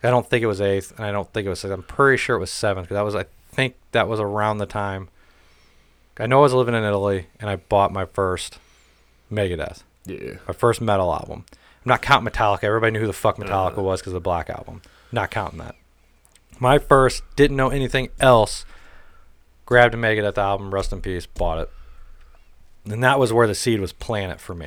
I 0.02 0.08
don't 0.10 0.28
think 0.28 0.42
it 0.42 0.46
was 0.46 0.60
eighth, 0.60 0.92
and 0.96 1.04
I 1.06 1.12
don't 1.12 1.30
think 1.32 1.46
it 1.46 1.50
was. 1.50 1.60
Sixth. 1.60 1.72
I'm 1.74 1.82
pretty 1.82 2.16
sure 2.16 2.36
it 2.36 2.40
was 2.40 2.50
seventh 2.50 2.86
because 2.88 2.96
that 2.96 3.04
was. 3.04 3.14
I 3.14 3.26
think 3.52 3.74
that 3.92 4.08
was 4.08 4.18
around 4.18 4.58
the 4.58 4.66
time. 4.66 5.08
I 6.18 6.26
know 6.26 6.38
I 6.38 6.42
was 6.42 6.54
living 6.54 6.74
in 6.74 6.84
Italy, 6.84 7.26
and 7.38 7.48
I 7.48 7.56
bought 7.56 7.92
my 7.92 8.04
first 8.06 8.58
Megadeth, 9.30 9.82
Yeah. 10.06 10.34
my 10.46 10.54
first 10.54 10.80
metal 10.80 11.12
album. 11.12 11.44
I'm 11.52 11.88
not 11.90 12.02
counting 12.02 12.30
Metallica. 12.30 12.64
Everybody 12.64 12.92
knew 12.92 13.00
who 13.00 13.06
the 13.06 13.12
fuck 13.12 13.36
Metallica 13.36 13.78
Uh. 13.78 13.82
was 13.82 14.00
because 14.00 14.12
of 14.12 14.14
the 14.14 14.20
Black 14.20 14.50
Album. 14.50 14.82
Not 15.12 15.30
counting 15.30 15.58
that. 15.60 15.74
My 16.58 16.78
first, 16.78 17.22
didn't 17.36 17.56
know 17.56 17.70
anything 17.70 18.10
else. 18.20 18.64
Grabbed 19.64 19.94
a 19.94 19.96
Megadeth 19.96 20.36
album, 20.36 20.74
rest 20.74 20.92
in 20.92 21.00
peace, 21.00 21.24
bought 21.26 21.58
it. 21.58 21.70
And 22.92 23.02
that 23.04 23.18
was 23.18 23.32
where 23.32 23.46
the 23.46 23.54
seed 23.54 23.80
was 23.80 23.92
planted 23.92 24.40
for 24.40 24.54
me. 24.54 24.66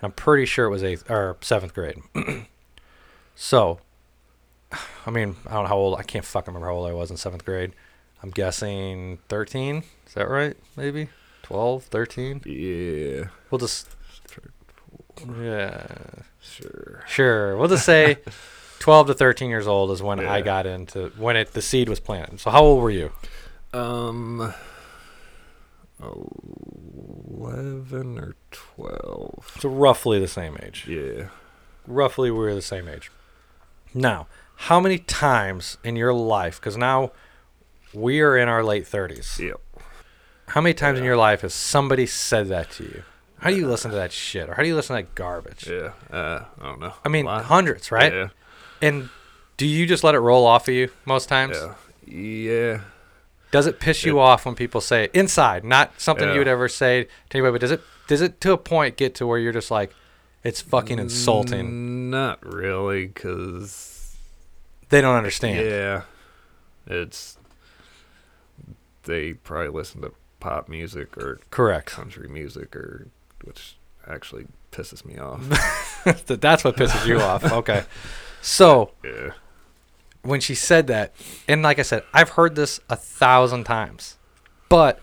And 0.00 0.08
I'm 0.08 0.12
pretty 0.12 0.44
sure 0.44 0.66
it 0.66 0.70
was 0.70 0.82
eighth 0.82 1.08
or 1.10 1.36
seventh 1.40 1.72
grade. 1.74 1.98
so, 3.34 3.80
I 5.06 5.10
mean, 5.10 5.36
I 5.46 5.54
don't 5.54 5.64
know 5.64 5.68
how 5.68 5.76
old. 5.76 5.98
I 5.98 6.02
can't 6.02 6.24
fucking 6.24 6.52
remember 6.52 6.68
how 6.68 6.74
old 6.78 6.88
I 6.88 6.92
was 6.92 7.10
in 7.10 7.16
seventh 7.16 7.44
grade. 7.44 7.72
I'm 8.22 8.30
guessing 8.30 9.18
13. 9.28 9.84
Is 10.06 10.14
that 10.14 10.28
right? 10.28 10.56
Maybe 10.76 11.08
12, 11.42 11.84
13. 11.84 12.42
Yeah. 12.44 13.28
We'll 13.50 13.58
just 13.58 13.88
yeah, 15.42 15.86
Sure. 16.42 17.04
sure. 17.06 17.56
We'll 17.56 17.68
just 17.68 17.84
say 17.84 18.18
12 18.80 19.08
to 19.08 19.14
13 19.14 19.50
years 19.50 19.66
old 19.66 19.90
is 19.90 20.02
when 20.02 20.20
I 20.20 20.40
got 20.40 20.66
into 20.66 21.08
when 21.16 21.36
it 21.36 21.52
the 21.52 21.62
seed 21.62 21.88
was 21.88 22.00
planted. 22.00 22.40
So 22.40 22.50
how 22.50 22.62
old 22.62 22.82
were 22.82 22.90
you? 22.90 23.12
Um. 23.74 24.54
Eleven 27.38 28.18
or 28.18 28.34
twelve. 28.50 29.54
So 29.60 29.68
roughly 29.68 30.18
the 30.18 30.28
same 30.28 30.56
age. 30.62 30.86
Yeah. 30.88 31.28
roughly 31.86 32.30
we're 32.30 32.54
the 32.54 32.62
same 32.62 32.88
age. 32.88 33.10
Now, 33.92 34.26
how 34.56 34.80
many 34.80 34.98
times 34.98 35.76
in 35.82 35.96
your 35.96 36.12
life, 36.14 36.60
because 36.60 36.76
now 36.76 37.10
we 37.92 38.20
are 38.20 38.36
in 38.36 38.48
our 38.48 38.62
late 38.62 38.84
30s, 38.84 39.38
Yep. 39.38 39.60
how 40.48 40.60
many 40.60 40.72
times 40.74 40.98
in 40.98 41.04
your 41.04 41.16
life 41.16 41.40
has 41.40 41.52
somebody 41.52 42.06
said 42.06 42.48
that 42.48 42.70
to 42.72 42.84
you? 42.84 43.02
How 43.40 43.50
do 43.50 43.56
you 43.56 43.66
listen 43.68 43.90
to 43.90 43.96
that 43.96 44.12
shit? 44.12 44.48
Or 44.48 44.54
how 44.54 44.62
do 44.62 44.68
you 44.68 44.74
listen 44.76 44.96
to 44.96 45.02
that 45.02 45.14
garbage? 45.14 45.66
Yeah. 45.68 45.92
Uh, 46.10 46.44
I 46.60 46.64
don't 46.64 46.80
know. 46.80 46.92
I 47.04 47.08
mean, 47.08 47.26
hundreds, 47.26 47.90
right? 47.90 48.12
Yeah. 48.12 48.28
And 48.82 49.08
do 49.56 49.66
you 49.66 49.86
just 49.86 50.04
let 50.04 50.14
it 50.14 50.18
roll 50.20 50.46
off 50.46 50.68
of 50.68 50.74
you 50.74 50.90
most 51.06 51.28
times? 51.28 51.56
Yeah. 51.56 51.74
Yeah. 52.14 52.80
Does 53.50 53.66
it 53.66 53.80
piss 53.80 54.04
you 54.04 54.18
It- 54.18 54.22
off 54.22 54.44
when 54.46 54.54
people 54.54 54.80
say 54.80 55.04
it? 55.04 55.10
inside, 55.14 55.64
not 55.64 56.00
something 56.00 56.26
Yeah. 56.28 56.34
you 56.34 56.38
would 56.40 56.48
ever 56.48 56.68
say 56.68 57.04
to 57.30 57.36
anybody, 57.38 57.52
but 57.52 57.60
does 57.60 57.70
it 57.72 57.80
does 58.06 58.20
it 58.20 58.40
to 58.42 58.52
a 58.52 58.58
point 58.58 58.96
get 58.96 59.14
to 59.16 59.26
where 59.26 59.38
you're 59.38 59.52
just 59.52 59.70
like, 59.70 59.92
it's 60.44 60.60
fucking 60.60 60.98
insulting. 60.98 62.10
Not 62.10 62.44
really, 62.44 63.08
cause 63.08 64.16
They 64.88 65.00
don't 65.00 65.16
understand. 65.16 65.64
yeah, 65.66 66.02
it's 66.86 67.36
they 69.04 69.32
probably 69.34 69.68
listen 69.70 70.02
to 70.02 70.12
pop 70.40 70.68
music 70.68 71.16
or 71.16 71.38
Correct. 71.50 71.86
country 71.86 72.28
music 72.28 72.74
or 72.76 73.08
which 73.44 73.76
actually 74.06 74.46
pisses 74.72 75.04
me 75.04 75.18
off. 75.18 75.40
That's 76.26 76.64
what 76.64 76.76
pisses 76.76 77.06
you 77.06 77.20
off. 77.20 77.44
Okay. 77.52 77.84
So 78.42 78.92
yeah. 79.04 79.32
when 80.22 80.40
she 80.40 80.54
said 80.54 80.86
that, 80.86 81.12
and 81.46 81.62
like 81.62 81.78
I 81.78 81.82
said, 81.82 82.04
I've 82.14 82.30
heard 82.30 82.54
this 82.54 82.80
a 82.88 82.96
thousand 82.96 83.64
times, 83.64 84.16
but 84.68 85.00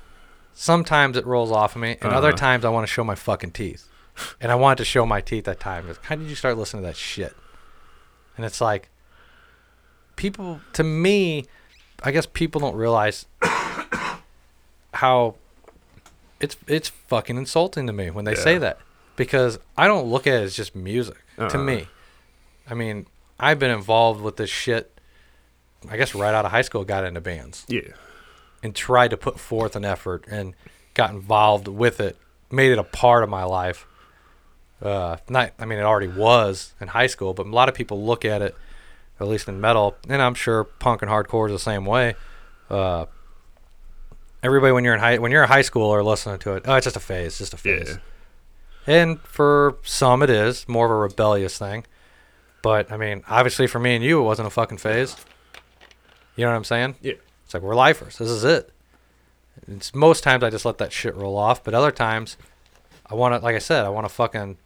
sometimes 0.54 1.16
it 1.18 1.26
rolls 1.26 1.52
off 1.52 1.76
of 1.76 1.82
me, 1.82 1.98
and 2.02 2.12
other 2.14 2.30
Uh-huh. 2.30 2.38
times 2.38 2.66
I 2.66 2.70
want 2.70 2.88
to 2.88 2.92
show 2.92 3.04
my 3.04 3.16
fucking 3.16 3.52
teeth. 3.52 3.88
And 4.42 4.52
I 4.52 4.56
wanted 4.56 4.80
to 4.80 4.86
show 4.86 5.06
my 5.06 5.22
teeth 5.22 5.44
that 5.44 5.60
time. 5.60 5.86
How 6.04 6.16
did 6.16 6.28
you 6.28 6.34
start 6.36 6.58
listening 6.58 6.82
to 6.82 6.88
that 6.88 6.96
shit? 6.98 7.36
And 8.36 8.44
it's 8.46 8.60
like, 8.60 8.90
people, 10.16 10.60
to 10.74 10.84
me, 10.84 11.46
I 12.02 12.10
guess 12.12 12.26
people 12.26 12.60
don't 12.60 12.76
realize 12.76 13.28
how 14.94 15.36
it's 16.40 16.56
it's 16.68 16.90
fucking 16.90 17.38
insulting 17.38 17.88
to 17.88 17.94
me 17.94 18.10
when 18.12 18.26
they 18.26 18.36
say 18.36 18.58
that 18.58 18.80
because 19.16 19.60
I 19.78 19.88
don't 19.88 20.08
look 20.08 20.28
at 20.28 20.34
it 20.36 20.44
as 20.44 20.56
just 20.56 20.76
music 20.76 21.18
to 21.38 21.44
Uh-uh. 21.46 21.58
me. 21.64 21.88
I 22.70 22.74
mean, 22.74 23.06
I've 23.40 23.60
been 23.60 23.72
involved 23.72 24.22
with 24.22 24.38
this 24.38 24.50
shit. 24.50 24.92
I 25.90 25.98
guess 25.98 26.14
right 26.16 26.34
out 26.34 26.44
of 26.46 26.52
high 26.52 26.62
school, 26.64 26.84
got 26.84 27.04
into 27.04 27.22
bands 27.22 27.66
Yeah. 27.68 27.82
and 28.64 28.76
tried 28.76 29.10
to 29.12 29.18
put 29.18 29.40
forth 29.40 29.76
an 29.76 29.86
effort 29.86 30.26
and 30.30 30.54
got 30.96 31.12
involved 31.12 31.68
with 31.68 32.00
it, 32.00 32.18
made 32.52 32.72
it 32.72 32.80
a 32.80 32.84
part 32.84 33.24
of 33.24 33.30
my 33.30 33.44
life. 33.44 33.86
Uh, 34.82 35.18
not, 35.30 35.54
I 35.60 35.66
mean, 35.66 35.80
it 35.80 35.84
already 35.84 36.08
was 36.08 36.74
in 36.82 36.90
high 36.90 37.08
school, 37.08 37.34
but 37.34 37.46
a 37.46 37.50
lot 37.50 37.70
of 37.70 37.76
people 37.76 38.04
look 38.04 38.26
at 38.26 38.42
it, 38.42 38.56
at 39.20 39.28
least 39.28 39.48
in 39.48 39.62
metal, 39.62 39.96
and 40.10 40.22
I'm 40.22 40.34
sure 40.36 40.64
punk 40.64 41.02
and 41.02 41.10
hardcore 41.10 41.48
is 41.48 41.54
the 41.54 41.60
same 41.60 41.86
way. 41.86 42.16
Uh, 42.70 43.06
everybody, 44.44 44.72
when 44.72 44.84
you're 44.84 44.94
in 44.94 45.00
high, 45.00 45.18
when 45.18 45.32
you're 45.32 45.44
a 45.44 45.48
high 45.48 45.62
schooler 45.62 46.04
listening 46.04 46.40
to 46.40 46.54
it, 46.56 46.64
oh, 46.66 46.76
it's 46.76 46.86
just 46.86 46.96
a 46.96 47.00
phase, 47.02 47.38
just 47.38 47.54
a 47.54 47.58
phase. 47.58 47.90
Yeah. 47.90 47.98
And 49.02 49.20
for 49.22 49.78
some, 49.84 50.24
it 50.24 50.30
is 50.30 50.68
more 50.68 50.86
of 50.86 50.92
a 50.92 50.96
rebellious 50.96 51.58
thing. 51.58 51.86
But 52.62 52.92
I 52.92 52.98
mean, 52.98 53.24
obviously, 53.30 53.68
for 53.68 53.80
me 53.80 53.96
and 53.96 54.04
you, 54.04 54.20
it 54.20 54.24
wasn't 54.24 54.48
a 54.48 54.52
fucking 54.52 54.78
phase. 54.78 55.16
You 56.36 56.46
know 56.46 56.52
what 56.52 56.58
I'm 56.58 56.64
saying? 56.64 56.96
Yeah. 57.02 57.14
It's 57.46 57.54
like 57.54 57.64
we're 57.64 57.76
lifers. 57.76 58.18
This 58.18 58.30
is 58.30 58.44
it. 58.44 58.72
It's 59.68 59.94
most 59.96 60.24
times 60.24 60.44
I 60.44 60.50
just 60.50 60.66
let 60.66 60.78
that 60.78 60.92
shit 60.94 61.16
roll 61.16 61.38
off, 61.38 61.64
but 61.64 61.74
other 61.74 61.92
times 61.92 62.38
I 63.10 63.16
want 63.16 63.34
to, 63.34 63.44
like 63.44 63.56
I 63.56 63.60
said, 63.60 63.86
I 63.86 63.90
want 63.90 64.06
to 64.08 64.14
fucking 64.14 64.58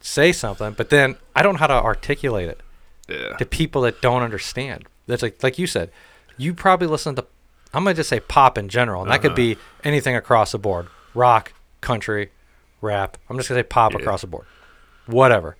say 0.00 0.32
something, 0.32 0.72
but 0.72 0.90
then 0.90 1.16
I 1.36 1.42
don't 1.42 1.54
know 1.54 1.58
how 1.60 1.66
to 1.68 1.74
articulate 1.74 2.48
it 2.48 2.60
Yeah. 3.08 3.36
to 3.36 3.44
people 3.46 3.82
that 3.82 4.00
don't 4.00 4.22
understand. 4.22 4.86
That's 5.06 5.22
like, 5.22 5.42
like 5.42 5.58
you 5.58 5.66
said, 5.66 5.90
you 6.38 6.54
probably 6.54 6.86
listen 6.88 7.14
to, 7.16 7.26
I'm 7.72 7.84
gonna 7.84 7.94
just 7.94 8.08
say 8.08 8.20
pop 8.20 8.58
in 8.58 8.68
general, 8.68 9.02
and 9.02 9.10
that 9.10 9.20
could 9.22 9.30
Uh-huh. 9.32 9.36
be 9.36 9.58
anything 9.84 10.16
across 10.16 10.52
the 10.52 10.58
board, 10.58 10.88
rock, 11.14 11.52
country, 11.80 12.30
rap. 12.80 13.16
I'm 13.28 13.36
just 13.36 13.48
gonna 13.48 13.60
say 13.60 13.64
pop 13.64 13.92
Yeah. 13.92 13.98
across 14.00 14.22
the 14.22 14.26
board, 14.26 14.46
whatever. 15.06 15.56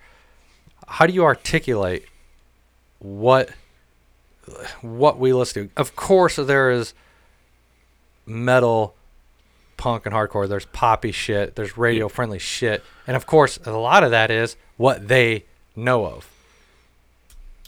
How 0.87 1.05
do 1.07 1.13
you 1.13 1.23
articulate 1.23 2.05
what 2.99 3.49
what 4.81 5.17
we 5.19 5.31
listen 5.33 5.69
to? 5.69 5.73
Of 5.79 5.95
course, 5.95 6.35
there 6.35 6.71
is 6.71 6.93
metal, 8.25 8.95
punk, 9.77 10.05
and 10.05 10.13
hardcore. 10.13 10.47
There's 10.49 10.65
poppy 10.65 11.11
shit. 11.11 11.55
There's 11.55 11.77
radio 11.77 12.07
friendly 12.09 12.39
shit, 12.39 12.83
and 13.07 13.15
of 13.15 13.25
course, 13.25 13.57
a 13.65 13.71
lot 13.71 14.03
of 14.03 14.11
that 14.11 14.29
is 14.31 14.55
what 14.77 15.07
they 15.07 15.45
know 15.75 16.05
of. 16.05 16.27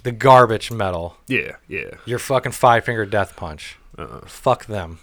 The 0.03 0.11
garbage 0.11 0.69
metal, 0.71 1.15
Yeah, 1.27 1.55
yeah. 1.67 1.91
your 2.05 2.19
fucking 2.19 2.51
five 2.51 2.83
finger 2.85 3.05
death 3.05 3.35
punch. 3.35 3.77
Uh-uh. 3.97 4.21
Fuck 4.25 4.65
them. 4.65 4.99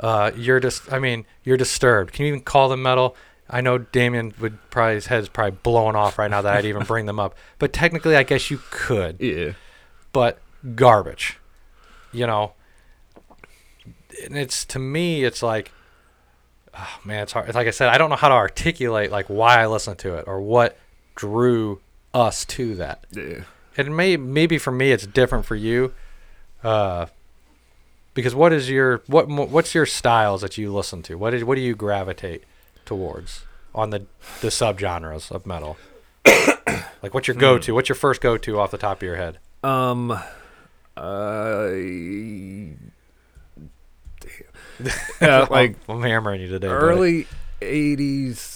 Uh, 0.00 0.32
you're 0.36 0.58
just, 0.60 0.92
I 0.92 0.98
mean, 0.98 1.24
you're 1.44 1.56
disturbed. 1.56 2.12
Can 2.12 2.24
you 2.26 2.28
even 2.30 2.40
call 2.40 2.68
them 2.68 2.82
metal? 2.82 3.14
I 3.48 3.60
know 3.60 3.78
Damien 3.78 4.34
would 4.40 4.58
probably, 4.70 4.94
his 4.96 5.06
head's 5.06 5.28
probably 5.28 5.58
blowing 5.62 5.94
off 5.94 6.18
right 6.18 6.30
now 6.30 6.42
that 6.42 6.56
I'd 6.56 6.64
even 6.64 6.82
bring 6.84 7.06
them 7.06 7.20
up. 7.20 7.36
But 7.58 7.72
technically, 7.72 8.16
I 8.16 8.24
guess 8.24 8.50
you 8.50 8.60
could. 8.70 9.20
Yeah. 9.20 9.52
But 10.12 10.40
garbage. 10.74 11.38
You 12.12 12.26
know? 12.26 12.54
And 14.24 14.36
it's, 14.36 14.64
to 14.66 14.78
me, 14.78 15.22
it's 15.24 15.42
like, 15.42 15.70
oh, 16.76 16.98
man, 17.04 17.22
it's 17.22 17.32
hard. 17.32 17.46
It's 17.48 17.54
like 17.54 17.66
I 17.68 17.70
said, 17.70 17.88
I 17.88 17.98
don't 17.98 18.10
know 18.10 18.16
how 18.16 18.28
to 18.28 18.34
articulate, 18.34 19.10
like, 19.12 19.26
why 19.28 19.60
I 19.60 19.66
listen 19.66 19.96
to 19.98 20.14
it 20.16 20.24
or 20.26 20.40
what 20.40 20.76
drew 21.14 21.80
us 22.12 22.44
to 22.46 22.74
that 22.76 23.04
Yeah. 23.12 23.44
It 23.76 23.88
may 23.90 24.16
maybe 24.16 24.58
for 24.58 24.70
me 24.70 24.90
it's 24.92 25.06
different 25.06 25.44
for 25.44 25.56
you 25.56 25.92
uh 26.62 27.06
because 28.14 28.34
what 28.34 28.52
is 28.52 28.70
your 28.70 29.02
what 29.06 29.28
what's 29.28 29.74
your 29.74 29.86
styles 29.86 30.40
that 30.42 30.56
you 30.58 30.72
listen 30.72 31.02
to 31.02 31.16
what 31.16 31.34
is 31.34 31.44
what 31.44 31.56
do 31.56 31.60
you 31.60 31.74
gravitate 31.74 32.44
towards 32.84 33.44
on 33.74 33.90
the 33.90 34.06
the 34.40 34.48
subgenres 34.48 35.30
of 35.30 35.46
metal 35.46 35.76
like 37.02 37.12
what's 37.14 37.26
your 37.28 37.36
go-to 37.36 37.74
what's 37.74 37.88
your 37.88 37.96
first 37.96 38.20
go-to 38.20 38.58
off 38.58 38.70
the 38.70 38.78
top 38.78 38.98
of 38.98 39.02
your 39.02 39.16
head 39.16 39.38
Um. 39.62 40.18
Damn. 44.20 44.90
Yeah, 45.20 45.46
like 45.50 45.76
I'm, 45.88 45.96
I'm 45.96 46.02
hammering 46.02 46.40
you 46.40 46.48
today 46.48 46.66
buddy. 46.68 46.78
early 46.84 47.26
'80s 47.60 48.53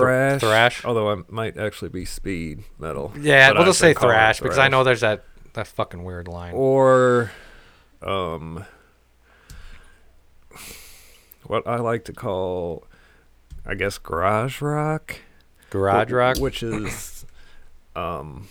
thrash. 0.00 0.40
thrash? 0.40 0.84
Although 0.84 1.10
I 1.12 1.22
might 1.28 1.56
actually 1.58 1.88
be 1.90 2.04
speed 2.04 2.64
metal. 2.78 3.12
yeah 3.18 3.48
but 3.50 3.56
we'll 3.58 3.62
I 3.62 3.66
just 3.68 3.78
say 3.78 3.90
it 3.92 3.98
thrash 3.98 4.40
because 4.40 4.58
i 4.58 4.68
know 4.68 4.84
there's 4.84 5.00
that 5.02 5.24
that 5.54 5.66
fucking 5.66 6.02
weird 6.04 6.26
line 6.28 6.52
Or, 6.54 7.30
um, 8.02 8.64
what 11.46 11.66
I 11.66 11.76
like 11.76 12.04
to 12.06 12.12
call, 12.12 12.84
I 13.66 13.74
guess, 13.74 13.98
garage 13.98 14.60
rock. 14.62 15.16
garage 15.70 16.10
wh- 16.10 16.14
rock 16.14 16.38
which 16.38 16.62
is, 16.62 17.26
um, 17.94 18.48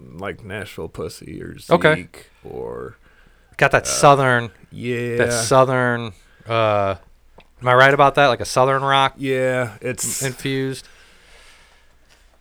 like 0.00 0.44
Nashville 0.44 0.88
Pussy 0.88 1.42
or 1.42 1.58
Zeke 1.58 1.70
Okay. 1.72 2.08
or 2.44 2.96
got 3.56 3.70
that 3.72 3.86
southern 3.86 4.50
yeah, 4.70 5.16
that 5.16 5.32
southern 5.32 6.12
uh 6.46 6.96
am 7.64 7.68
i 7.68 7.74
right 7.74 7.94
about 7.94 8.14
that 8.16 8.26
like 8.28 8.40
a 8.40 8.44
southern 8.44 8.82
rock 8.82 9.14
yeah. 9.16 9.76
It's 9.80 10.22
infused 10.22 10.86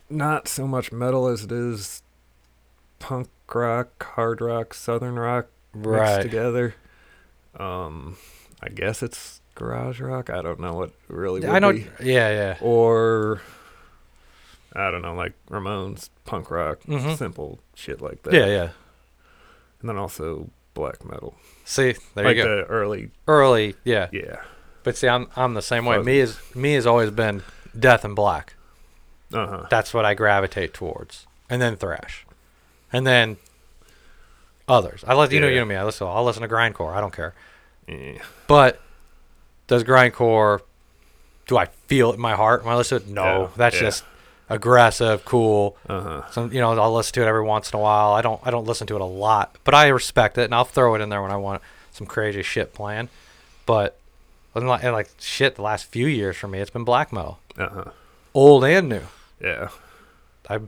not 0.10 0.48
so 0.48 0.68
much 0.68 0.92
metal 0.92 1.28
as 1.28 1.44
it 1.46 1.52
is 1.52 2.04
punk 3.00 3.30
rock, 3.54 4.04
hard 4.16 4.42
rock, 4.42 4.74
southern 4.74 5.16
rock 5.18 5.48
mixed 5.74 5.88
right 5.90 6.22
together. 6.22 6.76
Um, 7.58 8.18
I 8.62 8.70
guess 8.70 9.02
it's 9.04 9.42
garage 9.56 10.00
rock. 10.02 10.30
I 10.30 10.42
don't 10.42 10.60
know 10.60 10.74
what 10.74 10.90
it 10.90 10.96
really 11.08 11.40
would 11.42 11.50
i 11.50 11.60
know 11.60 11.72
be. 11.74 11.88
yeah 12.02 12.30
yeah 12.32 12.58
Or 12.62 13.42
I 14.76 14.90
don't 14.92 15.02
know, 15.02 15.14
like 15.16 15.34
Ramones, 15.50 16.10
punk 16.26 16.50
rock, 16.52 16.80
Mhm. 16.88 17.18
simple 17.18 17.60
shit 17.76 18.02
like 18.02 18.24
that. 18.24 18.34
yeah 18.34 18.46
yeah 18.48 18.70
And 19.82 19.90
then 19.90 19.98
also 19.98 20.50
black 20.74 21.04
metal, 21.06 21.36
see 21.66 21.94
there 22.16 22.26
like 22.26 22.38
you 22.38 22.44
go 22.44 22.56
the 22.58 22.64
early, 22.66 23.12
early 23.28 23.76
yeah 23.84 24.10
yeah. 24.12 24.42
But 24.84 24.96
see 24.98 25.08
i'm 25.08 25.28
i'm 25.36 25.54
the 25.54 25.62
same 25.62 25.86
way 25.86 25.98
me 26.02 26.20
is 26.20 26.40
me 26.56 26.74
has 26.74 26.86
always 26.86 27.10
been 27.12 27.42
death 27.78 28.04
and 28.06 28.16
black 28.16 28.54
Uh 29.34 29.48
huh. 29.48 29.66
that's 29.70 29.94
what 29.94 30.06
i 30.06 30.14
gravitate 30.14 30.74
towards 30.74 31.26
and 31.50 31.62
then 31.62 31.76
thrash 31.76 32.26
and 32.92 33.06
then 33.08 33.38
others 34.68 35.04
I 35.08 35.14
let 35.14 35.32
you 35.32 35.40
know 35.40 35.48
you 35.48 35.60
know 35.60 35.66
me. 35.66 35.76
I 35.76 35.84
listen. 35.84 36.08
I'll 36.08 36.24
listen 36.24 36.42
to 36.42 36.48
grindcore 36.48 36.94
i 36.94 37.02
don't 37.02 37.14
care 37.14 37.34
Yeah. 37.88 38.22
but 38.48 38.80
does 39.68 39.84
grindcore 39.84 40.62
do 41.48 41.58
i 41.58 41.66
feel 41.88 42.12
it 42.12 42.16
in 42.16 42.22
my 42.22 42.36
heart 42.36 42.64
when 42.64 42.74
i 42.74 42.78
listen 42.78 43.00
to 43.02 43.06
it 43.06 43.12
no 43.12 43.42
Yeah, 43.42 43.48
that's 43.58 43.78
just 43.78 44.04
aggressive 44.50 45.26
cool 45.26 45.78
Uh 45.90 46.02
huh. 46.02 46.30
some 46.32 46.54
you 46.54 46.60
know 46.62 46.78
I'll 46.80 46.94
listen 46.94 47.14
to 47.16 47.22
it 47.24 47.28
every 47.28 47.44
once 47.44 47.72
in 47.72 47.78
a 47.80 47.82
while. 47.82 48.14
I 48.14 48.22
don't 48.22 48.40
I 48.46 48.52
don't 48.52 48.66
listen 48.66 48.86
to 48.88 48.96
it 48.96 49.02
a 49.02 49.06
lot, 49.06 49.56
but 49.64 49.74
I 49.74 49.88
respect 49.88 50.38
it 50.38 50.44
and 50.46 50.54
I'll 50.56 50.66
throw 50.66 50.96
it 50.96 51.02
in 51.02 51.10
there 51.10 51.22
when 51.22 51.32
I 51.32 51.38
want 51.38 51.62
some 51.92 52.06
crazy 52.08 52.44
shit 52.44 52.74
playing. 52.74 53.10
But 53.66 53.98
and 54.56 54.68
like, 54.68 54.84
and 54.84 54.94
like 54.94 55.10
shit, 55.20 55.56
the 55.56 55.62
last 55.62 55.86
few 55.86 56.08
years 56.08 56.36
for 56.38 56.48
me, 56.48 56.60
it's 56.60 56.70
been 56.72 56.84
black 56.84 57.12
metal, 57.14 57.40
Uh 57.58 57.70
huh. 57.70 57.84
old 58.34 58.64
and 58.66 58.90
new. 58.90 59.02
Yeah. 59.42 59.70
I've 60.50 60.68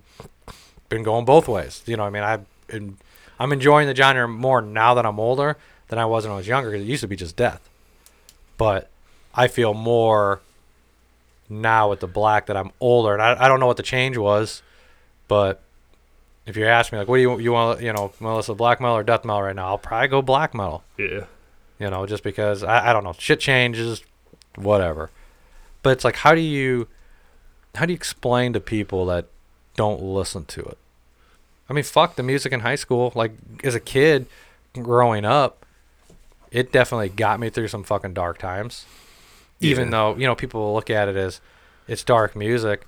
been 0.90 1.04
going 1.04 1.26
both 1.26 1.48
ways. 1.48 1.84
You 1.86 1.98
know, 1.98 2.04
what 2.04 2.08
I 2.10 2.12
mean, 2.12 2.24
I've 2.24 2.46
been, 2.68 2.98
I'm 3.40 3.52
enjoying 3.52 3.88
the 3.88 3.96
genre 3.96 4.28
more 4.28 4.62
now 4.62 4.94
that 4.94 5.06
I'm 5.06 5.20
older 5.20 5.58
than 5.90 6.00
I 6.00 6.06
was 6.06 6.26
when 6.26 6.34
I 6.34 6.36
was 6.38 6.48
younger 6.48 6.72
because 6.72 6.84
it 6.86 6.90
used 6.90 7.02
to 7.02 7.08
be 7.08 7.16
just 7.16 7.36
death, 7.36 7.68
but 8.58 8.90
I 9.34 9.48
feel 9.48 9.74
more 9.74 10.40
now 11.50 11.90
with 11.90 12.00
the 12.00 12.08
black 12.08 12.48
that 12.48 12.58
I'm 12.58 12.72
older, 12.80 13.14
and 13.14 13.22
I, 13.22 13.46
I 13.46 13.48
don't 13.48 13.60
know 13.60 13.68
what 13.68 13.78
the 13.78 13.84
change 13.84 14.18
was, 14.18 14.64
but 15.28 15.62
if 16.48 16.56
you 16.58 16.66
ask 16.66 16.92
me 16.92 16.98
like, 17.00 17.08
what 17.08 17.18
do 17.18 17.22
you 17.22 17.40
you 17.40 17.52
want? 17.52 17.82
You 17.82 17.92
know, 17.94 18.04
want 18.04 18.20
to 18.20 18.36
listen 18.36 18.56
to 18.56 18.58
black 18.58 18.80
metal 18.80 18.96
or 18.98 19.04
death 19.04 19.26
metal 19.26 19.42
right 19.44 19.56
now? 19.56 19.68
I'll 19.68 19.78
probably 19.78 20.08
go 20.08 20.22
black 20.22 20.54
metal. 20.56 20.84
Yeah. 20.98 21.26
You 21.80 21.90
know, 21.90 22.06
just 22.06 22.24
because 22.24 22.64
I, 22.64 22.90
I 22.90 22.94
don't 22.94 23.04
know, 23.04 23.14
shit 23.18 23.40
changes, 23.40 24.02
whatever. 24.56 25.10
But 25.84 25.92
it's 25.92 26.06
like, 26.06 26.16
how 26.18 26.34
do 26.34 26.42
you, 26.42 26.88
how 27.76 27.86
do 27.86 27.92
you 27.94 27.96
explain 27.98 28.54
to 28.54 28.60
people 28.60 29.06
that 29.08 29.26
don't 29.76 30.02
listen 30.02 30.46
to 30.46 30.62
it? 30.62 30.78
I 31.70 31.74
mean, 31.74 31.84
fuck 31.84 32.16
the 32.16 32.24
music 32.24 32.54
in 32.54 32.62
high 32.62 32.76
school. 32.76 33.12
Like 33.16 33.34
as 33.64 33.76
a 33.76 33.80
kid, 33.80 34.26
growing 34.74 35.26
up, 35.26 35.66
it 36.52 36.72
definitely 36.72 37.10
got 37.10 37.40
me 37.40 37.50
through 37.50 37.68
some 37.68 37.84
fucking 37.84 38.14
dark 38.14 38.38
times. 38.38 38.86
Even 39.60 39.86
Yeah. 39.86 39.92
though 39.92 40.16
you 40.18 40.28
know 40.28 40.36
people 40.36 40.62
will 40.62 40.74
look 40.74 40.90
at 40.90 41.08
it 41.10 41.16
as 41.18 41.42
it's 41.88 42.04
dark 42.04 42.36
music, 42.36 42.86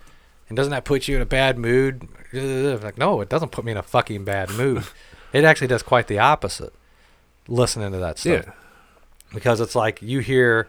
and 0.48 0.56
doesn't 0.56 0.72
that 0.72 0.86
put 0.86 1.08
you 1.08 1.16
in 1.16 1.22
a 1.22 1.26
bad 1.26 1.58
mood? 1.58 2.08
Like, 2.34 2.98
no, 2.98 3.20
it 3.22 3.30
doesn't 3.30 3.52
put 3.52 3.66
me 3.66 3.72
in 3.72 3.78
a 3.78 3.84
fucking 3.84 4.24
bad 4.26 4.50
mood. 4.52 4.84
it 5.34 5.44
actually 5.44 5.68
does 5.68 5.84
quite 5.84 6.08
the 6.08 6.20
opposite. 6.20 6.74
Listening 7.48 7.92
to 7.94 7.98
that 7.98 8.20
stuff 8.20 8.46
Yeah. 8.46 8.54
Because 9.34 9.60
it's 9.60 9.76
like 9.76 10.02
you 10.02 10.20
hear 10.20 10.68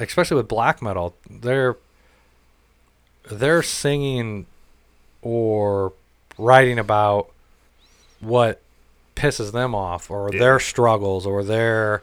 especially 0.00 0.36
with 0.36 0.48
black 0.48 0.82
metal 0.82 1.14
they're 1.30 1.76
they're 3.30 3.62
singing 3.62 4.46
or 5.22 5.92
writing 6.36 6.78
about 6.78 7.30
what 8.20 8.60
pisses 9.14 9.52
them 9.52 9.74
off 9.74 10.10
or 10.10 10.30
Yeah. 10.32 10.38
their 10.38 10.60
struggles 10.60 11.26
or 11.26 11.42
their 11.44 12.02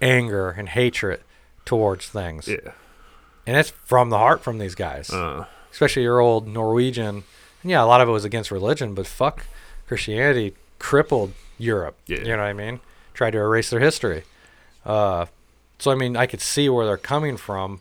anger 0.00 0.50
and 0.50 0.68
hatred 0.70 1.20
towards 1.64 2.06
things 2.08 2.48
Yeah. 2.48 2.72
and 3.46 3.56
it's 3.56 3.70
from 3.70 4.10
the 4.10 4.18
heart 4.18 4.42
from 4.42 4.58
these 4.58 4.74
guys 4.74 5.10
Uh. 5.10 5.44
especially 5.72 6.02
your 6.02 6.20
old 6.20 6.48
Norwegian. 6.48 7.24
And 7.62 7.70
yeah, 7.70 7.82
a 7.82 7.86
lot 7.86 8.00
of 8.00 8.08
it 8.08 8.12
was 8.12 8.24
against 8.24 8.50
religion, 8.50 8.94
but 8.94 9.06
fuck, 9.06 9.44
Christianity 9.86 10.54
crippled 10.78 11.34
Europe. 11.58 11.94
Yeah. 12.06 12.18
You 12.20 12.24
know 12.36 12.38
what 12.38 12.46
I 12.46 12.52
mean? 12.54 12.80
Tried 13.12 13.32
to 13.32 13.38
erase 13.38 13.68
their 13.68 13.80
history. 13.80 14.24
Uh, 14.84 15.26
so 15.78 15.90
I 15.90 15.94
mean, 15.94 16.16
I 16.16 16.26
could 16.26 16.40
see 16.40 16.68
where 16.68 16.86
they're 16.86 16.96
coming 16.96 17.36
from, 17.36 17.80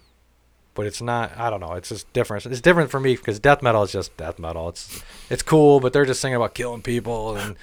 but 0.74 0.86
it's 0.86 1.02
not. 1.02 1.38
I 1.38 1.50
don't 1.50 1.60
know. 1.60 1.74
It's 1.74 1.90
just 1.90 2.12
different. 2.14 2.46
It's 2.46 2.62
different 2.62 2.92
for 2.92 3.00
me 3.00 3.16
because 3.16 3.40
death 3.40 3.62
metal 3.62 3.84
is 3.84 3.92
just 3.92 4.16
death 4.18 4.40
metal. 4.40 4.70
It's 4.70 5.04
it's 5.30 5.44
cool, 5.44 5.80
but 5.80 5.94
they're 5.94 6.06
just 6.06 6.22
singing 6.22 6.36
about 6.36 6.54
killing 6.54 6.82
people 6.82 7.36
and 7.36 7.56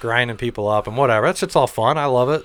grinding 0.00 0.36
people 0.36 0.68
up 0.68 0.86
and 0.86 0.96
whatever. 0.96 1.26
That's 1.26 1.42
it's 1.42 1.56
all 1.56 1.66
fun. 1.66 1.98
I 1.98 2.06
love 2.06 2.28
it. 2.30 2.44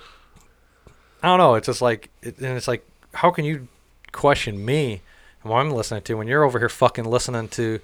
I 1.23 1.27
don't 1.27 1.39
know. 1.39 1.55
It's 1.55 1.65
just 1.65 1.81
like, 1.81 2.09
it, 2.21 2.37
and 2.37 2.55
it's 2.55 2.67
like, 2.67 2.85
how 3.13 3.31
can 3.31 3.45
you 3.45 3.67
question 4.11 4.63
me 4.63 5.01
and 5.41 5.51
what 5.51 5.59
I'm 5.59 5.71
listening 5.71 6.03
to 6.03 6.13
when 6.15 6.27
you're 6.27 6.43
over 6.43 6.59
here 6.59 6.69
fucking 6.69 7.05
listening 7.05 7.47
to 7.49 7.79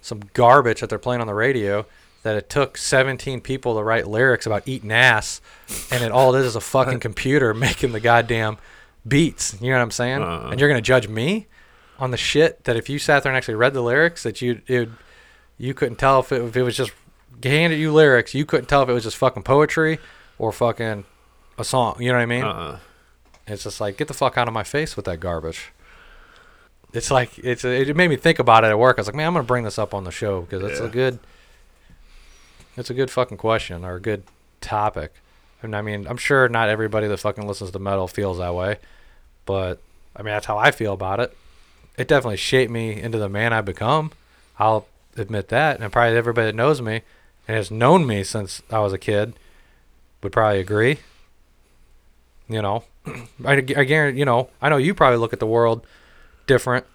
some 0.00 0.22
garbage 0.32 0.80
that 0.80 0.88
they're 0.88 0.98
playing 0.98 1.20
on 1.20 1.26
the 1.26 1.34
radio 1.34 1.84
that 2.26 2.36
it 2.36 2.50
took 2.50 2.76
17 2.76 3.40
people 3.40 3.76
to 3.76 3.82
write 3.84 4.08
lyrics 4.08 4.46
about 4.46 4.66
eating 4.66 4.90
ass 4.90 5.40
and 5.92 6.02
it 6.02 6.10
all 6.10 6.34
it 6.34 6.40
is 6.40 6.46
is 6.46 6.56
a 6.56 6.60
fucking 6.60 6.98
computer 7.08 7.54
making 7.54 7.92
the 7.92 8.00
goddamn 8.00 8.58
beats. 9.06 9.56
You 9.60 9.70
know 9.70 9.76
what 9.76 9.82
I'm 9.82 9.90
saying? 9.92 10.22
Uh. 10.22 10.48
And 10.50 10.58
you're 10.58 10.68
gonna 10.68 10.80
judge 10.80 11.06
me 11.06 11.46
on 12.00 12.10
the 12.10 12.16
shit 12.16 12.64
that 12.64 12.74
if 12.74 12.88
you 12.88 12.98
sat 12.98 13.22
there 13.22 13.30
and 13.30 13.36
actually 13.36 13.54
read 13.54 13.74
the 13.74 13.80
lyrics 13.80 14.24
that 14.24 14.42
you 14.42 14.60
it 14.66 14.88
you 15.56 15.72
couldn't 15.72 15.96
tell 15.96 16.18
if 16.18 16.32
it, 16.32 16.42
if 16.42 16.56
it 16.56 16.64
was 16.64 16.76
just 16.76 16.90
handed 17.44 17.78
you 17.78 17.92
lyrics 17.92 18.34
you 18.34 18.44
couldn't 18.44 18.66
tell 18.66 18.82
if 18.82 18.88
it 18.88 18.92
was 18.92 19.04
just 19.04 19.16
fucking 19.16 19.44
poetry 19.44 20.00
or 20.36 20.50
fucking 20.50 21.04
a 21.58 21.64
song. 21.64 21.96
You 22.00 22.08
know 22.08 22.18
what 22.18 22.22
I 22.22 22.26
mean? 22.26 22.44
Uh. 22.44 22.78
It's 23.46 23.62
just 23.62 23.80
like 23.80 23.96
get 23.98 24.08
the 24.08 24.14
fuck 24.14 24.36
out 24.36 24.48
of 24.48 24.54
my 24.54 24.64
face 24.64 24.96
with 24.96 25.04
that 25.04 25.20
garbage. 25.20 25.72
It's 26.92 27.10
like 27.10 27.38
it's 27.38 27.64
it 27.64 27.94
made 27.94 28.08
me 28.08 28.16
think 28.16 28.40
about 28.40 28.64
it 28.64 28.68
at 28.68 28.78
work. 28.78 28.98
I 28.98 29.02
was 29.02 29.06
like, 29.06 29.14
man, 29.14 29.28
I'm 29.28 29.34
gonna 29.34 29.44
bring 29.44 29.62
this 29.62 29.78
up 29.78 29.94
on 29.94 30.02
the 30.02 30.10
show 30.10 30.40
because 30.40 30.62
it's 30.68 30.80
a 30.80 30.88
good, 30.88 31.20
it's 32.76 32.90
a 32.90 32.94
good 32.94 33.10
fucking 33.10 33.38
question 33.38 33.84
or 33.84 33.96
a 33.96 34.00
good 34.00 34.24
topic. 34.60 35.14
And 35.62 35.74
I 35.74 35.82
mean, 35.82 36.06
I'm 36.06 36.16
sure 36.16 36.48
not 36.48 36.68
everybody 36.68 37.08
that 37.08 37.16
fucking 37.18 37.46
listens 37.46 37.70
to 37.70 37.78
metal 37.78 38.08
feels 38.08 38.38
that 38.38 38.54
way, 38.54 38.78
but 39.46 39.80
I 40.14 40.22
mean, 40.22 40.32
that's 40.32 40.46
how 40.46 40.58
I 40.58 40.70
feel 40.70 40.92
about 40.92 41.20
it. 41.20 41.36
It 41.96 42.08
definitely 42.08 42.36
shaped 42.36 42.70
me 42.70 43.00
into 43.00 43.18
the 43.18 43.28
man 43.28 43.52
I've 43.52 43.64
become. 43.64 44.12
I'll 44.58 44.86
admit 45.16 45.48
that, 45.48 45.80
and 45.80 45.92
probably 45.92 46.16
everybody 46.16 46.46
that 46.46 46.54
knows 46.54 46.82
me 46.82 47.02
and 47.48 47.56
has 47.56 47.70
known 47.70 48.06
me 48.06 48.22
since 48.22 48.62
I 48.70 48.80
was 48.80 48.92
a 48.92 48.98
kid 48.98 49.34
would 50.22 50.32
probably 50.32 50.60
agree. 50.60 50.98
You 52.48 52.62
know, 52.62 52.84
I, 53.44 53.52
I 53.54 53.60
guarantee, 53.60 54.18
you 54.18 54.24
know, 54.24 54.50
I 54.60 54.68
know 54.68 54.76
you 54.76 54.94
probably 54.94 55.18
look 55.18 55.32
at 55.32 55.40
the 55.40 55.46
world 55.46 55.86
different, 56.46 56.86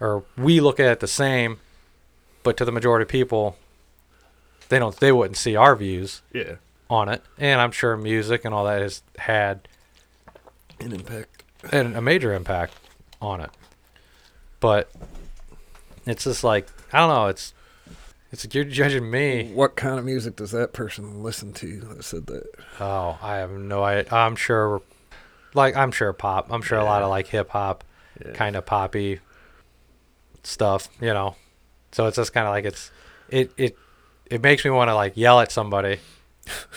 or 0.00 0.24
we 0.36 0.60
look 0.60 0.80
at 0.80 0.90
it 0.90 1.00
the 1.00 1.08
same, 1.08 1.60
but 2.42 2.56
to 2.56 2.64
the 2.64 2.72
majority 2.72 3.02
of 3.02 3.08
people, 3.08 3.56
they 4.70 4.78
don't, 4.78 4.98
they 4.98 5.12
wouldn't 5.12 5.36
see 5.36 5.54
our 5.56 5.76
views 5.76 6.22
Yeah. 6.32 6.54
on 6.88 7.08
it. 7.10 7.22
And 7.38 7.60
I'm 7.60 7.70
sure 7.72 7.96
music 7.96 8.44
and 8.46 8.54
all 8.54 8.64
that 8.64 8.80
has 8.80 9.02
had 9.18 9.68
An 10.80 10.92
impact. 10.92 11.44
an, 11.70 11.94
a 11.94 12.00
major 12.00 12.32
impact 12.32 12.74
on 13.20 13.42
it. 13.42 13.50
But 14.60 14.90
it's 16.06 16.24
just 16.24 16.42
like 16.42 16.66
I 16.92 16.98
don't 17.00 17.08
know. 17.10 17.26
It's 17.26 17.52
it's 18.32 18.44
like 18.44 18.54
you're 18.54 18.64
judging 18.64 19.10
me. 19.10 19.50
What 19.52 19.74
kind 19.76 19.98
of 19.98 20.04
music 20.04 20.36
does 20.36 20.52
that 20.52 20.72
person 20.72 21.22
listen 21.22 21.52
to 21.54 21.80
that 21.80 22.04
said 22.04 22.26
that? 22.28 22.46
Oh, 22.78 23.18
I 23.20 23.36
have 23.36 23.50
no 23.50 23.82
idea. 23.82 24.12
I'm 24.14 24.36
sure, 24.36 24.82
like 25.54 25.74
I'm 25.76 25.90
sure 25.90 26.12
pop. 26.12 26.50
I'm 26.52 26.62
sure 26.62 26.78
a 26.78 26.84
lot 26.84 27.02
of 27.02 27.10
like 27.10 27.26
hip 27.26 27.50
hop, 27.50 27.82
Yeah. 28.24 28.32
kind 28.32 28.54
of 28.56 28.64
poppy 28.66 29.18
stuff. 30.42 30.88
You 31.00 31.12
know, 31.14 31.36
so 31.92 32.06
it's 32.06 32.16
just 32.16 32.32
kind 32.32 32.46
of 32.46 32.52
like 32.52 32.64
it's 32.64 32.90
it 33.28 33.52
it 33.56 33.76
it 34.30 34.42
makes 34.42 34.64
me 34.64 34.70
want 34.70 34.88
to 34.88 34.94
like 34.94 35.16
yell 35.16 35.40
at 35.40 35.52
somebody, 35.52 35.98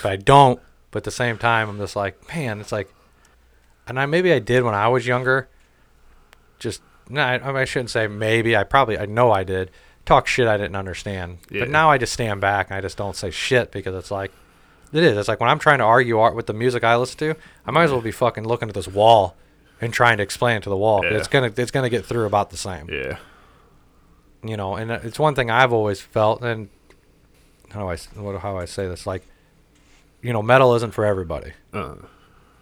but 0.01 0.11
I 0.11 0.15
don't. 0.17 0.59
But 0.91 0.99
at 0.99 1.03
the 1.05 1.11
same 1.11 1.37
time, 1.37 1.69
I'm 1.69 1.77
just 1.77 1.95
like, 1.95 2.35
man, 2.35 2.59
it's 2.59 2.71
like, 2.71 2.93
and 3.87 3.99
I 3.99 4.05
maybe 4.05 4.31
I 4.31 4.39
did 4.39 4.63
when 4.63 4.75
I 4.75 4.87
was 4.89 5.07
younger. 5.07 5.47
Just 6.59 6.81
no, 7.09 7.21
I, 7.21 7.61
I 7.61 7.65
shouldn't 7.65 7.89
say 7.89 8.07
maybe. 8.07 8.55
I 8.55 8.63
probably 8.63 8.97
I 8.97 9.05
know 9.05 9.31
I 9.31 9.43
did 9.43 9.71
talk 10.05 10.27
shit 10.27 10.47
I 10.47 10.57
didn't 10.57 10.75
understand. 10.75 11.39
Yeah. 11.49 11.61
But 11.61 11.69
now 11.69 11.89
I 11.89 11.97
just 11.97 12.13
stand 12.13 12.41
back 12.41 12.69
and 12.69 12.77
I 12.77 12.81
just 12.81 12.97
don't 12.97 13.15
say 13.15 13.31
shit 13.31 13.71
because 13.71 13.95
it's 13.95 14.11
like 14.11 14.31
it 14.91 15.03
is. 15.03 15.17
It's 15.17 15.27
like 15.27 15.39
when 15.39 15.49
I'm 15.49 15.59
trying 15.59 15.79
to 15.79 15.85
argue 15.85 16.19
art 16.19 16.35
with 16.35 16.47
the 16.47 16.53
music 16.53 16.83
I 16.83 16.95
listen 16.97 17.17
to, 17.19 17.35
I 17.65 17.71
might 17.71 17.85
as 17.85 17.91
well 17.91 18.01
be 18.01 18.11
fucking 18.11 18.45
looking 18.45 18.69
at 18.69 18.75
this 18.75 18.87
wall 18.87 19.35
and 19.81 19.93
trying 19.93 20.17
to 20.17 20.23
explain 20.23 20.57
it 20.57 20.63
to 20.63 20.69
the 20.69 20.77
wall. 20.77 21.03
Yeah. 21.03 21.17
It's 21.17 21.27
gonna 21.27 21.51
it's 21.55 21.71
gonna 21.71 21.89
get 21.89 22.05
through 22.05 22.25
about 22.25 22.49
the 22.49 22.57
same. 22.57 22.89
Yeah. 22.89 23.17
You 24.43 24.57
know, 24.57 24.75
and 24.75 24.91
it's 24.91 25.19
one 25.19 25.35
thing 25.35 25.49
I've 25.49 25.71
always 25.71 26.01
felt. 26.01 26.41
And 26.41 26.69
how 27.73 27.81
do 27.81 27.89
I 27.89 28.37
how 28.39 28.57
I 28.57 28.65
say 28.65 28.87
this? 28.87 29.05
Like, 29.07 29.23
you 30.21 30.31
know, 30.33 30.41
metal 30.41 30.73
isn't 30.75 30.93
for 30.93 31.05
everybody, 31.05 31.53
Uh, 31.73 31.95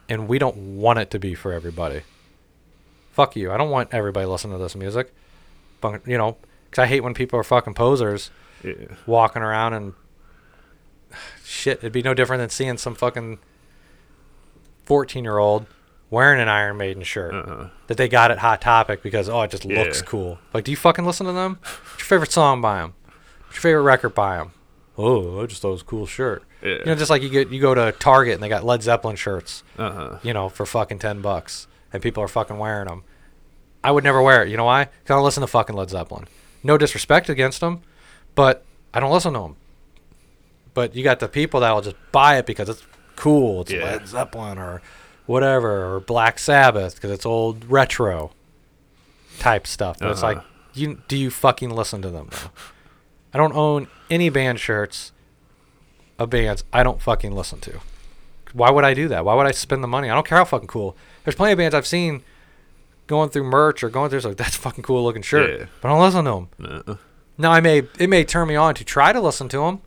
and 0.10 0.28
we 0.28 0.40
don't 0.40 0.78
want 0.78 1.00
it 1.00 1.10
to 1.12 1.20
be 1.20 1.36
for 1.36 1.54
everybody. 1.54 2.02
Fuck 3.12 3.36
you. 3.36 3.52
I 3.52 3.58
don't 3.58 3.70
want 3.70 3.94
everybody 3.94 4.26
listening 4.26 4.58
to 4.58 4.64
this 4.64 4.76
music. 4.76 5.14
But, 5.82 6.08
you 6.08 6.18
know, 6.18 6.38
because 6.70 6.84
I 6.84 6.88
hate 6.88 7.02
when 7.02 7.14
people 7.14 7.38
are 7.40 7.44
fucking 7.44 7.74
posers 7.74 8.30
yeah. 8.64 8.74
walking 9.06 9.42
around 9.42 9.74
and 9.74 9.94
shit. 11.44 11.80
It'd 11.80 11.92
be 11.92 12.02
no 12.04 12.14
different 12.14 12.40
than 12.42 12.50
seeing 12.50 12.78
some 12.78 12.96
fucking 12.96 13.40
fourteen-year-old 14.86 15.66
wearing 16.10 16.42
an 16.42 16.48
Iron 16.50 16.78
Maiden 16.78 17.04
shirt 17.04 17.34
Uh-huh. 17.34 17.68
that 17.88 17.98
they 17.98 18.08
got 18.08 18.32
at 18.32 18.40
Hot 18.40 18.62
Topic 18.62 19.02
because 19.02 19.30
oh, 19.30 19.42
it 19.42 19.52
just 19.52 19.66
looks 19.66 20.02
cool. 20.02 20.40
Like, 20.54 20.64
do 20.66 20.72
you 20.72 20.78
fucking 20.78 21.06
listen 21.06 21.26
to 21.26 21.32
them? 21.34 21.58
What's 21.62 22.00
your 22.00 22.06
favorite 22.06 22.32
song 22.32 22.62
by 22.62 22.80
them? 22.82 22.94
What's 23.48 23.56
your 23.58 23.62
favorite 23.62 23.84
record 23.84 24.10
by 24.16 24.38
them? 24.38 24.52
Oh, 24.98 25.42
I 25.42 25.46
just 25.46 25.62
thought 25.62 25.70
it 25.70 25.72
was 25.72 25.82
a 25.82 25.86
cool 25.86 26.06
shirt. 26.06 26.44
Yeah. 26.62 26.70
You 26.80 26.86
know, 26.86 26.96
just 26.96 27.10
like 27.10 27.22
you 27.22 27.30
get 27.30 27.50
you 27.52 27.60
go 27.62 27.74
to 27.74 27.92
Target 27.94 28.36
and 28.36 28.44
they 28.44 28.50
got 28.50 28.64
Led 28.64 28.84
Zeppelin 28.84 29.16
shirts, 29.16 29.64
Uh 29.78 29.92
huh. 29.92 30.18
you 30.22 30.34
know, 30.34 30.50
for 30.50 30.66
fucking 30.66 31.00
ten 31.00 31.22
bucks, 31.22 31.68
and 31.94 32.02
people 32.04 32.22
are 32.24 32.28
fucking 32.28 32.58
wearing 32.58 32.88
them. 32.88 33.04
I 33.84 33.92
would 33.92 34.04
never 34.04 34.22
wear 34.22 34.44
it. 34.44 34.50
You 34.50 34.58
know 34.58 34.66
why? 34.66 34.86
Because 34.86 35.12
I 35.12 35.16
don't 35.16 35.24
listen 35.24 35.42
to 35.42 35.48
fucking 35.48 35.76
Led 35.76 35.90
Zeppelin. 35.90 36.28
No 36.64 36.78
disrespect 36.78 37.30
against 37.30 37.62
them, 37.62 37.82
but 38.36 38.64
I 38.94 39.00
don't 39.00 39.12
listen 39.12 39.34
to 39.34 39.40
them. 39.40 39.56
But 40.74 40.96
you 40.96 41.04
got 41.04 41.20
the 41.20 41.28
people 41.28 41.62
that'll 41.62 41.82
just 41.82 41.96
buy 42.12 42.38
it 42.38 42.46
because 42.46 42.70
it's 42.70 42.84
cool. 43.16 43.62
It's 43.62 43.72
Yeah. 43.72 43.84
Led 43.86 44.08
Zeppelin 44.08 44.58
or 44.60 44.82
whatever, 45.26 45.96
or 45.96 46.00
Black 46.00 46.38
Sabbath 46.38 46.96
because 46.96 47.10
it's 47.12 47.26
old 47.26 47.66
retro 47.66 48.32
type 49.40 49.66
stuff. 49.66 49.98
But 50.00 50.12
it's 50.12 50.22
like, 50.22 50.38
Uh-huh. 50.38 50.48
you 50.76 51.02
do 51.08 51.18
you 51.18 51.32
fucking 51.32 51.72
listen 51.72 52.02
to 52.04 52.10
them 52.12 52.28
though? 52.30 52.50
I 53.34 53.38
don't 53.38 53.54
own 53.56 53.88
any 54.10 54.30
band 54.30 54.60
shirts 54.60 55.12
of 56.20 56.30
bands 56.30 56.64
I 56.74 56.84
don't 56.84 57.02
fucking 57.02 57.32
listen 57.34 57.60
to. 57.62 57.80
Why 58.54 58.70
would 58.70 58.84
I 58.84 58.94
do 58.94 59.08
that? 59.08 59.24
Why 59.24 59.34
would 59.36 59.46
I 59.48 59.52
spend 59.52 59.84
the 59.84 59.88
money? 59.88 60.10
I 60.10 60.14
don't 60.14 60.26
care 60.28 60.38
how 60.38 60.46
fucking 60.46 60.68
cool. 60.68 60.96
There's 61.24 61.36
plenty 61.36 61.54
of 61.54 61.58
bands 61.58 61.74
I've 61.74 61.88
seen 61.88 62.24
going 63.08 63.30
through 63.30 63.44
merch 63.46 63.84
or 63.84 63.90
going 63.90 64.10
through. 64.10 64.18
It's 64.18 64.26
like 64.26 64.38
that's 64.44 64.56
fucking 64.56 64.84
cool 64.84 65.04
looking 65.04 65.22
shirt, 65.22 65.60
Yeah. 65.62 65.66
but 65.82 65.88
I 65.90 65.92
don't 65.92 66.02
listen 66.02 66.26
to 66.26 66.32
them. 66.32 66.84
No. 66.88 66.98
Now 67.38 67.52
I 67.52 67.62
may 67.62 67.84
it 67.98 68.10
may 68.10 68.24
turn 68.26 68.48
me 68.50 68.56
on 68.56 68.76
to 68.76 68.84
try 68.84 69.14
to 69.14 69.22
listen 69.22 69.48
to 69.50 69.58
them. 69.60 69.82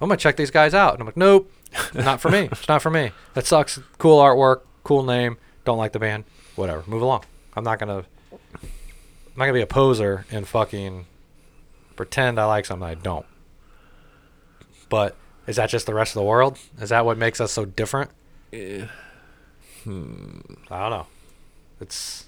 I'm 0.00 0.08
gonna 0.08 0.16
check 0.16 0.36
these 0.36 0.50
guys 0.50 0.72
out, 0.72 0.94
and 0.94 1.02
I'm 1.02 1.06
like, 1.06 1.16
nope, 1.16 1.52
not 1.92 2.20
for 2.22 2.30
me. 2.30 2.48
It's 2.50 2.68
not 2.68 2.80
for 2.80 2.90
me. 2.90 3.10
That 3.34 3.46
sucks. 3.46 3.78
Cool 3.98 4.18
artwork, 4.18 4.62
cool 4.82 5.02
name. 5.02 5.36
Don't 5.66 5.76
like 5.76 5.92
the 5.92 5.98
band. 5.98 6.24
Whatever. 6.56 6.82
Move 6.86 7.02
along. 7.02 7.24
I'm 7.54 7.64
not 7.64 7.78
gonna. 7.78 8.04
I'm 8.32 9.36
not 9.36 9.44
gonna 9.44 9.52
be 9.52 9.60
a 9.60 9.66
poser 9.66 10.24
and 10.30 10.46
fucking 10.48 11.04
pretend 12.00 12.40
I 12.40 12.46
like 12.46 12.64
something 12.64 12.88
I 12.88 12.94
don't. 12.94 13.26
But 14.88 15.16
is 15.46 15.56
that 15.56 15.68
just 15.68 15.84
the 15.84 15.92
rest 15.92 16.12
of 16.16 16.20
the 16.20 16.26
world? 16.26 16.58
Is 16.80 16.88
that 16.88 17.04
what 17.04 17.18
makes 17.18 17.42
us 17.42 17.52
so 17.52 17.66
different? 17.66 18.10
Hmm. 19.84 20.38
I 20.70 20.80
don't 20.80 20.90
know. 20.90 21.06
It's 21.78 22.24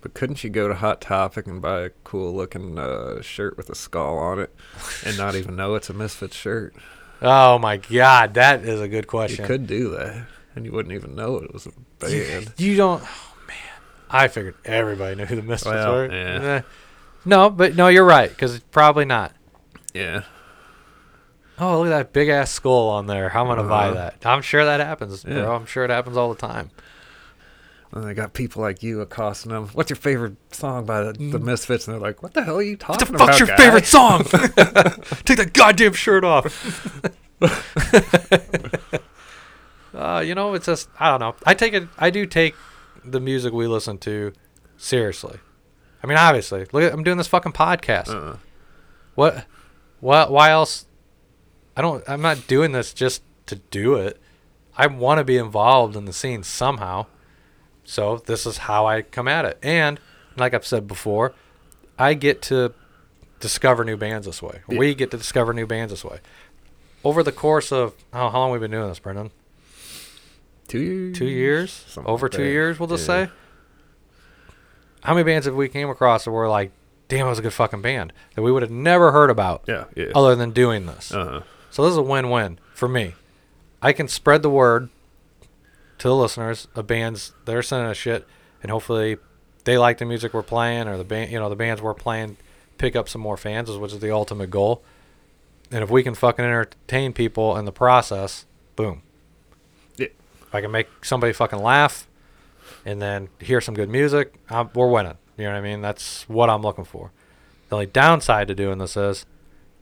But 0.00 0.14
couldn't 0.14 0.44
you 0.44 0.50
go 0.50 0.68
to 0.68 0.74
Hot 0.74 1.00
Topic 1.00 1.48
and 1.48 1.60
buy 1.60 1.80
a 1.80 1.90
cool 2.04 2.32
looking 2.36 2.78
uh, 2.78 3.20
shirt 3.20 3.56
with 3.56 3.68
a 3.68 3.74
skull 3.74 4.16
on 4.16 4.38
it 4.38 4.54
and 5.04 5.18
not 5.18 5.34
even 5.34 5.56
know 5.56 5.74
it's 5.74 5.90
a 5.90 5.92
Misfits 5.94 6.36
shirt? 6.36 6.72
oh 7.20 7.58
my 7.58 7.78
god, 7.78 8.34
that 8.34 8.62
is 8.64 8.80
a 8.80 8.86
good 8.86 9.08
question. 9.08 9.42
You 9.44 9.46
could 9.48 9.66
do 9.66 9.90
that 9.90 10.24
and 10.54 10.64
you 10.64 10.70
wouldn't 10.70 10.94
even 10.94 11.16
know 11.16 11.38
it 11.38 11.52
was 11.52 11.66
a 11.66 11.72
band. 11.98 12.52
You 12.58 12.76
don't. 12.76 13.02
Oh 13.04 13.34
man, 13.48 13.56
I 14.08 14.28
figured 14.28 14.54
everybody 14.64 15.16
knew 15.16 15.24
who 15.26 15.34
the 15.34 15.42
Misfits 15.42 15.66
Well, 15.74 15.92
were. 15.94 16.12
yeah. 16.12 16.62
No, 17.24 17.50
but 17.50 17.74
no, 17.76 17.88
you're 17.88 18.04
right 18.04 18.30
because 18.30 18.58
probably 18.70 19.04
not. 19.04 19.32
yeah. 19.94 20.22
Oh, 21.60 21.78
look 21.78 21.86
at 21.88 21.90
that 21.90 22.12
big 22.12 22.28
ass 22.28 22.52
skull 22.52 22.88
on 22.88 23.06
there. 23.08 23.36
I'm 23.36 23.46
gonna 23.48 23.64
buy 23.64 23.86
Uh-huh. 23.88 23.94
that. 23.94 24.24
I'm 24.26 24.42
sure 24.42 24.64
that 24.64 24.78
happens, 24.80 25.24
Yeah. 25.26 25.42
bro. 25.42 25.56
I'm 25.56 25.66
sure 25.66 25.84
it 25.84 25.90
happens 25.90 26.16
all 26.16 26.32
the 26.32 26.40
time. 26.40 26.70
And 27.90 28.04
they 28.04 28.14
got 28.14 28.32
people 28.32 28.62
like 28.62 28.82
you 28.82 29.00
accosting 29.00 29.50
them. 29.50 29.68
What's 29.72 29.90
your 29.90 29.96
favorite 29.96 30.36
song 30.54 30.84
by 30.84 31.00
the, 31.02 31.12
the 31.14 31.38
Misfits? 31.38 31.88
And 31.88 31.94
they're 31.94 32.00
like, 32.00 32.22
"What 32.22 32.34
the 32.34 32.44
hell 32.44 32.58
are 32.58 32.62
you 32.62 32.76
talking 32.76 33.08
Mm. 33.08 33.10
What 33.12 33.18
the 33.18 33.24
about?" 33.24 33.28
fuck's 33.28 33.38
your 33.40 33.48
guy?" 33.48 33.56
favorite 33.56 33.86
song? 33.86 34.24
Take 35.24 35.38
that 35.38 35.50
goddamn 35.52 35.94
shirt 35.94 36.22
off. 36.22 36.46
uh, 39.94 40.22
you 40.24 40.34
know, 40.34 40.54
it's 40.54 40.66
just 40.66 40.88
I 41.00 41.10
don't 41.10 41.20
know. 41.20 41.34
I 41.46 41.54
take 41.54 41.72
it. 41.74 41.88
I 41.98 42.10
do 42.10 42.26
take 42.26 42.54
the 43.04 43.20
music 43.20 43.52
we 43.52 43.66
listen 43.66 43.98
to 43.98 44.32
seriously. 44.76 45.38
I 46.02 46.06
mean, 46.06 46.16
obviously, 46.18 46.66
look, 46.72 46.82
at, 46.82 46.92
I'm 46.92 47.02
doing 47.02 47.18
this 47.18 47.26
fucking 47.26 47.52
podcast. 47.52 48.08
Uh-uh. 48.08 48.36
What? 49.14 49.44
What? 50.00 50.30
Why 50.30 50.50
else? 50.50 50.86
I 51.76 51.82
don't. 51.82 52.04
I'm 52.08 52.22
not 52.22 52.46
doing 52.46 52.72
this 52.72 52.92
just 52.92 53.22
to 53.46 53.56
do 53.56 53.94
it. 53.94 54.20
I 54.76 54.86
want 54.86 55.18
to 55.18 55.24
be 55.24 55.36
involved 55.36 55.96
in 55.96 56.04
the 56.04 56.12
scene 56.12 56.42
somehow. 56.44 57.06
So 57.84 58.18
this 58.26 58.46
is 58.46 58.58
how 58.58 58.86
I 58.86 59.02
come 59.02 59.26
at 59.26 59.44
it. 59.44 59.58
And 59.62 59.98
like 60.36 60.54
I've 60.54 60.66
said 60.66 60.86
before, 60.86 61.32
I 61.98 62.14
get 62.14 62.42
to 62.42 62.74
discover 63.40 63.84
new 63.84 63.96
bands 63.96 64.26
this 64.26 64.40
way. 64.42 64.60
Yeah. 64.68 64.78
We 64.78 64.94
get 64.94 65.10
to 65.12 65.16
discover 65.16 65.52
new 65.52 65.66
bands 65.66 65.92
this 65.92 66.04
way. 66.04 66.20
Over 67.02 67.22
the 67.22 67.32
course 67.32 67.72
of 67.72 67.94
how, 68.12 68.28
how 68.30 68.38
long 68.40 68.50
we've 68.52 68.60
been 68.60 68.70
doing 68.70 68.88
this, 68.88 68.98
Brendan? 68.98 69.30
Two 70.68 70.78
years. 70.80 71.18
Two 71.18 71.24
years? 71.26 71.70
Something 71.88 72.10
Over 72.12 72.26
like 72.26 72.32
two 72.32 72.42
that. 72.44 72.48
years, 72.50 72.78
we'll 72.78 72.88
just 72.88 73.08
Yeah. 73.08 73.26
say. 73.26 73.30
How 75.02 75.14
many 75.14 75.24
bands 75.24 75.46
have 75.46 75.54
we 75.54 75.68
came 75.68 75.88
across 75.90 76.24
that 76.24 76.30
were 76.30 76.48
like, 76.48 76.72
damn, 77.08 77.26
it 77.26 77.30
was 77.30 77.38
a 77.38 77.42
good 77.42 77.52
fucking 77.52 77.82
band 77.82 78.12
that 78.34 78.42
we 78.42 78.52
would 78.52 78.62
have 78.62 78.70
never 78.70 79.12
heard 79.12 79.30
about 79.30 79.64
Yeah. 79.66 79.84
Yeah. 79.96 80.06
other 80.14 80.34
than 80.36 80.50
doing 80.50 80.86
this? 80.86 81.12
Uh-huh. 81.12 81.42
So 81.70 81.82
this 81.84 81.92
is 81.92 81.96
a 81.98 82.02
win-win 82.02 82.58
for 82.74 82.88
me. 82.88 83.14
I 83.80 83.92
can 83.92 84.08
spread 84.08 84.42
the 84.42 84.50
word 84.50 84.88
to 85.98 86.08
the 86.08 86.16
listeners 86.16 86.66
of 86.74 86.86
bands 86.86 87.32
that 87.44 87.54
are 87.54 87.62
sending 87.62 87.88
us 87.90 87.96
shit, 87.96 88.26
and 88.62 88.70
hopefully 88.70 89.18
they 89.64 89.78
like 89.78 89.98
the 89.98 90.04
music 90.04 90.34
we're 90.34 90.42
playing, 90.42 90.88
or 90.88 90.96
the 90.96 91.04
band, 91.04 91.30
you 91.30 91.38
know, 91.38 91.48
the 91.48 91.56
bands 91.56 91.80
we're 91.80 91.94
playing, 91.94 92.36
pick 92.78 92.96
up 92.96 93.08
some 93.08 93.20
more 93.20 93.36
fans, 93.36 93.70
which 93.70 93.92
is 93.92 94.00
the 94.00 94.10
ultimate 94.12 94.50
goal. 94.50 94.82
And 95.70 95.84
if 95.84 95.90
we 95.90 96.02
can 96.02 96.14
fucking 96.14 96.44
entertain 96.44 97.12
people 97.12 97.56
in 97.56 97.66
the 97.66 97.72
process, 97.72 98.46
boom. 98.74 99.02
Yeah. 99.96 100.06
If 100.46 100.54
I 100.54 100.60
can 100.62 100.70
make 100.70 100.88
somebody 101.04 101.32
fucking 101.32 101.58
laugh, 101.60 102.07
and 102.84 103.00
then 103.00 103.28
hear 103.40 103.60
some 103.60 103.74
good 103.74 103.88
music, 103.88 104.34
I'm, 104.50 104.70
we're 104.74 104.88
winning. 104.90 105.16
You 105.36 105.44
know 105.44 105.52
what 105.52 105.58
I 105.58 105.62
mean? 105.62 105.80
That's 105.82 106.28
what 106.28 106.50
I'm 106.50 106.62
looking 106.62 106.84
for. 106.84 107.12
The 107.68 107.76
only 107.76 107.86
downside 107.86 108.48
to 108.48 108.54
doing 108.54 108.78
this 108.78 108.96
is 108.96 109.24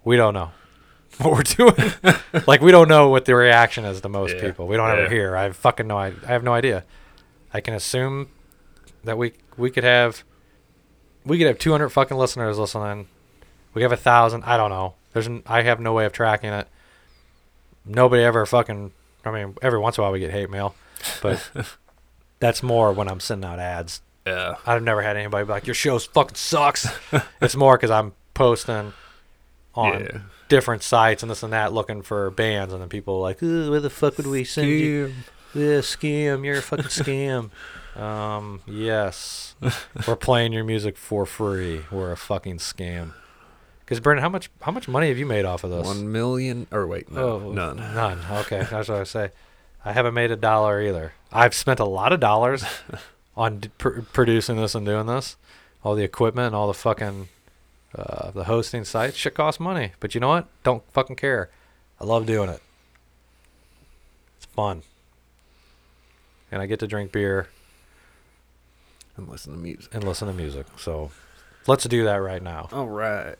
we 0.04 0.16
don't 0.16 0.34
know. 0.34 0.50
what 1.18 1.32
we're 1.32 1.42
doing. 1.42 1.92
like 2.46 2.60
we 2.60 2.70
don't 2.72 2.88
know 2.88 3.08
what 3.08 3.24
the 3.24 3.34
reaction 3.34 3.84
is 3.84 4.00
to 4.02 4.08
most 4.08 4.34
Yeah. 4.36 4.42
people. 4.42 4.66
We 4.66 4.76
don't 4.76 4.90
ever 4.90 5.08
hear. 5.08 5.36
I 5.36 5.44
have 5.44 5.56
fucking 5.56 5.86
no. 5.86 5.96
I, 5.96 6.08
I 6.24 6.32
have 6.32 6.42
no 6.42 6.52
idea. 6.52 6.84
I 7.54 7.60
can 7.60 7.72
assume 7.74 8.28
that 9.04 9.16
we 9.16 9.32
we 9.56 9.70
could 9.70 9.84
have 9.84 10.24
we 11.24 11.38
could 11.38 11.46
have 11.46 11.58
200 11.58 11.88
fucking 11.88 12.16
listeners 12.16 12.58
listening. 12.58 13.08
We 13.72 13.82
have 13.82 13.92
a 13.92 13.96
thousand. 13.96 14.42
I 14.44 14.56
don't 14.56 14.70
know. 14.70 14.94
There's 15.12 15.26
n- 15.28 15.42
I 15.46 15.62
have 15.62 15.80
no 15.80 15.92
way 15.94 16.04
of 16.06 16.12
tracking 16.12 16.50
it. 16.50 16.68
Nobody 17.84 18.22
ever 18.22 18.44
fucking. 18.44 18.92
I 19.24 19.30
mean, 19.30 19.54
every 19.62 19.78
once 19.78 19.96
in 19.96 20.02
a 20.02 20.04
while 20.04 20.12
we 20.12 20.18
get 20.20 20.30
hate 20.32 20.50
mail, 20.50 20.74
but 21.22 21.48
that's 22.40 22.62
more 22.62 22.92
when 22.92 23.08
I'm 23.08 23.20
sending 23.20 23.48
out 23.48 23.58
ads 23.58 24.02
Yeah. 24.26 24.56
I've 24.66 24.82
never 24.82 25.02
had 25.02 25.16
anybody 25.16 25.44
be 25.44 25.52
like, 25.52 25.66
"Your 25.66 25.74
show 25.74 25.98
fucking 25.98 26.34
sucks." 26.36 26.86
it's 27.40 27.56
more 27.56 27.76
because 27.76 27.90
I'm 27.90 28.12
posting 28.34 28.92
on 29.74 30.00
Yeah. 30.00 30.18
different 30.48 30.82
sites 30.82 31.22
and 31.22 31.30
this 31.30 31.42
and 31.42 31.52
that, 31.52 31.72
looking 31.72 32.02
for 32.02 32.30
bands, 32.30 32.72
and 32.72 32.82
then 32.82 32.88
people 32.88 33.16
are 33.16 33.20
like, 33.22 33.42
"Ooh, 33.42 33.70
"Where 33.70 33.80
the 33.80 33.90
fuck 33.90 34.16
would 34.18 34.26
we 34.26 34.44
send 34.44 34.68
you?" 34.68 35.12
Yeah, 35.54 35.78
scam. 35.80 36.44
You're 36.44 36.58
a 36.58 36.62
fucking 36.62 36.86
scam. 36.86 37.50
um, 38.00 38.60
yes, 38.66 39.54
we're 40.06 40.16
playing 40.16 40.52
your 40.52 40.64
music 40.64 40.96
for 40.98 41.24
free. 41.24 41.82
We're 41.90 42.12
a 42.12 42.16
fucking 42.16 42.58
scam. 42.58 43.12
Because 43.84 44.00
Brendan, 44.00 44.22
how 44.22 44.28
much 44.28 44.50
how 44.62 44.72
much 44.72 44.88
money 44.88 45.08
have 45.08 45.18
you 45.18 45.26
made 45.26 45.44
off 45.44 45.62
of 45.64 45.70
this? 45.70 45.86
One 45.86 46.10
million 46.10 46.66
or 46.72 46.86
wait, 46.88 47.10
no, 47.10 47.40
Oh, 47.44 47.52
none. 47.52 47.76
None. 47.76 48.18
Okay, 48.40 48.66
that's 48.70 48.88
what 48.88 48.98
I 48.98 49.04
say. 49.04 49.30
I 49.84 49.92
haven't 49.92 50.14
made 50.14 50.32
a 50.32 50.36
dollar 50.36 50.82
either. 50.82 51.12
I've 51.32 51.54
spent 51.54 51.80
a 51.80 51.84
lot 51.84 52.12
of 52.12 52.20
dollars 52.20 52.64
on 53.36 53.62
pr- 53.78 54.00
producing 54.12 54.56
this 54.56 54.74
and 54.74 54.86
doing 54.86 55.06
this. 55.06 55.36
All 55.84 55.94
the 55.94 56.04
equipment 56.04 56.54
all 56.54 56.66
the 56.66 56.74
fucking 56.74 57.28
uh, 57.94 58.30
the 58.32 58.44
hosting 58.44 58.84
sites 58.84 59.16
shit 59.16 59.34
costs 59.34 59.60
money. 59.60 59.92
But 60.00 60.14
you 60.14 60.20
know 60.20 60.28
what? 60.28 60.48
Don't 60.62 60.82
fucking 60.92 61.16
care. 61.16 61.50
I 62.00 62.04
love 62.04 62.26
doing 62.26 62.48
it. 62.50 62.60
It's 64.36 64.46
fun. 64.46 64.82
And 66.52 66.60
I 66.62 66.66
get 66.66 66.78
to 66.80 66.86
drink 66.86 67.12
beer 67.12 67.48
And 69.16 69.28
listen 69.28 69.52
to 69.52 69.58
music. 69.58 69.94
and 69.94 70.04
listen 70.04 70.28
to 70.28 70.34
music. 70.34 70.66
So 70.76 71.10
let's 71.66 71.84
do 71.84 72.04
that 72.04 72.16
right 72.16 72.42
now. 72.42 72.68
All 72.72 72.88
right. 72.88 73.36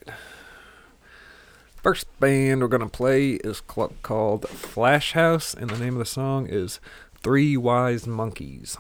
First 1.83 2.07
band 2.19 2.63
we're 2.63 2.69
gonna 2.69 2.89
play 2.89 3.33
is 3.35 3.61
called 3.61 4.49
Flash 4.49 5.13
House, 5.13 5.55
and 5.55 5.71
the 5.71 5.79
name 5.79 5.95
of 5.95 5.99
the 6.01 6.05
song 6.05 6.47
is 6.49 6.81
Three 7.27 7.57
Wise 7.57 8.07
Monkeys. 8.07 8.79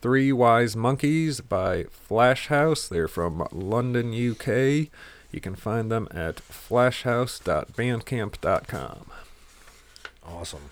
Three 0.00 0.32
Wise 0.32 0.76
Monkeys 0.76 1.40
by 1.40 1.86
Flash 1.90 2.46
House. 2.46 2.86
They're 2.86 3.08
from 3.08 3.44
London, 3.50 4.12
UK. 4.12 4.86
You 5.32 5.40
can 5.40 5.56
find 5.56 5.90
them 5.90 6.06
at 6.12 6.36
flashhouse.bandcamp.com. 6.36 9.10
Awesome. 10.24 10.70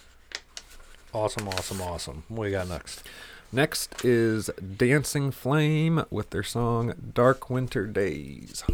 Awesome, 1.12 1.49
awesome, 1.49 1.81
awesome. 1.81 2.22
What 2.29 2.45
do 2.45 2.51
you 2.51 2.57
got 2.57 2.68
next? 2.68 3.03
Next 3.51 4.05
is 4.05 4.51
Dancing 4.77 5.31
Flame 5.31 6.05
with 6.11 6.29
their 6.31 6.43
song 6.43 6.93
Dark 7.14 7.49
Winter 7.51 7.87
Days. 7.87 8.64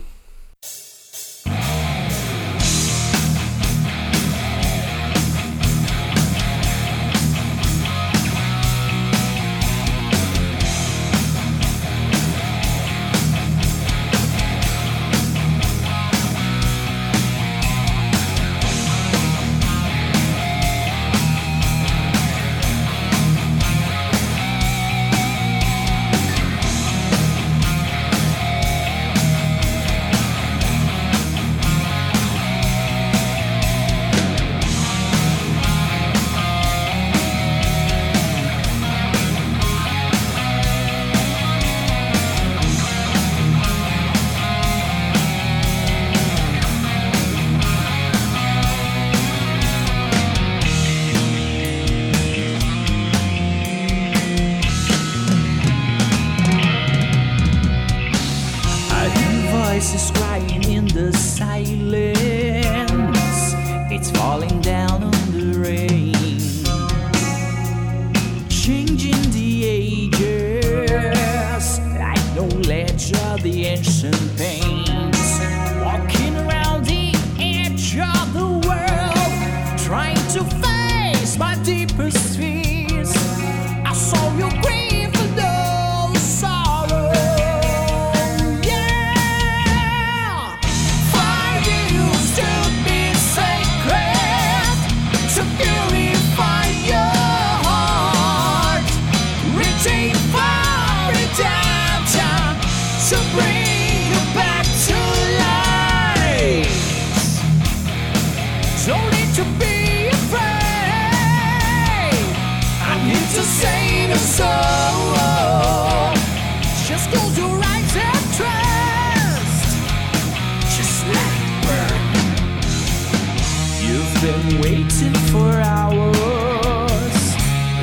Been 124.22 124.60
waiting 124.60 125.14
for 125.32 125.50
hours. 125.60 126.14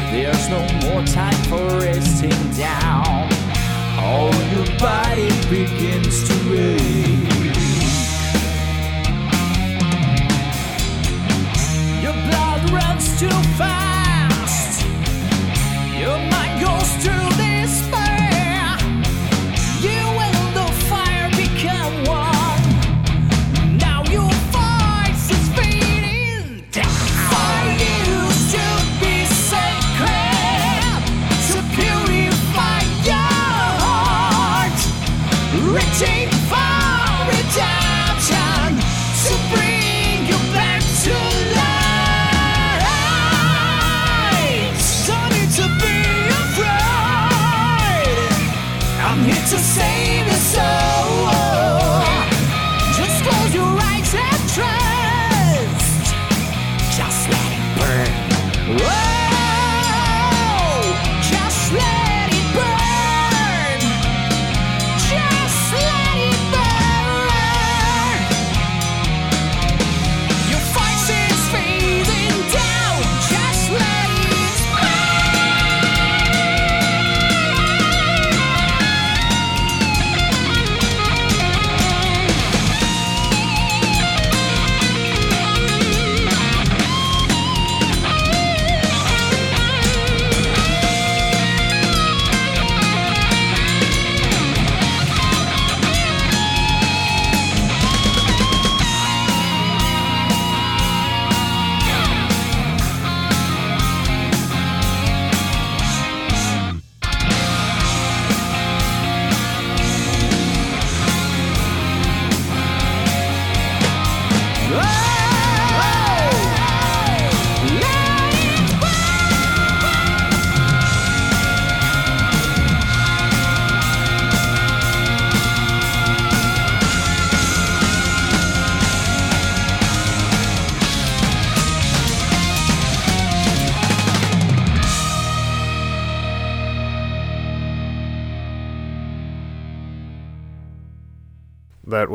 There's 0.09 0.47
no 0.47 0.61
more 0.83 1.03
time 1.05 1.41
for 1.49 1.65
resting 1.79 2.51
down. 2.53 3.27
All 3.99 4.33
your 4.53 4.65
body 4.79 5.29
begins 5.49 6.27
to 6.29 6.35
ache. 6.53 7.55
Your 12.01 12.13
blood 12.27 12.69
runs 12.69 13.19
too 13.19 13.39
fast. 13.59 14.85
Your 15.99 16.17
mind 16.31 16.48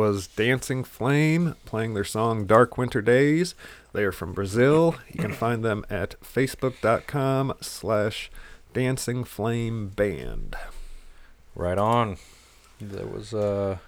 was 0.04 0.26
Dancing 0.26 0.84
Flame 0.84 1.54
playing 1.64 1.94
their 1.94 2.04
song 2.04 2.44
Dark 2.44 2.76
Winter 2.76 3.00
Days. 3.00 3.54
They 3.94 4.04
are 4.04 4.12
from 4.12 4.34
Brazil. 4.34 4.96
You 5.10 5.18
can 5.18 5.32
find 5.32 5.64
them 5.64 5.86
at 5.88 6.20
facebook.com 6.20 7.54
slash 7.62 8.30
Dancing 8.74 9.24
Flame 9.24 9.88
Band. 9.88 10.56
Right 11.54 11.78
on. 11.78 12.18
That 12.82 13.10
was 13.10 13.32
uh, 13.32 13.78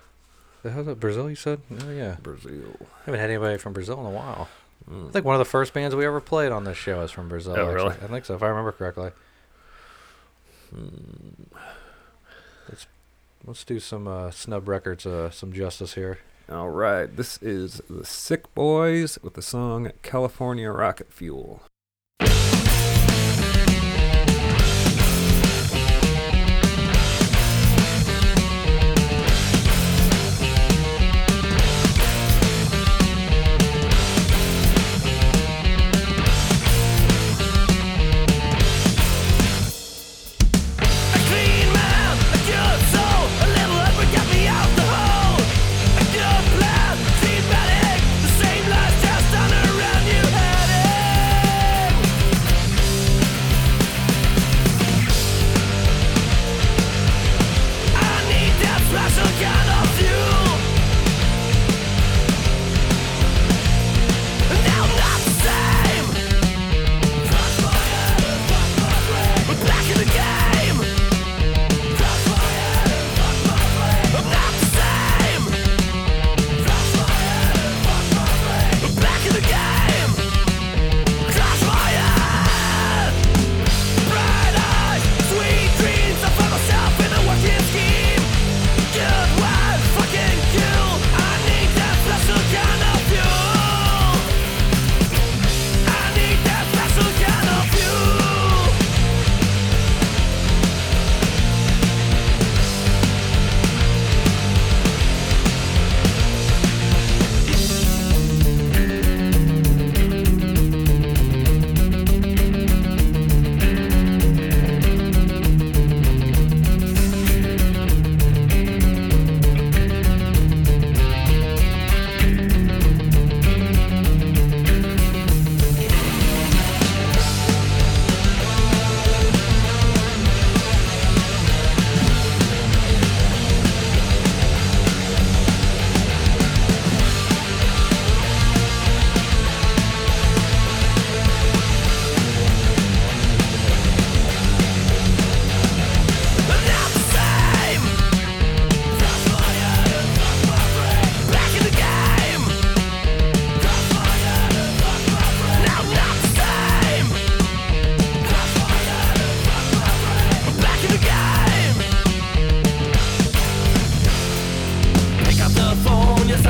the 0.62 0.70
hell's 0.70 0.86
that 0.86 0.98
Brazil? 0.98 1.28
You 1.28 1.36
said? 1.36 1.60
Oh 1.82 1.90
yeah. 1.90 2.16
Brazil. 2.22 2.76
haven't 3.04 3.20
had 3.20 3.28
anybody 3.28 3.58
from 3.58 3.74
Brazil 3.74 4.00
in 4.00 4.06
a 4.06 4.10
while. 4.10 4.48
I 4.90 5.10
think 5.10 5.26
one 5.26 5.34
of 5.34 5.40
the 5.40 5.44
first 5.44 5.74
bands 5.74 5.94
we 5.94 6.06
ever 6.06 6.20
played 6.20 6.50
on 6.50 6.64
this 6.64 6.78
show 6.78 7.02
is 7.02 7.10
from 7.10 7.28
Brazil. 7.28 7.56
Oh, 7.58 7.72
really? 7.72 7.90
I 7.90 8.06
think 8.06 8.24
so, 8.24 8.36
if 8.36 8.42
I 8.42 8.48
remember 8.48 8.72
correctly. 8.72 9.10
Let's 10.72 11.75
let's 13.46 13.64
do 13.64 13.78
some 13.78 14.08
uh, 14.08 14.30
snub 14.30 14.68
records, 14.68 15.06
uh, 15.06 15.30
some 15.30 15.52
justice 15.52 15.94
here. 15.94 16.18
All 16.48 16.70
right, 16.70 17.06
this 17.16 17.42
is 17.42 17.80
the 17.88 18.04
Sick 18.04 18.52
Boys 18.54 19.18
with 19.22 19.34
the 19.34 19.42
song 19.42 19.92
California 20.02 20.70
Rocket 20.70 21.12
Fuel. 21.12 21.62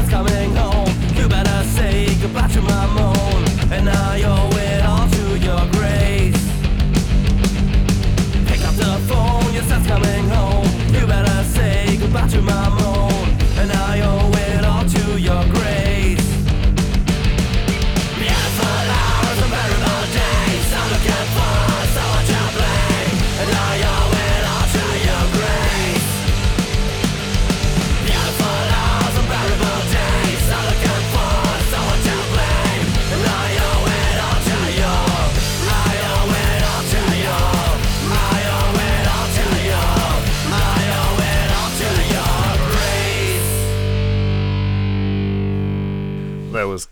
coming 0.09 0.55
home. 0.55 0.76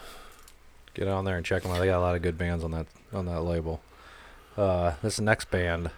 Get 0.92 1.08
on 1.08 1.24
there 1.24 1.38
and 1.38 1.46
check 1.46 1.62
them 1.62 1.72
out. 1.72 1.80
They 1.80 1.86
got 1.86 2.00
a 2.00 2.04
lot 2.04 2.16
of 2.16 2.20
good 2.20 2.36
bands 2.36 2.62
on 2.62 2.72
that 2.72 2.86
on 3.14 3.24
that 3.24 3.40
label. 3.40 3.80
Uh, 4.58 4.92
this 5.02 5.18
next 5.18 5.50
band, 5.50 5.90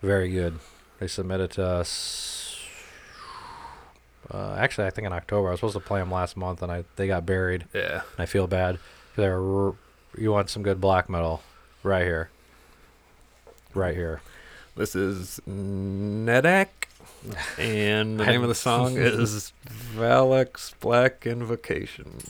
very 0.00 0.30
good. 0.30 0.58
They 1.00 1.06
submitted 1.06 1.50
to 1.50 1.66
us. 1.66 2.58
Uh, 4.32 4.56
actually, 4.58 4.86
I 4.86 4.90
think 4.90 5.06
in 5.06 5.12
October. 5.12 5.48
I 5.48 5.50
was 5.50 5.60
supposed 5.60 5.74
to 5.74 5.80
play 5.80 6.00
them 6.00 6.10
last 6.10 6.34
month, 6.34 6.62
and 6.62 6.72
I 6.72 6.84
they 6.96 7.08
got 7.08 7.26
buried. 7.26 7.66
Yeah. 7.74 8.04
I 8.16 8.24
feel 8.24 8.46
bad. 8.46 8.78
They're 9.16 9.72
you 10.16 10.32
want 10.32 10.50
some 10.50 10.62
good 10.62 10.80
black 10.80 11.08
metal, 11.08 11.42
right 11.82 12.04
here. 12.04 12.30
Right 13.74 13.94
here. 13.94 14.20
This 14.76 14.94
is 14.94 15.40
Nedak, 15.48 16.68
and 17.58 18.18
the 18.18 18.26
name 18.26 18.42
of 18.42 18.48
the 18.48 18.54
song 18.54 18.96
is 18.96 19.52
Valak's 19.66 20.74
Black 20.80 21.26
Invocation. 21.26 22.20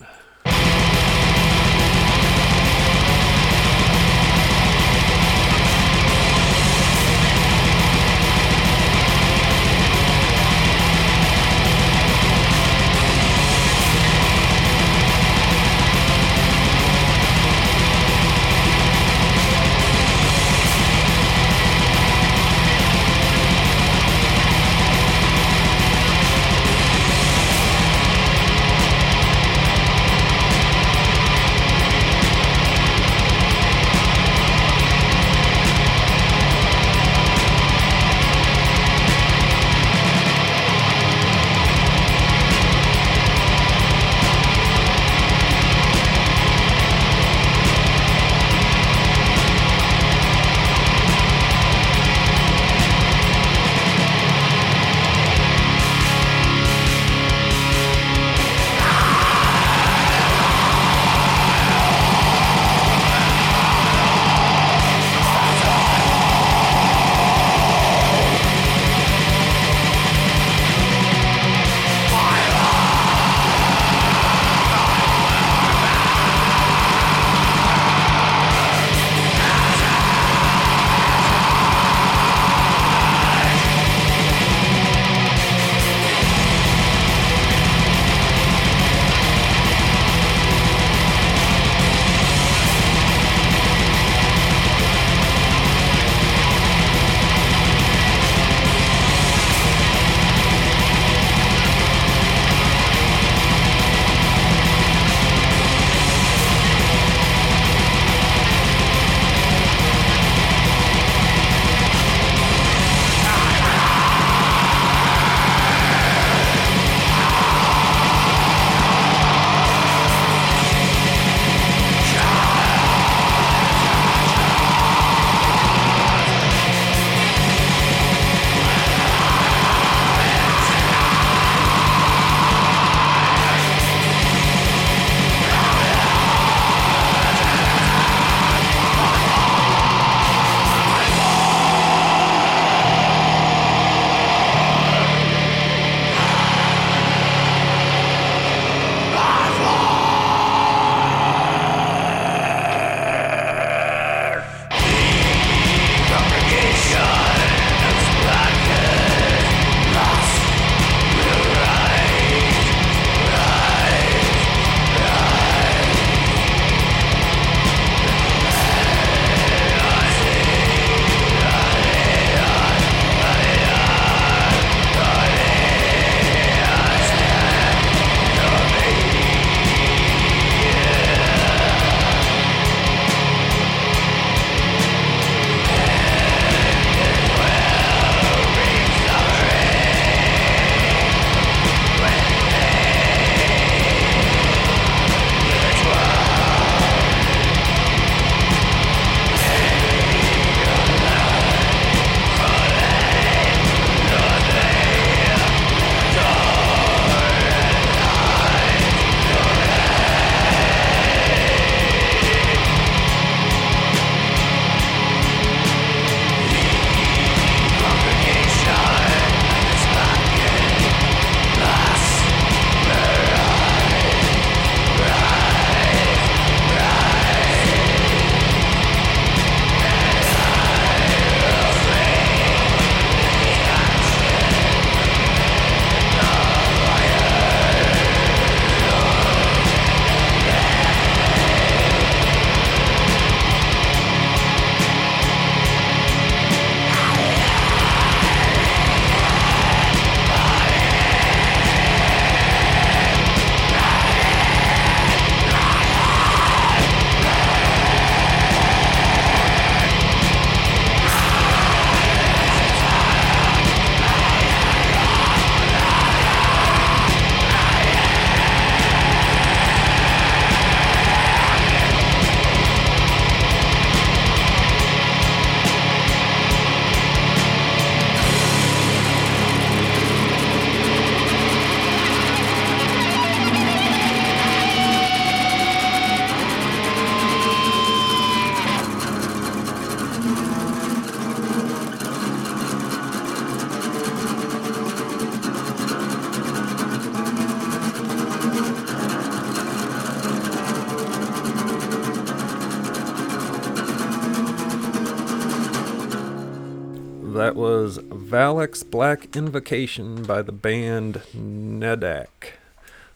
Valek's 308.73 308.83
Black 308.85 309.37
Invocation 309.37 310.23
by 310.23 310.41
the 310.41 310.51
band 310.51 311.21
Nedak. 311.37 312.55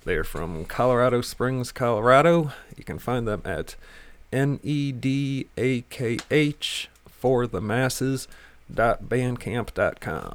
They're 0.05 0.23
from 0.23 0.67
Colorado 0.67 1.23
Springs, 1.23 1.73
Colorado. 1.73 2.53
You 2.77 2.85
can 2.85 2.99
find 2.99 3.27
them 3.27 3.41
at 3.43 3.75
N 4.31 4.61
E 4.63 4.93
D 4.93 5.47
A 5.57 5.81
K 5.89 6.19
H 6.31 6.91
for 7.09 7.47
the 7.47 7.63
masses 7.63 8.29
dot 8.73 9.05
bandcamp.com. 9.05 10.35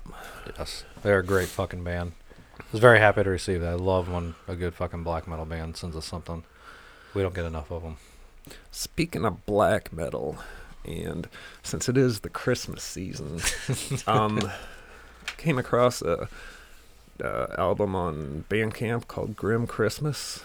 Yes, 0.58 0.86
they're 1.04 1.20
a 1.20 1.24
great 1.24 1.50
fucking 1.50 1.84
band. 1.84 2.14
I 2.60 2.64
was 2.72 2.82
very 2.82 2.98
happy 2.98 3.24
to 3.24 3.30
receive 3.30 3.62
that. 3.62 3.74
I 3.74 3.76
love 3.76 4.12
when 4.12 4.34
a 4.48 4.56
good 4.56 4.74
fucking 4.74 5.04
black 5.04 5.28
metal 5.28 5.46
band 5.46 5.78
sends 5.78 5.96
us 5.96 6.08
something. 6.08 6.44
We 7.14 7.22
don't 7.22 7.36
get 7.36 7.46
enough 7.46 7.70
of 7.70 7.84
them. 7.84 7.98
Speaking 8.72 9.26
of 9.26 9.46
black 9.46 9.94
metal, 9.94 10.40
and 10.84 11.30
since 11.62 11.88
it 11.88 11.96
is 11.96 12.22
the 12.22 12.30
Christmas 12.30 12.82
season, 12.82 13.40
um, 14.08 14.52
came 15.38 15.58
across 15.58 16.02
a, 16.02 16.28
uh 17.24 17.48
album 17.58 17.96
on 17.96 18.46
Bandcamp 18.50 19.08
called 19.08 19.36
Grim 19.36 19.68
Christmas. 19.68 20.44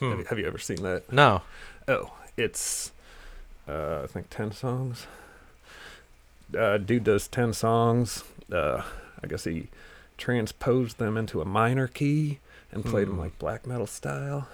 Have, 0.00 0.18
you, 0.18 0.24
have 0.24 0.38
you 0.38 0.46
ever 0.46 0.58
seen 0.58 0.82
that? 0.82 1.12
No. 1.12 1.42
Oh, 1.86 2.12
it's 2.36 2.90
uh, 3.68 4.00
I 4.02 4.06
think 4.08 4.30
ten 4.30 4.50
songs. 4.52 5.06
Uh, 6.56 6.78
dude 6.78 7.04
does 7.04 7.28
ten 7.28 7.52
songs. 7.52 8.24
Uh, 8.52 8.82
I 9.22 9.26
guess 9.26 9.44
he 9.44 9.68
transposed 10.18 10.98
them 10.98 11.16
into 11.16 11.40
a 11.40 11.44
minor 11.44 11.86
key 11.86 12.38
and 12.70 12.84
played 12.84 13.06
them 13.08 13.14
Hmm. 13.14 13.20
like 13.20 13.38
black 13.38 13.66
metal 13.66 13.86
style, 13.86 14.48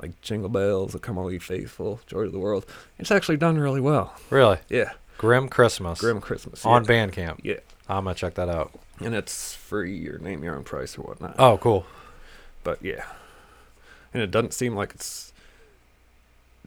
like 0.00 0.20
Jingle 0.22 0.48
Bells, 0.48 0.94
"O 0.94 0.98
Come 0.98 1.18
All 1.18 1.30
Ye 1.32 1.38
Faithful," 1.38 2.00
"Joy 2.06 2.22
of 2.22 2.32
the 2.32 2.38
World." 2.38 2.64
It's 2.98 3.10
actually 3.10 3.36
done 3.38 3.58
really 3.58 3.80
well. 3.80 4.14
Really? 4.30 4.58
Yeah, 4.68 4.92
Grim 5.20 5.50
Christmas. 5.50 6.00
Grim 6.00 6.18
Christmas 6.18 6.64
On 6.64 6.82
yeah. 6.82 6.88
Bandcamp. 6.90 7.40
Yeah, 7.42 7.58
I'm 7.90 8.04
gonna 8.04 8.14
check 8.14 8.34
that 8.36 8.48
out. 8.48 8.72
and 9.00 9.14
it's 9.14 9.54
free 9.54 10.08
or 10.08 10.16
name 10.18 10.42
your 10.42 10.56
own 10.56 10.64
price 10.64 10.96
or 10.96 11.02
whatnot. 11.02 11.34
Oh, 11.38 11.58
cool. 11.58 11.84
but 12.64 12.82
yeah, 12.82 13.04
and 14.14 14.22
it 14.22 14.30
doesn't 14.30 14.54
seem 14.54 14.74
like 14.74 14.92
it's. 14.94 15.32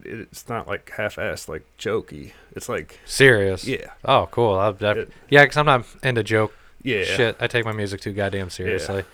It's 0.04 0.48
not 0.48 0.68
like 0.68 0.90
half-assed, 0.90 1.48
like 1.48 1.64
jokey. 1.78 2.32
It's 2.54 2.68
like 2.68 3.00
Serious. 3.04 3.64
yeah, 3.66 3.90
Oh, 4.04 4.28
cool. 4.30 4.54
I, 4.54 4.66
I, 4.68 4.92
It- 4.92 5.10
yeah, 5.30 5.42
because 5.44 5.56
I'm 5.56 5.66
not 5.66 5.84
into 6.02 6.22
joke 6.22 6.52
yeah, 6.82 7.04
shit. 7.04 7.36
I 7.40 7.46
take 7.48 7.64
my 7.64 7.72
music 7.72 8.00
too 8.02 8.12
goddamn 8.12 8.50
seriously. 8.50 9.04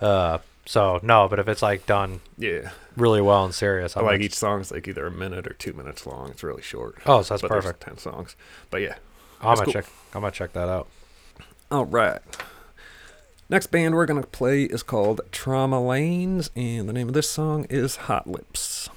Uh, 0.00 0.38
so 0.70 1.00
no, 1.02 1.26
but 1.26 1.40
if 1.40 1.48
it's 1.48 1.62
like 1.62 1.84
done 1.84 2.20
yeah. 2.38 2.70
really 2.96 3.20
well 3.20 3.44
and 3.44 3.52
serious, 3.52 3.96
I 3.96 4.02
like 4.02 4.20
each 4.20 4.36
song's 4.36 4.70
like 4.70 4.86
either 4.86 5.04
a 5.04 5.10
minute 5.10 5.48
or 5.48 5.54
two 5.54 5.72
minutes 5.72 6.06
long. 6.06 6.30
It's 6.30 6.44
really 6.44 6.62
short. 6.62 6.98
Oh, 7.06 7.22
so 7.22 7.34
that's 7.34 7.42
but 7.42 7.50
perfect. 7.50 7.80
Ten 7.80 7.98
songs, 7.98 8.36
but 8.70 8.80
yeah. 8.80 8.94
I'm 9.40 9.56
gonna 9.56 9.64
cool. 9.64 9.72
check. 9.72 9.86
I'm 10.14 10.20
gonna 10.20 10.30
check 10.30 10.52
that 10.52 10.68
out. 10.68 10.86
All 11.72 11.86
right. 11.86 12.20
Next 13.48 13.66
band 13.72 13.96
we're 13.96 14.06
gonna 14.06 14.22
play 14.22 14.62
is 14.62 14.84
called 14.84 15.22
Trauma 15.32 15.84
Lanes, 15.84 16.50
and 16.54 16.88
the 16.88 16.92
name 16.92 17.08
of 17.08 17.14
this 17.14 17.28
song 17.28 17.66
is 17.68 17.96
Hot 18.06 18.28
Lips. 18.28 18.88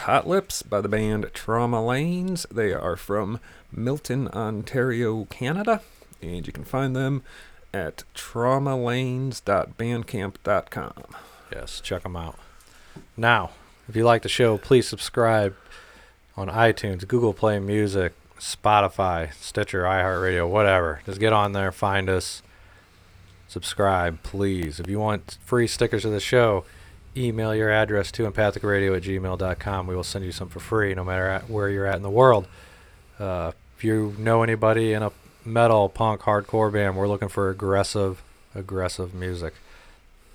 Hot 0.00 0.26
Lips 0.26 0.62
by 0.62 0.80
the 0.80 0.88
band 0.88 1.30
Trauma 1.34 1.84
Lanes. 1.84 2.46
They 2.50 2.72
are 2.72 2.96
from 2.96 3.38
Milton, 3.70 4.28
Ontario, 4.28 5.26
Canada, 5.26 5.82
and 6.22 6.46
you 6.46 6.54
can 6.54 6.64
find 6.64 6.96
them 6.96 7.22
at 7.74 8.04
traumalanes.bandcamp.com. 8.14 11.04
Yes, 11.52 11.82
check 11.82 12.04
them 12.04 12.16
out. 12.16 12.38
Now, 13.14 13.50
if 13.90 13.94
you 13.94 14.04
like 14.04 14.22
the 14.22 14.30
show, 14.30 14.56
please 14.56 14.88
subscribe 14.88 15.54
on 16.34 16.48
iTunes, 16.48 17.06
Google 17.06 17.34
Play 17.34 17.58
Music, 17.58 18.14
Spotify, 18.38 19.34
Stitcher, 19.34 19.82
iHeartRadio, 19.82 20.48
whatever. 20.48 21.02
Just 21.04 21.20
get 21.20 21.34
on 21.34 21.52
there, 21.52 21.72
find 21.72 22.08
us, 22.08 22.40
subscribe, 23.48 24.22
please. 24.22 24.80
If 24.80 24.88
you 24.88 24.98
want 24.98 25.36
free 25.44 25.66
stickers 25.66 26.06
of 26.06 26.12
the 26.12 26.20
show, 26.20 26.64
email 27.16 27.54
your 27.54 27.70
address 27.70 28.12
to 28.12 28.30
empathicradio 28.30 28.96
at 28.96 29.02
gmail.com. 29.02 29.86
We 29.86 29.96
will 29.96 30.04
send 30.04 30.24
you 30.24 30.32
some 30.32 30.48
for 30.48 30.60
free, 30.60 30.94
no 30.94 31.04
matter 31.04 31.26
at 31.28 31.50
where 31.50 31.68
you're 31.68 31.86
at 31.86 31.96
in 31.96 32.02
the 32.02 32.10
world. 32.10 32.46
Uh, 33.18 33.52
if 33.76 33.84
you 33.84 34.14
know 34.18 34.42
anybody 34.42 34.92
in 34.92 35.02
a 35.02 35.12
metal, 35.44 35.88
punk, 35.88 36.22
hardcore 36.22 36.72
band. 36.72 36.96
We're 36.96 37.08
looking 37.08 37.28
for 37.28 37.50
aggressive, 37.50 38.22
aggressive 38.54 39.14
music. 39.14 39.54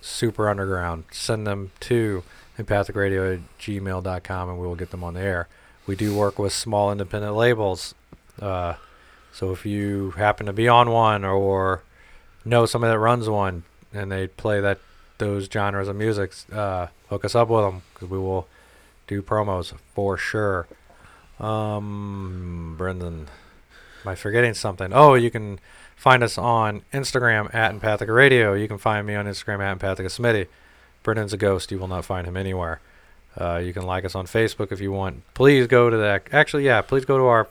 Super 0.02 0.50
underground. 0.50 1.06
Send 1.12 1.46
them 1.48 1.72
to 1.82 2.24
empathicradio 2.58 3.36
at 3.36 3.60
gmail.com 3.60 4.50
and 4.50 4.60
we 4.60 4.68
will 4.68 4.76
get 4.76 4.92
them 4.92 5.04
on 5.04 5.16
the 5.16 5.22
air. 5.22 5.48
We 5.88 5.96
do 5.96 6.16
work 6.16 6.40
with 6.40 6.54
small 6.54 6.92
independent 6.92 7.36
labels. 7.36 7.94
Uh, 8.42 8.76
so 9.32 9.52
if 9.52 9.66
you 9.66 10.12
happen 10.12 10.46
to 10.46 10.54
be 10.54 10.68
on 10.68 10.90
one 10.90 11.24
or 11.24 11.84
know 12.44 12.66
somebody 12.66 12.92
that 12.92 13.00
runs 13.00 13.28
one 13.28 13.64
and 13.94 14.12
they 14.12 14.28
play 14.28 14.62
that 14.62 14.80
those 15.18 15.48
genres 15.52 15.88
of 15.88 15.96
music, 15.96 16.34
uh, 16.52 16.88
hook 17.10 17.26
us 17.26 17.36
up 17.36 17.50
with 17.50 17.64
them 17.64 17.82
because 17.94 18.10
we 18.10 18.18
will 18.18 18.48
do 19.08 19.22
promos 19.22 19.74
for 19.94 20.18
sure. 20.18 20.68
Um, 21.40 22.76
Brendan, 22.78 23.28
am 24.04 24.08
I 24.08 24.16
forgetting 24.16 24.54
something? 24.54 24.92
Oh, 24.94 25.16
you 25.16 25.32
can 25.32 25.60
find 25.96 26.24
us 26.24 26.38
on 26.38 26.82
Instagram 26.94 27.54
at 27.54 27.74
Empathica 27.74 28.14
Radio. 28.14 28.54
You 28.54 28.68
can 28.68 28.78
find 28.78 29.06
me 29.06 29.16
on 29.16 29.26
Instagram 29.26 29.60
at 29.60 29.80
Empathica 29.80 30.08
Smitty. 30.08 30.48
Brendan's 31.04 31.34
a 31.34 31.38
ghost. 31.38 31.72
You 31.72 31.80
will 31.80 31.88
not 31.88 32.06
find 32.06 32.28
him 32.28 32.38
anywhere. 32.38 32.80
Uh, 33.38 33.58
you 33.58 33.74
can 33.74 33.84
like 33.84 34.06
us 34.06 34.16
on 34.16 34.26
Facebook 34.26 34.72
if 34.72 34.80
you 34.80 34.92
want. 34.92 35.22
Please 35.34 35.68
go 35.68 35.90
to 35.90 35.98
that. 35.98 36.24
Actually, 36.32 36.66
yeah, 36.66 36.82
please 36.82 37.06
go 37.06 37.18
to 37.18 37.26
our 37.26 37.48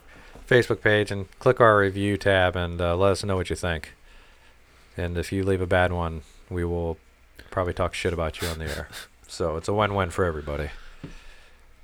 Facebook 0.49 0.81
page 0.81 1.11
and 1.11 1.31
click 1.39 1.61
our 1.61 1.79
review 1.79 2.17
tab 2.17 2.57
and 2.57 2.81
uh, 2.81 2.97
let 2.97 3.13
us 3.13 3.25
know 3.25 3.37
what 3.37 3.51
you 3.51 3.57
think. 3.57 3.93
And 4.97 5.19
if 5.19 5.33
you 5.33 5.45
leave 5.45 5.61
a 5.61 5.67
bad 5.67 5.93
one, 5.93 6.23
we 6.49 6.65
will 6.65 6.97
probably 7.51 7.73
talk 7.73 7.95
shit 7.95 8.13
about 8.13 8.41
you 8.41 8.49
on 8.49 8.59
the 8.59 8.67
air. 8.67 8.89
So 9.27 9.57
it's 9.57 9.69
a 9.69 9.75
win-win 9.75 10.11
for 10.11 10.25
everybody. 10.25 10.71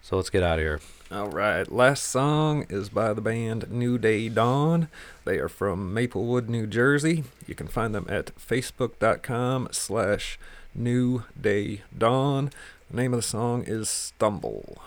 So 0.03 0.17
let's 0.17 0.31
get 0.31 0.43
out 0.43 0.59
of 0.59 0.65
here. 0.65 0.81
All 1.13 1.29
right, 1.29 1.71
last 1.71 2.05
song 2.05 2.67
is 2.69 2.89
by 2.89 3.13
the 3.13 3.21
band 3.21 3.71
New 3.71 3.99
Day 3.99 4.29
Dawn. 4.29 4.89
They 5.25 5.39
are 5.39 5.49
from 5.49 5.93
Maplewood, 5.93 6.49
New 6.49 6.67
Jersey. 6.67 7.25
You 7.47 7.57
can 7.57 7.67
find 7.67 7.95
them 7.95 8.07
at 8.09 8.27
facebook.com 8.37 9.69
slash 9.73 10.39
New 10.75 11.25
Day 11.41 11.83
Dawn. 11.97 12.51
The 12.91 12.97
name 12.97 13.13
of 13.13 13.19
the 13.19 13.27
song 13.27 13.65
is 13.67 13.89
Stumble. 13.89 14.79